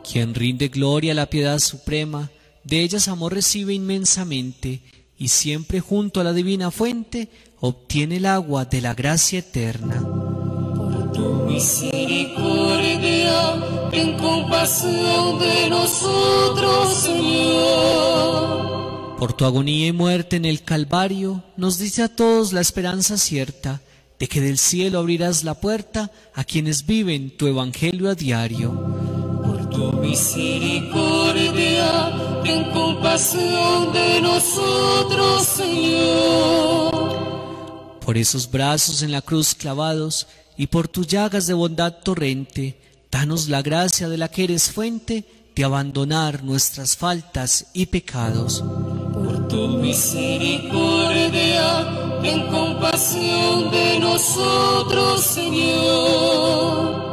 Quien 0.03 0.35
rinde 0.35 0.67
gloria 0.67 1.13
a 1.13 1.15
la 1.15 1.27
piedad 1.27 1.59
suprema, 1.59 2.29
de 2.69 2.81
ellas 2.81 3.07
amor 3.07 3.33
recibe 3.33 3.73
inmensamente, 3.73 4.81
y 5.17 5.29
siempre 5.29 5.79
junto 5.79 6.21
a 6.21 6.23
la 6.23 6.33
divina 6.33 6.69
fuente 6.71 7.29
obtiene 7.59 8.17
el 8.17 8.25
agua 8.25 8.65
de 8.65 8.81
la 8.81 8.93
gracia 8.93 9.39
eterna. 9.39 10.01
Por 10.01 11.11
tu 11.11 11.45
misericordia, 11.47 13.89
ten 13.91 14.17
compasión 14.17 15.39
de 15.39 15.69
nosotros, 15.69 16.93
Señor. 16.93 18.59
Por 19.17 19.33
tu 19.33 19.43
agonía 19.43 19.87
y 19.87 19.91
muerte 19.91 20.37
en 20.37 20.45
el 20.45 20.63
Calvario, 20.63 21.43
nos 21.57 21.77
dice 21.77 22.03
a 22.03 22.15
todos 22.15 22.53
la 22.53 22.61
esperanza 22.61 23.17
cierta 23.17 23.81
de 24.17 24.27
que 24.27 24.39
del 24.39 24.57
cielo 24.57 24.99
abrirás 24.99 25.43
la 25.43 25.55
puerta 25.55 26.09
a 26.33 26.45
quienes 26.45 26.85
viven 26.85 27.35
tu 27.35 27.47
evangelio 27.47 28.09
a 28.09 28.15
diario. 28.15 28.71
Por 29.43 29.69
tu 29.69 29.91
misericordia, 29.93 31.98
ten 32.49 32.63
compasión 32.71 33.93
de 33.93 34.21
nosotros, 34.21 35.45
Señor. 35.45 36.89
Por 38.03 38.17
esos 38.17 38.49
brazos 38.49 39.03
en 39.03 39.11
la 39.11 39.21
cruz 39.21 39.53
clavados 39.53 40.25
y 40.57 40.65
por 40.67 40.87
tus 40.87 41.05
llagas 41.07 41.45
de 41.45 41.53
bondad 41.53 41.97
torrente, 42.03 42.81
danos 43.11 43.49
la 43.49 43.61
gracia 43.61 44.09
de 44.09 44.17
la 44.17 44.29
que 44.29 44.45
eres 44.45 44.71
fuente 44.71 45.25
de 45.55 45.63
abandonar 45.63 46.43
nuestras 46.43 46.97
faltas 46.97 47.67
y 47.73 47.85
pecados. 47.85 48.63
Por 49.13 49.47
tu 49.47 49.67
misericordia, 49.67 52.19
ten 52.23 52.47
compasión 52.47 53.69
de 53.69 53.99
nosotros, 53.99 55.21
Señor. 55.21 57.08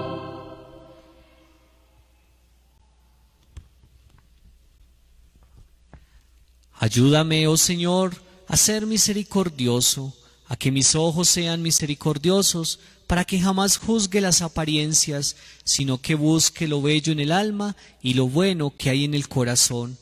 Ayúdame, 6.87 7.49
oh 7.49 7.57
Señor, 7.57 8.15
a 8.47 8.57
ser 8.57 8.87
misericordioso, 8.87 10.15
a 10.47 10.55
que 10.55 10.71
mis 10.71 10.95
ojos 10.95 11.29
sean 11.29 11.61
misericordiosos, 11.61 12.79
para 13.09 13.25
que 13.25 13.41
jamás 13.41 13.77
juzgue 13.77 14.21
las 14.21 14.41
apariencias, 14.41 15.35
sino 15.65 16.01
que 16.01 16.15
busque 16.15 16.69
lo 16.69 16.81
bello 16.81 17.13
en 17.13 17.19
el 17.19 17.33
alma 17.33 17.75
y 18.01 18.15
lo 18.15 18.29
bueno 18.29 18.73
que 18.79 18.89
hay 18.89 19.05
en 19.05 19.15
el 19.15 19.27
corazón. 19.27 19.99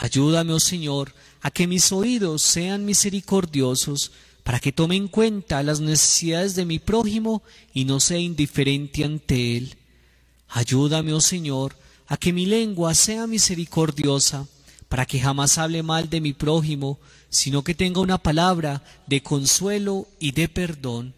Ayúdame, 0.00 0.52
oh 0.52 0.58
Señor, 0.58 1.14
a 1.42 1.52
que 1.52 1.68
mis 1.68 1.92
oídos 1.92 2.42
sean 2.42 2.84
misericordiosos, 2.84 4.10
para 4.42 4.58
que 4.58 4.72
tome 4.72 4.96
en 4.96 5.06
cuenta 5.06 5.62
las 5.62 5.78
necesidades 5.78 6.56
de 6.56 6.64
mi 6.64 6.80
prójimo 6.80 7.44
y 7.72 7.84
no 7.84 8.00
sea 8.00 8.18
indiferente 8.18 9.04
ante 9.04 9.56
él. 9.56 9.76
Ayúdame, 10.48 11.12
oh 11.12 11.20
Señor, 11.20 11.76
a 12.08 12.16
que 12.16 12.32
mi 12.32 12.46
lengua 12.46 12.96
sea 12.96 13.28
misericordiosa, 13.28 14.48
para 14.90 15.06
que 15.06 15.20
jamás 15.20 15.56
hable 15.56 15.84
mal 15.84 16.10
de 16.10 16.20
mi 16.20 16.32
prójimo, 16.32 16.98
sino 17.28 17.62
que 17.62 17.76
tenga 17.76 18.00
una 18.00 18.18
palabra 18.18 18.82
de 19.06 19.22
consuelo 19.22 20.08
y 20.18 20.32
de 20.32 20.48
perdón. 20.48 21.14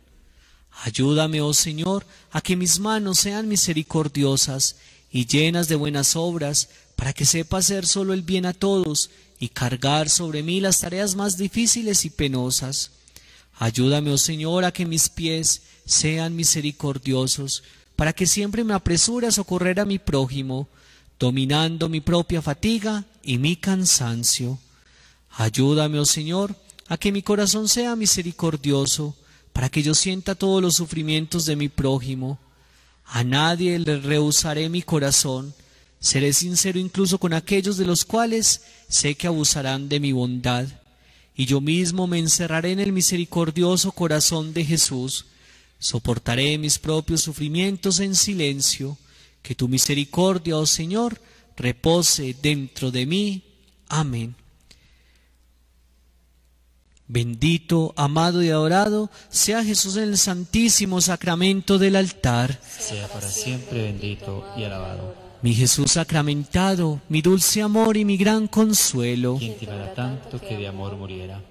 Ayúdame, 0.84 1.40
oh 1.40 1.54
Señor, 1.54 2.06
a 2.32 2.42
que 2.42 2.54
mis 2.54 2.78
manos 2.78 3.18
sean 3.18 3.48
misericordiosas 3.48 4.76
y 5.10 5.24
llenas 5.24 5.68
de 5.68 5.76
buenas 5.76 6.16
obras, 6.16 6.68
para 6.96 7.14
que 7.14 7.24
sepa 7.24 7.58
hacer 7.58 7.86
solo 7.86 8.12
el 8.12 8.20
bien 8.20 8.44
a 8.44 8.52
todos 8.52 9.08
y 9.40 9.48
cargar 9.48 10.10
sobre 10.10 10.42
mí 10.42 10.60
las 10.60 10.80
tareas 10.80 11.16
más 11.16 11.38
difíciles 11.38 12.04
y 12.04 12.10
penosas. 12.10 12.90
Ayúdame, 13.58 14.10
oh 14.12 14.18
Señor, 14.18 14.66
a 14.66 14.72
que 14.72 14.84
mis 14.84 15.08
pies 15.08 15.62
sean 15.86 16.36
misericordiosos, 16.36 17.62
para 17.96 18.12
que 18.12 18.26
siempre 18.26 18.64
me 18.64 18.74
apresure 18.74 19.28
a 19.28 19.32
socorrer 19.32 19.80
a 19.80 19.86
mi 19.86 19.98
prójimo, 19.98 20.68
dominando 21.22 21.88
mi 21.88 22.00
propia 22.00 22.42
fatiga 22.42 23.04
y 23.22 23.38
mi 23.38 23.54
cansancio. 23.54 24.58
Ayúdame, 25.30 26.00
oh 26.00 26.04
Señor, 26.04 26.56
a 26.88 26.96
que 26.96 27.12
mi 27.12 27.22
corazón 27.22 27.68
sea 27.68 27.94
misericordioso, 27.94 29.14
para 29.52 29.68
que 29.68 29.84
yo 29.84 29.94
sienta 29.94 30.34
todos 30.34 30.60
los 30.60 30.74
sufrimientos 30.74 31.44
de 31.44 31.54
mi 31.54 31.68
prójimo. 31.68 32.40
A 33.04 33.22
nadie 33.22 33.78
le 33.78 34.00
rehusaré 34.00 34.68
mi 34.68 34.82
corazón, 34.82 35.54
seré 36.00 36.32
sincero 36.32 36.80
incluso 36.80 37.18
con 37.18 37.34
aquellos 37.34 37.76
de 37.76 37.86
los 37.86 38.04
cuales 38.04 38.62
sé 38.88 39.14
que 39.14 39.28
abusarán 39.28 39.88
de 39.88 40.00
mi 40.00 40.10
bondad, 40.10 40.66
y 41.36 41.46
yo 41.46 41.60
mismo 41.60 42.08
me 42.08 42.18
encerraré 42.18 42.72
en 42.72 42.80
el 42.80 42.90
misericordioso 42.90 43.92
corazón 43.92 44.52
de 44.54 44.64
Jesús, 44.64 45.26
soportaré 45.78 46.58
mis 46.58 46.80
propios 46.80 47.20
sufrimientos 47.20 48.00
en 48.00 48.16
silencio, 48.16 48.98
que 49.42 49.54
tu 49.54 49.68
misericordia, 49.68 50.56
oh 50.56 50.66
Señor, 50.66 51.20
repose 51.56 52.34
dentro 52.40 52.90
de 52.90 53.06
mí. 53.06 53.42
Amén. 53.88 54.34
Bendito, 57.08 57.92
amado 57.96 58.42
y 58.42 58.48
adorado 58.48 59.10
sea 59.28 59.62
Jesús 59.62 59.96
en 59.96 60.04
el 60.04 60.18
santísimo 60.18 61.00
sacramento 61.00 61.78
del 61.78 61.96
altar. 61.96 62.58
Sea 62.78 63.06
para 63.08 63.28
siempre 63.28 63.82
bendito 63.82 64.46
y 64.56 64.64
alabado. 64.64 65.14
Mi 65.42 65.54
Jesús 65.54 65.92
sacramentado, 65.92 67.02
mi 67.08 67.20
dulce 67.20 67.60
amor 67.60 67.96
y 67.96 68.04
mi 68.04 68.16
gran 68.16 68.46
consuelo. 68.46 69.36
Quien 69.38 69.58
te 69.58 69.66
tanto 69.66 70.40
que 70.40 70.56
de 70.56 70.68
amor 70.68 70.96
muriera. 70.96 71.42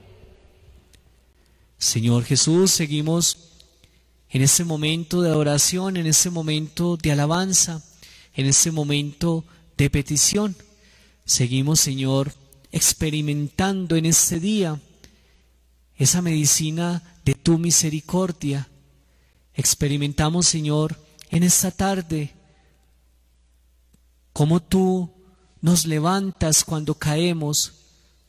Señor 1.78 2.24
Jesús, 2.24 2.72
seguimos 2.72 3.51
en 4.32 4.41
ese 4.41 4.64
momento 4.64 5.22
de 5.22 5.30
adoración, 5.30 5.98
en 5.98 6.08
ese 6.08 6.30
momento 6.30 6.95
de 6.95 7.12
alabanza, 7.12 7.84
en 8.34 8.45
ese 8.45 8.72
momento 8.72 9.44
de 9.78 9.90
petición. 9.90 10.56
Seguimos, 11.26 11.82
Señor, 11.82 12.34
experimentando 12.72 13.98
en 13.98 14.06
este 14.06 14.40
día 14.40 14.80
esa 15.98 16.22
medicina 16.22 17.03
de 17.26 17.34
tu 17.34 17.58
misericordia. 17.58 18.70
Experimentamos, 19.53 20.48
Señor, 20.48 20.98
en 21.30 21.44
esta 21.44 21.70
tarde 21.70 22.34
cómo 24.32 24.62
tú 24.62 25.12
nos 25.60 25.86
levantas 25.86 26.64
cuando 26.64 26.95
caemos, 26.95 27.74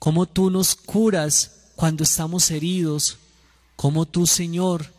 cómo 0.00 0.26
tú 0.26 0.50
nos 0.50 0.74
curas 0.74 1.70
cuando 1.76 2.02
estamos 2.02 2.50
heridos, 2.50 3.18
cómo 3.76 4.04
tú, 4.04 4.26
Señor, 4.26 4.92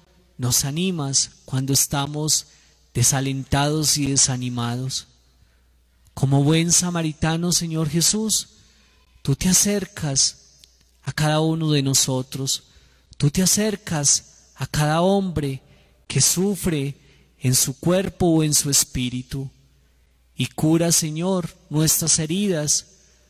nos 0.43 0.65
animas 0.65 1.31
cuando 1.45 1.71
estamos 1.71 2.47
desalentados 2.93 3.97
y 3.97 4.07
desanimados. 4.07 5.07
Como 6.13 6.43
buen 6.43 6.73
samaritano, 6.73 7.53
Señor 7.53 7.89
Jesús, 7.89 8.49
tú 9.21 9.37
te 9.37 9.47
acercas 9.47 10.59
a 11.03 11.13
cada 11.13 11.39
uno 11.39 11.71
de 11.71 11.81
nosotros, 11.81 12.63
tú 13.15 13.31
te 13.31 13.41
acercas 13.41 14.49
a 14.55 14.67
cada 14.67 15.01
hombre 15.01 15.61
que 16.07 16.19
sufre 16.19 16.97
en 17.39 17.55
su 17.55 17.79
cuerpo 17.79 18.25
o 18.25 18.43
en 18.43 18.53
su 18.53 18.69
espíritu 18.69 19.49
y 20.35 20.47
cura, 20.47 20.91
Señor, 20.91 21.55
nuestras 21.69 22.19
heridas 22.19 22.87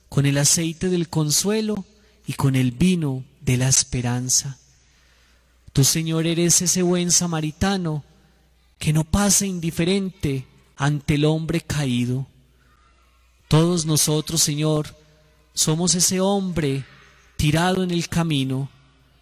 con 0.10 0.26
el 0.26 0.40
aceite 0.40 0.90
del 0.90 1.10
consuelo 1.10 1.85
y 2.26 2.34
con 2.34 2.56
el 2.56 2.72
vino 2.72 3.23
de 3.40 3.57
la 3.57 3.68
esperanza. 3.68 4.57
Tú, 5.74 5.84
Señor, 5.84 6.28
eres 6.28 6.62
ese 6.62 6.84
buen 6.84 7.12
samaritano 7.12 8.04
que 8.78 8.94
no 8.94 9.04
pasa 9.04 9.48
indiferente 9.48 10.45
ante 10.76 11.16
el 11.16 11.26
hombre 11.26 11.62
caído. 11.62 12.28
Todos 13.48 13.86
nosotros, 13.86 14.41
Señor, 14.41 14.95
somos 15.54 15.95
ese 15.95 16.20
hombre 16.20 16.86
tirado 17.38 17.84
en 17.84 17.90
el 17.90 18.08
camino. 18.08 18.70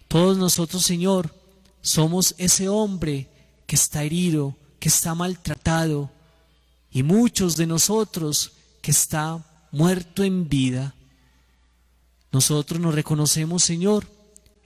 Todos 0.08 0.36
nosotros, 0.36 0.82
Señor, 0.84 1.34
somos 1.80 2.34
ese 2.36 2.68
hombre 2.68 3.28
que 3.66 3.76
está 3.76 4.04
herido, 4.04 4.54
que 4.78 4.88
está 4.88 5.14
maltratado, 5.14 6.10
y 6.90 7.02
muchos 7.02 7.56
de 7.56 7.66
nosotros 7.66 8.52
que 8.82 8.90
está 8.90 9.42
muerto 9.70 10.22
en 10.22 10.48
vida. 10.50 10.94
Nosotros 12.30 12.78
nos 12.78 12.94
reconocemos, 12.94 13.62
Señor, 13.62 14.06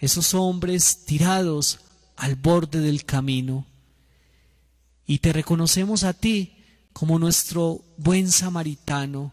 esos 0.06 0.34
hombres 0.34 1.04
tirados 1.04 1.80
al 2.16 2.34
borde 2.34 2.80
del 2.80 3.04
camino. 3.04 3.66
Y 5.06 5.18
te 5.18 5.32
reconocemos 5.32 6.02
a 6.04 6.14
ti 6.14 6.54
como 6.92 7.18
nuestro 7.18 7.84
buen 7.98 8.32
samaritano, 8.32 9.32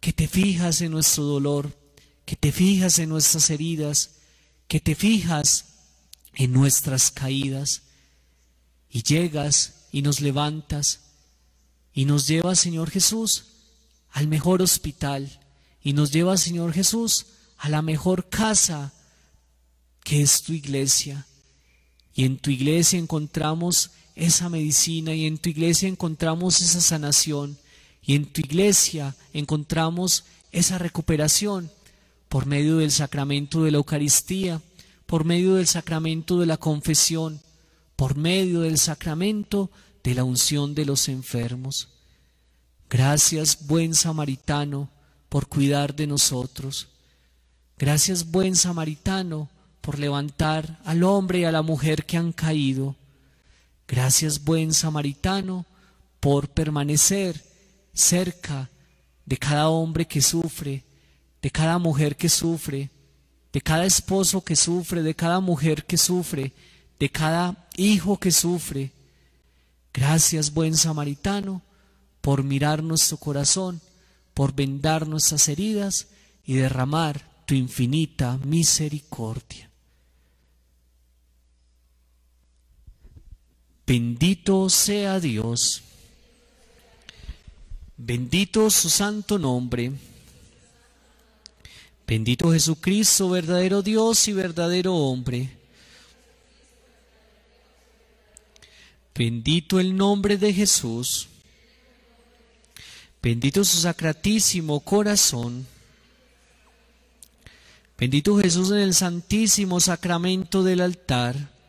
que 0.00 0.12
te 0.12 0.26
fijas 0.26 0.80
en 0.80 0.90
nuestro 0.90 1.24
dolor, 1.24 1.78
que 2.24 2.36
te 2.36 2.52
fijas 2.52 2.98
en 2.98 3.08
nuestras 3.08 3.50
heridas, 3.50 4.10
que 4.66 4.80
te 4.80 4.94
fijas 4.94 5.66
en 6.34 6.52
nuestras 6.52 7.10
caídas, 7.10 7.82
y 8.90 9.02
llegas 9.02 9.86
y 9.92 10.02
nos 10.02 10.20
levantas 10.20 11.00
y 11.92 12.04
nos 12.04 12.26
lleva, 12.26 12.54
Señor 12.54 12.90
Jesús, 12.90 13.44
al 14.10 14.26
mejor 14.26 14.62
hospital 14.62 15.40
y 15.82 15.92
nos 15.92 16.12
lleva, 16.12 16.36
Señor 16.36 16.72
Jesús, 16.72 17.26
a 17.58 17.68
la 17.68 17.82
mejor 17.82 18.28
casa 18.28 18.92
que 20.04 20.22
es 20.22 20.42
tu 20.42 20.52
iglesia. 20.52 21.26
Y 22.14 22.24
en 22.24 22.38
tu 22.38 22.50
iglesia 22.50 22.98
encontramos 22.98 23.90
esa 24.14 24.48
medicina 24.48 25.14
y 25.14 25.26
en 25.26 25.38
tu 25.38 25.48
iglesia 25.48 25.88
encontramos 25.88 26.60
esa 26.60 26.80
sanación 26.80 27.56
y 28.02 28.14
en 28.14 28.26
tu 28.26 28.40
iglesia 28.40 29.14
encontramos 29.32 30.24
esa 30.52 30.78
recuperación 30.78 31.70
por 32.28 32.46
medio 32.46 32.78
del 32.78 32.90
sacramento 32.90 33.64
de 33.64 33.70
la 33.70 33.78
Eucaristía, 33.78 34.60
por 35.06 35.24
medio 35.24 35.54
del 35.54 35.66
sacramento 35.66 36.38
de 36.38 36.46
la 36.46 36.56
confesión, 36.56 37.40
por 37.96 38.16
medio 38.16 38.60
del 38.60 38.78
sacramento 38.78 39.70
de 40.02 40.14
la 40.14 40.24
unción 40.24 40.74
de 40.74 40.84
los 40.84 41.08
enfermos. 41.08 41.88
Gracias, 42.88 43.66
buen 43.66 43.94
samaritano, 43.94 44.90
por 45.28 45.48
cuidar 45.48 45.94
de 45.94 46.06
nosotros. 46.06 46.88
Gracias, 47.78 48.30
buen 48.30 48.56
samaritano, 48.56 49.48
por 49.80 49.98
levantar 49.98 50.78
al 50.84 51.02
hombre 51.02 51.40
y 51.40 51.44
a 51.44 51.52
la 51.52 51.62
mujer 51.62 52.04
que 52.04 52.16
han 52.16 52.32
caído. 52.32 52.96
Gracias, 53.88 54.44
buen 54.44 54.72
samaritano, 54.72 55.66
por 56.20 56.48
permanecer 56.48 57.42
cerca 57.92 58.70
de 59.24 59.36
cada 59.36 59.68
hombre 59.68 60.06
que 60.06 60.20
sufre, 60.20 60.84
de 61.42 61.50
cada 61.50 61.78
mujer 61.78 62.16
que 62.16 62.28
sufre, 62.28 62.90
de 63.52 63.60
cada 63.60 63.86
esposo 63.86 64.44
que 64.44 64.54
sufre, 64.54 65.02
de 65.02 65.14
cada 65.14 65.40
mujer 65.40 65.86
que 65.86 65.96
sufre, 65.96 66.52
de 66.98 67.10
cada 67.10 67.68
hijo 67.76 68.18
que 68.18 68.30
sufre. 68.30 68.92
Gracias, 69.92 70.52
buen 70.52 70.76
samaritano, 70.76 71.62
por 72.20 72.44
mirar 72.44 72.82
nuestro 72.82 73.16
corazón, 73.16 73.80
por 74.34 74.54
vendar 74.54 75.08
nuestras 75.08 75.48
heridas 75.48 76.08
y 76.44 76.54
derramar 76.54 77.28
tu 77.46 77.54
infinita 77.54 78.38
misericordia. 78.44 79.69
Bendito 83.90 84.70
sea 84.70 85.18
Dios. 85.18 85.82
Bendito 87.96 88.70
su 88.70 88.88
santo 88.88 89.36
nombre. 89.36 89.90
Bendito 92.06 92.52
Jesucristo, 92.52 93.28
verdadero 93.30 93.82
Dios 93.82 94.28
y 94.28 94.32
verdadero 94.32 94.94
hombre. 94.94 95.50
Bendito 99.12 99.80
el 99.80 99.96
nombre 99.96 100.36
de 100.36 100.52
Jesús. 100.52 101.26
Bendito 103.20 103.64
su 103.64 103.78
sacratísimo 103.78 104.78
corazón. 104.78 105.66
Bendito 107.98 108.38
Jesús 108.38 108.70
en 108.70 108.78
el 108.78 108.94
santísimo 108.94 109.80
sacramento 109.80 110.62
del 110.62 110.80
altar. 110.80 111.59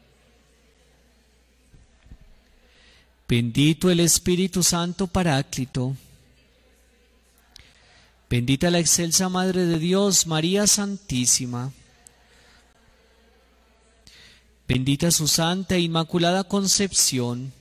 Bendito 3.31 3.89
el 3.89 4.01
Espíritu 4.01 4.61
Santo 4.61 5.07
Paráclito. 5.07 5.95
Bendita 8.29 8.69
la 8.69 8.79
excelsa 8.79 9.29
Madre 9.29 9.65
de 9.65 9.79
Dios, 9.79 10.27
María 10.27 10.67
Santísima. 10.67 11.71
Bendita 14.67 15.11
su 15.11 15.29
Santa 15.29 15.75
e 15.75 15.79
Inmaculada 15.79 16.43
Concepción. 16.43 17.53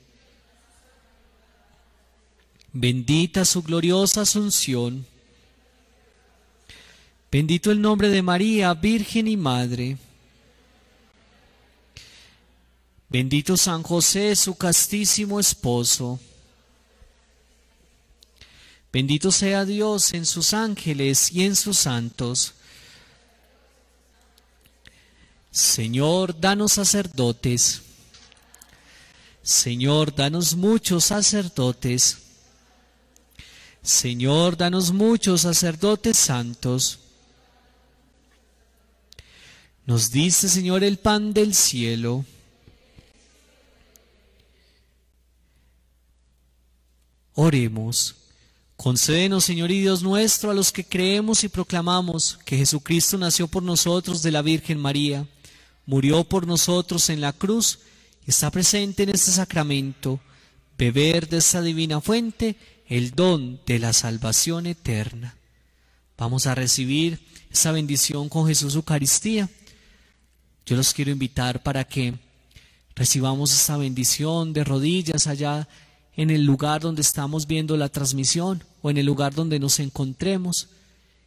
Bendita 2.73 3.45
su 3.45 3.63
gloriosa 3.63 4.23
Asunción. 4.23 5.07
Bendito 7.31 7.71
el 7.71 7.81
nombre 7.81 8.09
de 8.09 8.23
María, 8.23 8.75
Virgen 8.75 9.29
y 9.29 9.37
Madre. 9.37 9.99
Bendito 13.11 13.57
San 13.57 13.83
José, 13.83 14.37
su 14.37 14.55
castísimo 14.55 15.41
esposo. 15.41 16.21
Bendito 18.93 19.33
sea 19.33 19.65
Dios 19.65 20.15
en 20.15 20.25
sus 20.25 20.55
ángeles 20.55 21.33
y 21.33 21.45
en 21.45 21.57
sus 21.57 21.77
santos. 21.77 22.55
Señor, 25.51 26.39
danos 26.39 26.73
sacerdotes. 26.73 27.83
Señor, 29.43 30.15
danos 30.15 30.55
muchos 30.55 31.07
sacerdotes. 31.07 32.19
Señor, 33.83 34.57
danos 34.57 34.93
muchos 34.93 35.41
sacerdotes 35.41 36.17
santos. 36.17 37.01
Nos 39.85 40.13
dice, 40.13 40.49
Señor, 40.49 40.85
el 40.85 40.99
pan 40.99 41.33
del 41.33 41.57
cielo. 41.57 42.25
Oremos. 47.43 48.17
Concédenos, 48.77 49.45
Señor 49.45 49.71
y 49.71 49.81
Dios 49.81 50.03
nuestro, 50.03 50.51
a 50.51 50.55
los 50.55 50.71
que 50.73 50.85
creemos 50.85 51.43
y 51.43 51.49
proclamamos 51.49 52.39
que 52.45 52.59
Jesucristo 52.59 53.17
nació 53.17 53.49
por 53.49 53.63
nosotros 53.63 54.21
de 54.21 54.31
la 54.31 54.43
Virgen 54.43 54.79
María, 54.79 55.27
murió 55.87 56.25
por 56.25 56.47
nosotros 56.47 57.09
en 57.09 57.23
la 57.23 57.33
cruz 57.33 57.79
y 58.27 58.31
está 58.31 58.51
presente 58.51 59.05
en 59.05 59.09
este 59.09 59.31
sacramento, 59.31 60.21
beber 60.77 61.31
de 61.31 61.39
esta 61.39 61.63
divina 61.63 62.03
fuente 62.03 62.57
el 62.87 63.13
don 63.13 63.59
de 63.65 63.79
la 63.79 63.95
salvación 63.95 64.67
eterna. 64.67 65.35
Vamos 66.19 66.47
a 66.47 66.55
recibir 66.55 67.27
esa 67.51 67.73
bendición 67.73 68.29
con 68.29 68.49
Jesús 68.49 68.75
Eucaristía. 68.75 69.49
Yo 70.67 70.77
los 70.77 70.93
quiero 70.93 71.11
invitar 71.11 71.63
para 71.63 71.85
que 71.85 72.19
recibamos 72.95 73.51
esta 73.51 73.79
bendición 73.79 74.53
de 74.53 74.63
rodillas 74.63 75.27
allá 75.27 75.67
en 76.21 76.29
el 76.29 76.45
lugar 76.45 76.83
donde 76.83 77.01
estamos 77.01 77.47
viendo 77.47 77.79
la 77.79 77.89
transmisión 77.89 78.63
o 78.83 78.91
en 78.91 78.99
el 78.99 79.07
lugar 79.07 79.35
donde 79.35 79.59
nos 79.59 79.81
encontremos. 79.81 80.69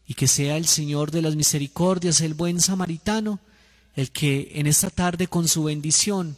Y 0.07 0.13
que 0.13 0.27
sea 0.27 0.55
el 0.55 0.67
Señor 0.67 1.09
de 1.09 1.23
las 1.23 1.35
misericordias, 1.35 2.21
el 2.21 2.35
buen 2.35 2.61
samaritano, 2.61 3.39
el 3.95 4.11
que 4.11 4.51
en 4.53 4.67
esta 4.67 4.91
tarde 4.91 5.25
con 5.25 5.47
su 5.47 5.63
bendición 5.63 6.37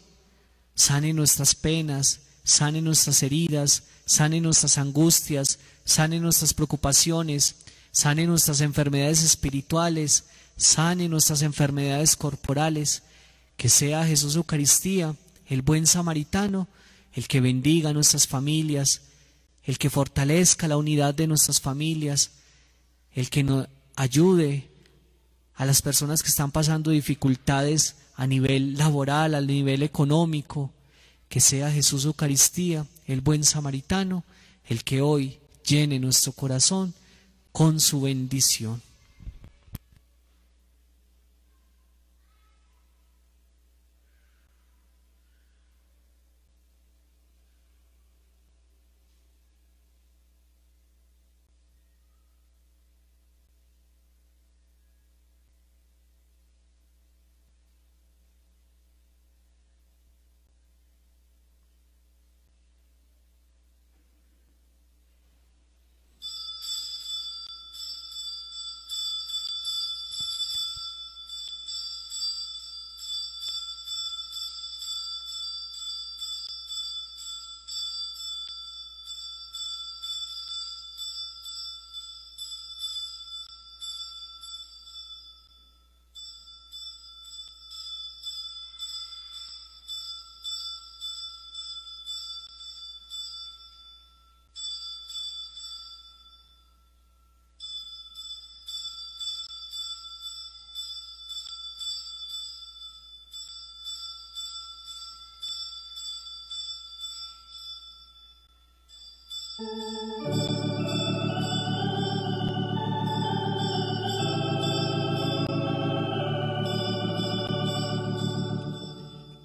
sane 0.73 1.11
nuestras 1.11 1.53
penas, 1.53 2.21
sane 2.45 2.81
nuestras 2.81 3.23
heridas, 3.23 3.83
sane 4.05 4.39
nuestras 4.39 4.77
angustias, 4.77 5.59
sane 5.83 6.21
nuestras 6.21 6.53
preocupaciones, 6.53 7.55
sane 7.91 8.25
nuestras 8.25 8.61
enfermedades 8.61 9.21
espirituales, 9.21 10.23
sane 10.55 11.09
nuestras 11.09 11.41
enfermedades 11.41 12.15
corporales, 12.15 13.03
que 13.57 13.67
sea 13.67 14.07
Jesús 14.07 14.37
Eucaristía, 14.37 15.13
el 15.49 15.61
buen 15.61 15.85
samaritano, 15.87 16.69
el 17.15 17.27
que 17.27 17.39
bendiga 17.39 17.93
nuestras 17.93 18.27
familias, 18.27 19.01
el 19.63 19.77
que 19.77 19.89
fortalezca 19.89 20.67
la 20.67 20.77
unidad 20.77 21.15
de 21.15 21.27
nuestras 21.27 21.61
familias, 21.61 22.31
el 23.13 23.29
que 23.29 23.43
nos 23.43 23.67
ayude 23.95 24.67
a 25.55 25.65
las 25.65 25.81
personas 25.81 26.21
que 26.21 26.29
están 26.29 26.51
pasando 26.51 26.91
dificultades 26.91 27.95
a 28.15 28.27
nivel 28.27 28.77
laboral, 28.77 29.33
a 29.33 29.41
nivel 29.41 29.81
económico, 29.81 30.71
que 31.29 31.39
sea 31.39 31.71
Jesús 31.71 32.03
Eucaristía, 32.05 32.85
el 33.07 33.21
buen 33.21 33.45
samaritano, 33.45 34.25
el 34.65 34.83
que 34.83 35.01
hoy 35.01 35.39
llene 35.65 35.99
nuestro 35.99 36.33
corazón 36.33 36.93
con 37.53 37.79
su 37.79 38.01
bendición. 38.01 38.81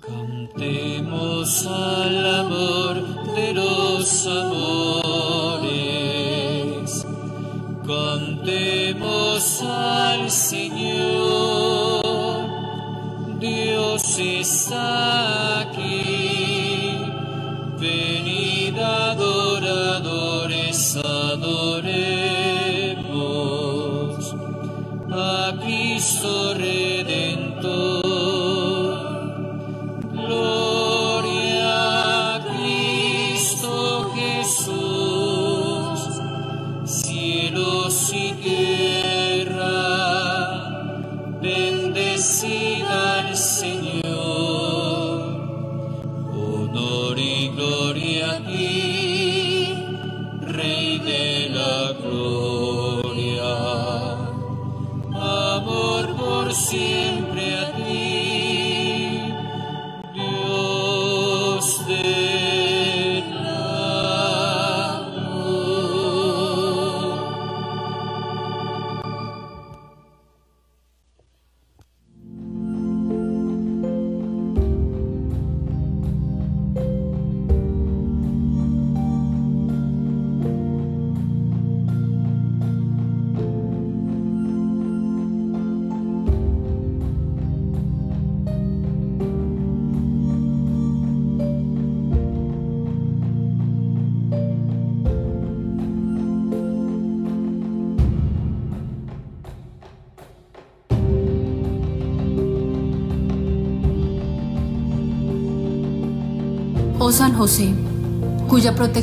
Cantemos 0.01 1.65
al 1.66 1.89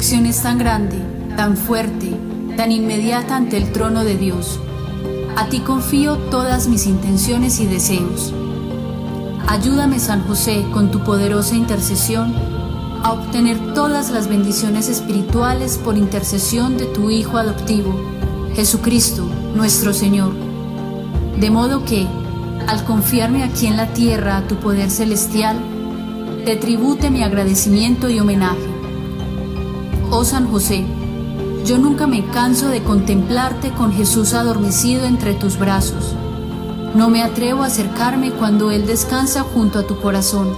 es 0.09 0.41
tan 0.41 0.57
grande, 0.57 0.95
tan 1.35 1.57
fuerte, 1.57 2.15
tan 2.55 2.71
inmediata 2.71 3.35
ante 3.35 3.57
el 3.57 3.73
trono 3.73 4.05
de 4.05 4.15
Dios, 4.15 4.57
a 5.35 5.47
ti 5.47 5.59
confío 5.59 6.15
todas 6.31 6.69
mis 6.69 6.87
intenciones 6.87 7.59
y 7.59 7.65
deseos. 7.65 8.33
Ayúdame, 9.49 9.99
San 9.99 10.25
José, 10.25 10.65
con 10.71 10.91
tu 10.91 11.03
poderosa 11.03 11.55
intercesión, 11.55 12.33
a 13.03 13.11
obtener 13.11 13.73
todas 13.73 14.09
las 14.09 14.29
bendiciones 14.29 14.87
espirituales 14.87 15.77
por 15.77 15.97
intercesión 15.97 16.77
de 16.77 16.85
tu 16.85 17.09
Hijo 17.11 17.37
adoptivo, 17.37 17.93
Jesucristo, 18.55 19.29
nuestro 19.55 19.93
Señor. 19.93 20.31
De 21.37 21.51
modo 21.51 21.83
que, 21.83 22.07
al 22.65 22.85
confiarme 22.85 23.43
aquí 23.43 23.67
en 23.67 23.75
la 23.75 23.87
tierra 23.87 24.37
a 24.37 24.47
tu 24.47 24.55
poder 24.55 24.89
celestial, 24.89 25.57
te 26.45 26.55
tribute 26.55 27.09
mi 27.09 27.23
agradecimiento 27.23 28.09
y 28.09 28.21
homenaje. 28.21 28.76
Oh 30.09 30.23
San 30.23 30.49
José, 30.49 30.85
yo 31.65 31.77
nunca 31.77 32.07
me 32.07 32.25
canso 32.27 32.69
de 32.69 32.81
contemplarte 32.81 33.71
con 33.71 33.91
Jesús 33.91 34.33
adormecido 34.33 35.05
entre 35.05 35.33
tus 35.33 35.59
brazos. 35.59 36.15
No 36.95 37.09
me 37.09 37.21
atrevo 37.21 37.63
a 37.63 37.65
acercarme 37.65 38.31
cuando 38.31 38.71
Él 38.71 38.87
descansa 38.87 39.43
junto 39.43 39.79
a 39.79 39.83
tu 39.83 39.99
corazón. 39.99 40.55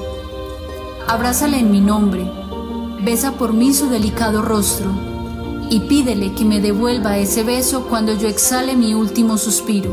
Abrázale 1.08 1.58
en 1.58 1.72
mi 1.72 1.82
nombre, 1.82 2.32
besa 3.04 3.32
por 3.32 3.54
mí 3.54 3.74
su 3.74 3.90
delicado 3.90 4.44
rostro 4.44 4.92
y 5.72 5.80
pídele 5.82 6.34
que 6.34 6.46
me 6.46 6.62
devuelva 6.62 7.18
ese 7.18 7.44
beso 7.44 7.86
cuando 7.90 8.14
yo 8.14 8.28
exhale 8.28 8.76
mi 8.76 8.94
último 8.94 9.40
suspiro. 9.40 9.92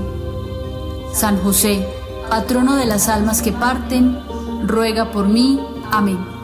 San 1.15 1.39
José, 1.39 1.89
patrono 2.29 2.77
de 2.77 2.85
las 2.85 3.09
almas 3.09 3.41
que 3.41 3.53
parten, 3.53 4.19
ruega 4.67 5.11
por 5.13 5.29
mí. 5.29 5.59
Amén. 5.91 6.36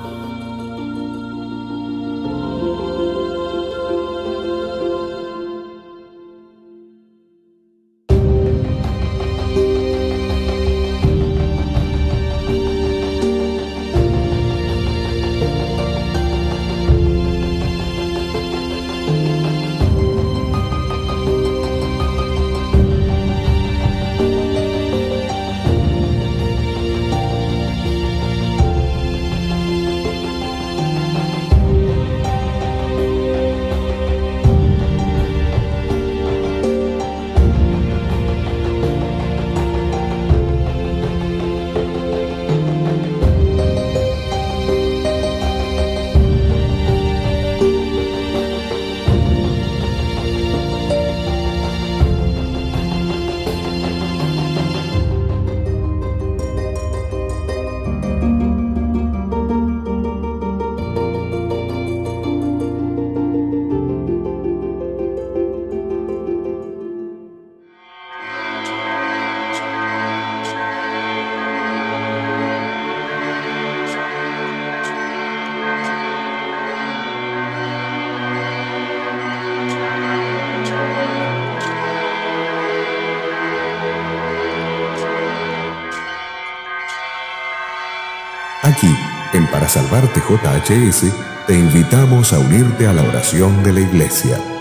Para 89.62 89.70
Salvarte 89.70 90.20
JHS, 90.20 91.12
te 91.46 91.56
invitamos 91.56 92.32
a 92.32 92.40
unirte 92.40 92.88
a 92.88 92.92
la 92.92 93.04
oración 93.04 93.62
de 93.62 93.72
la 93.72 93.80
Iglesia. 93.82 94.51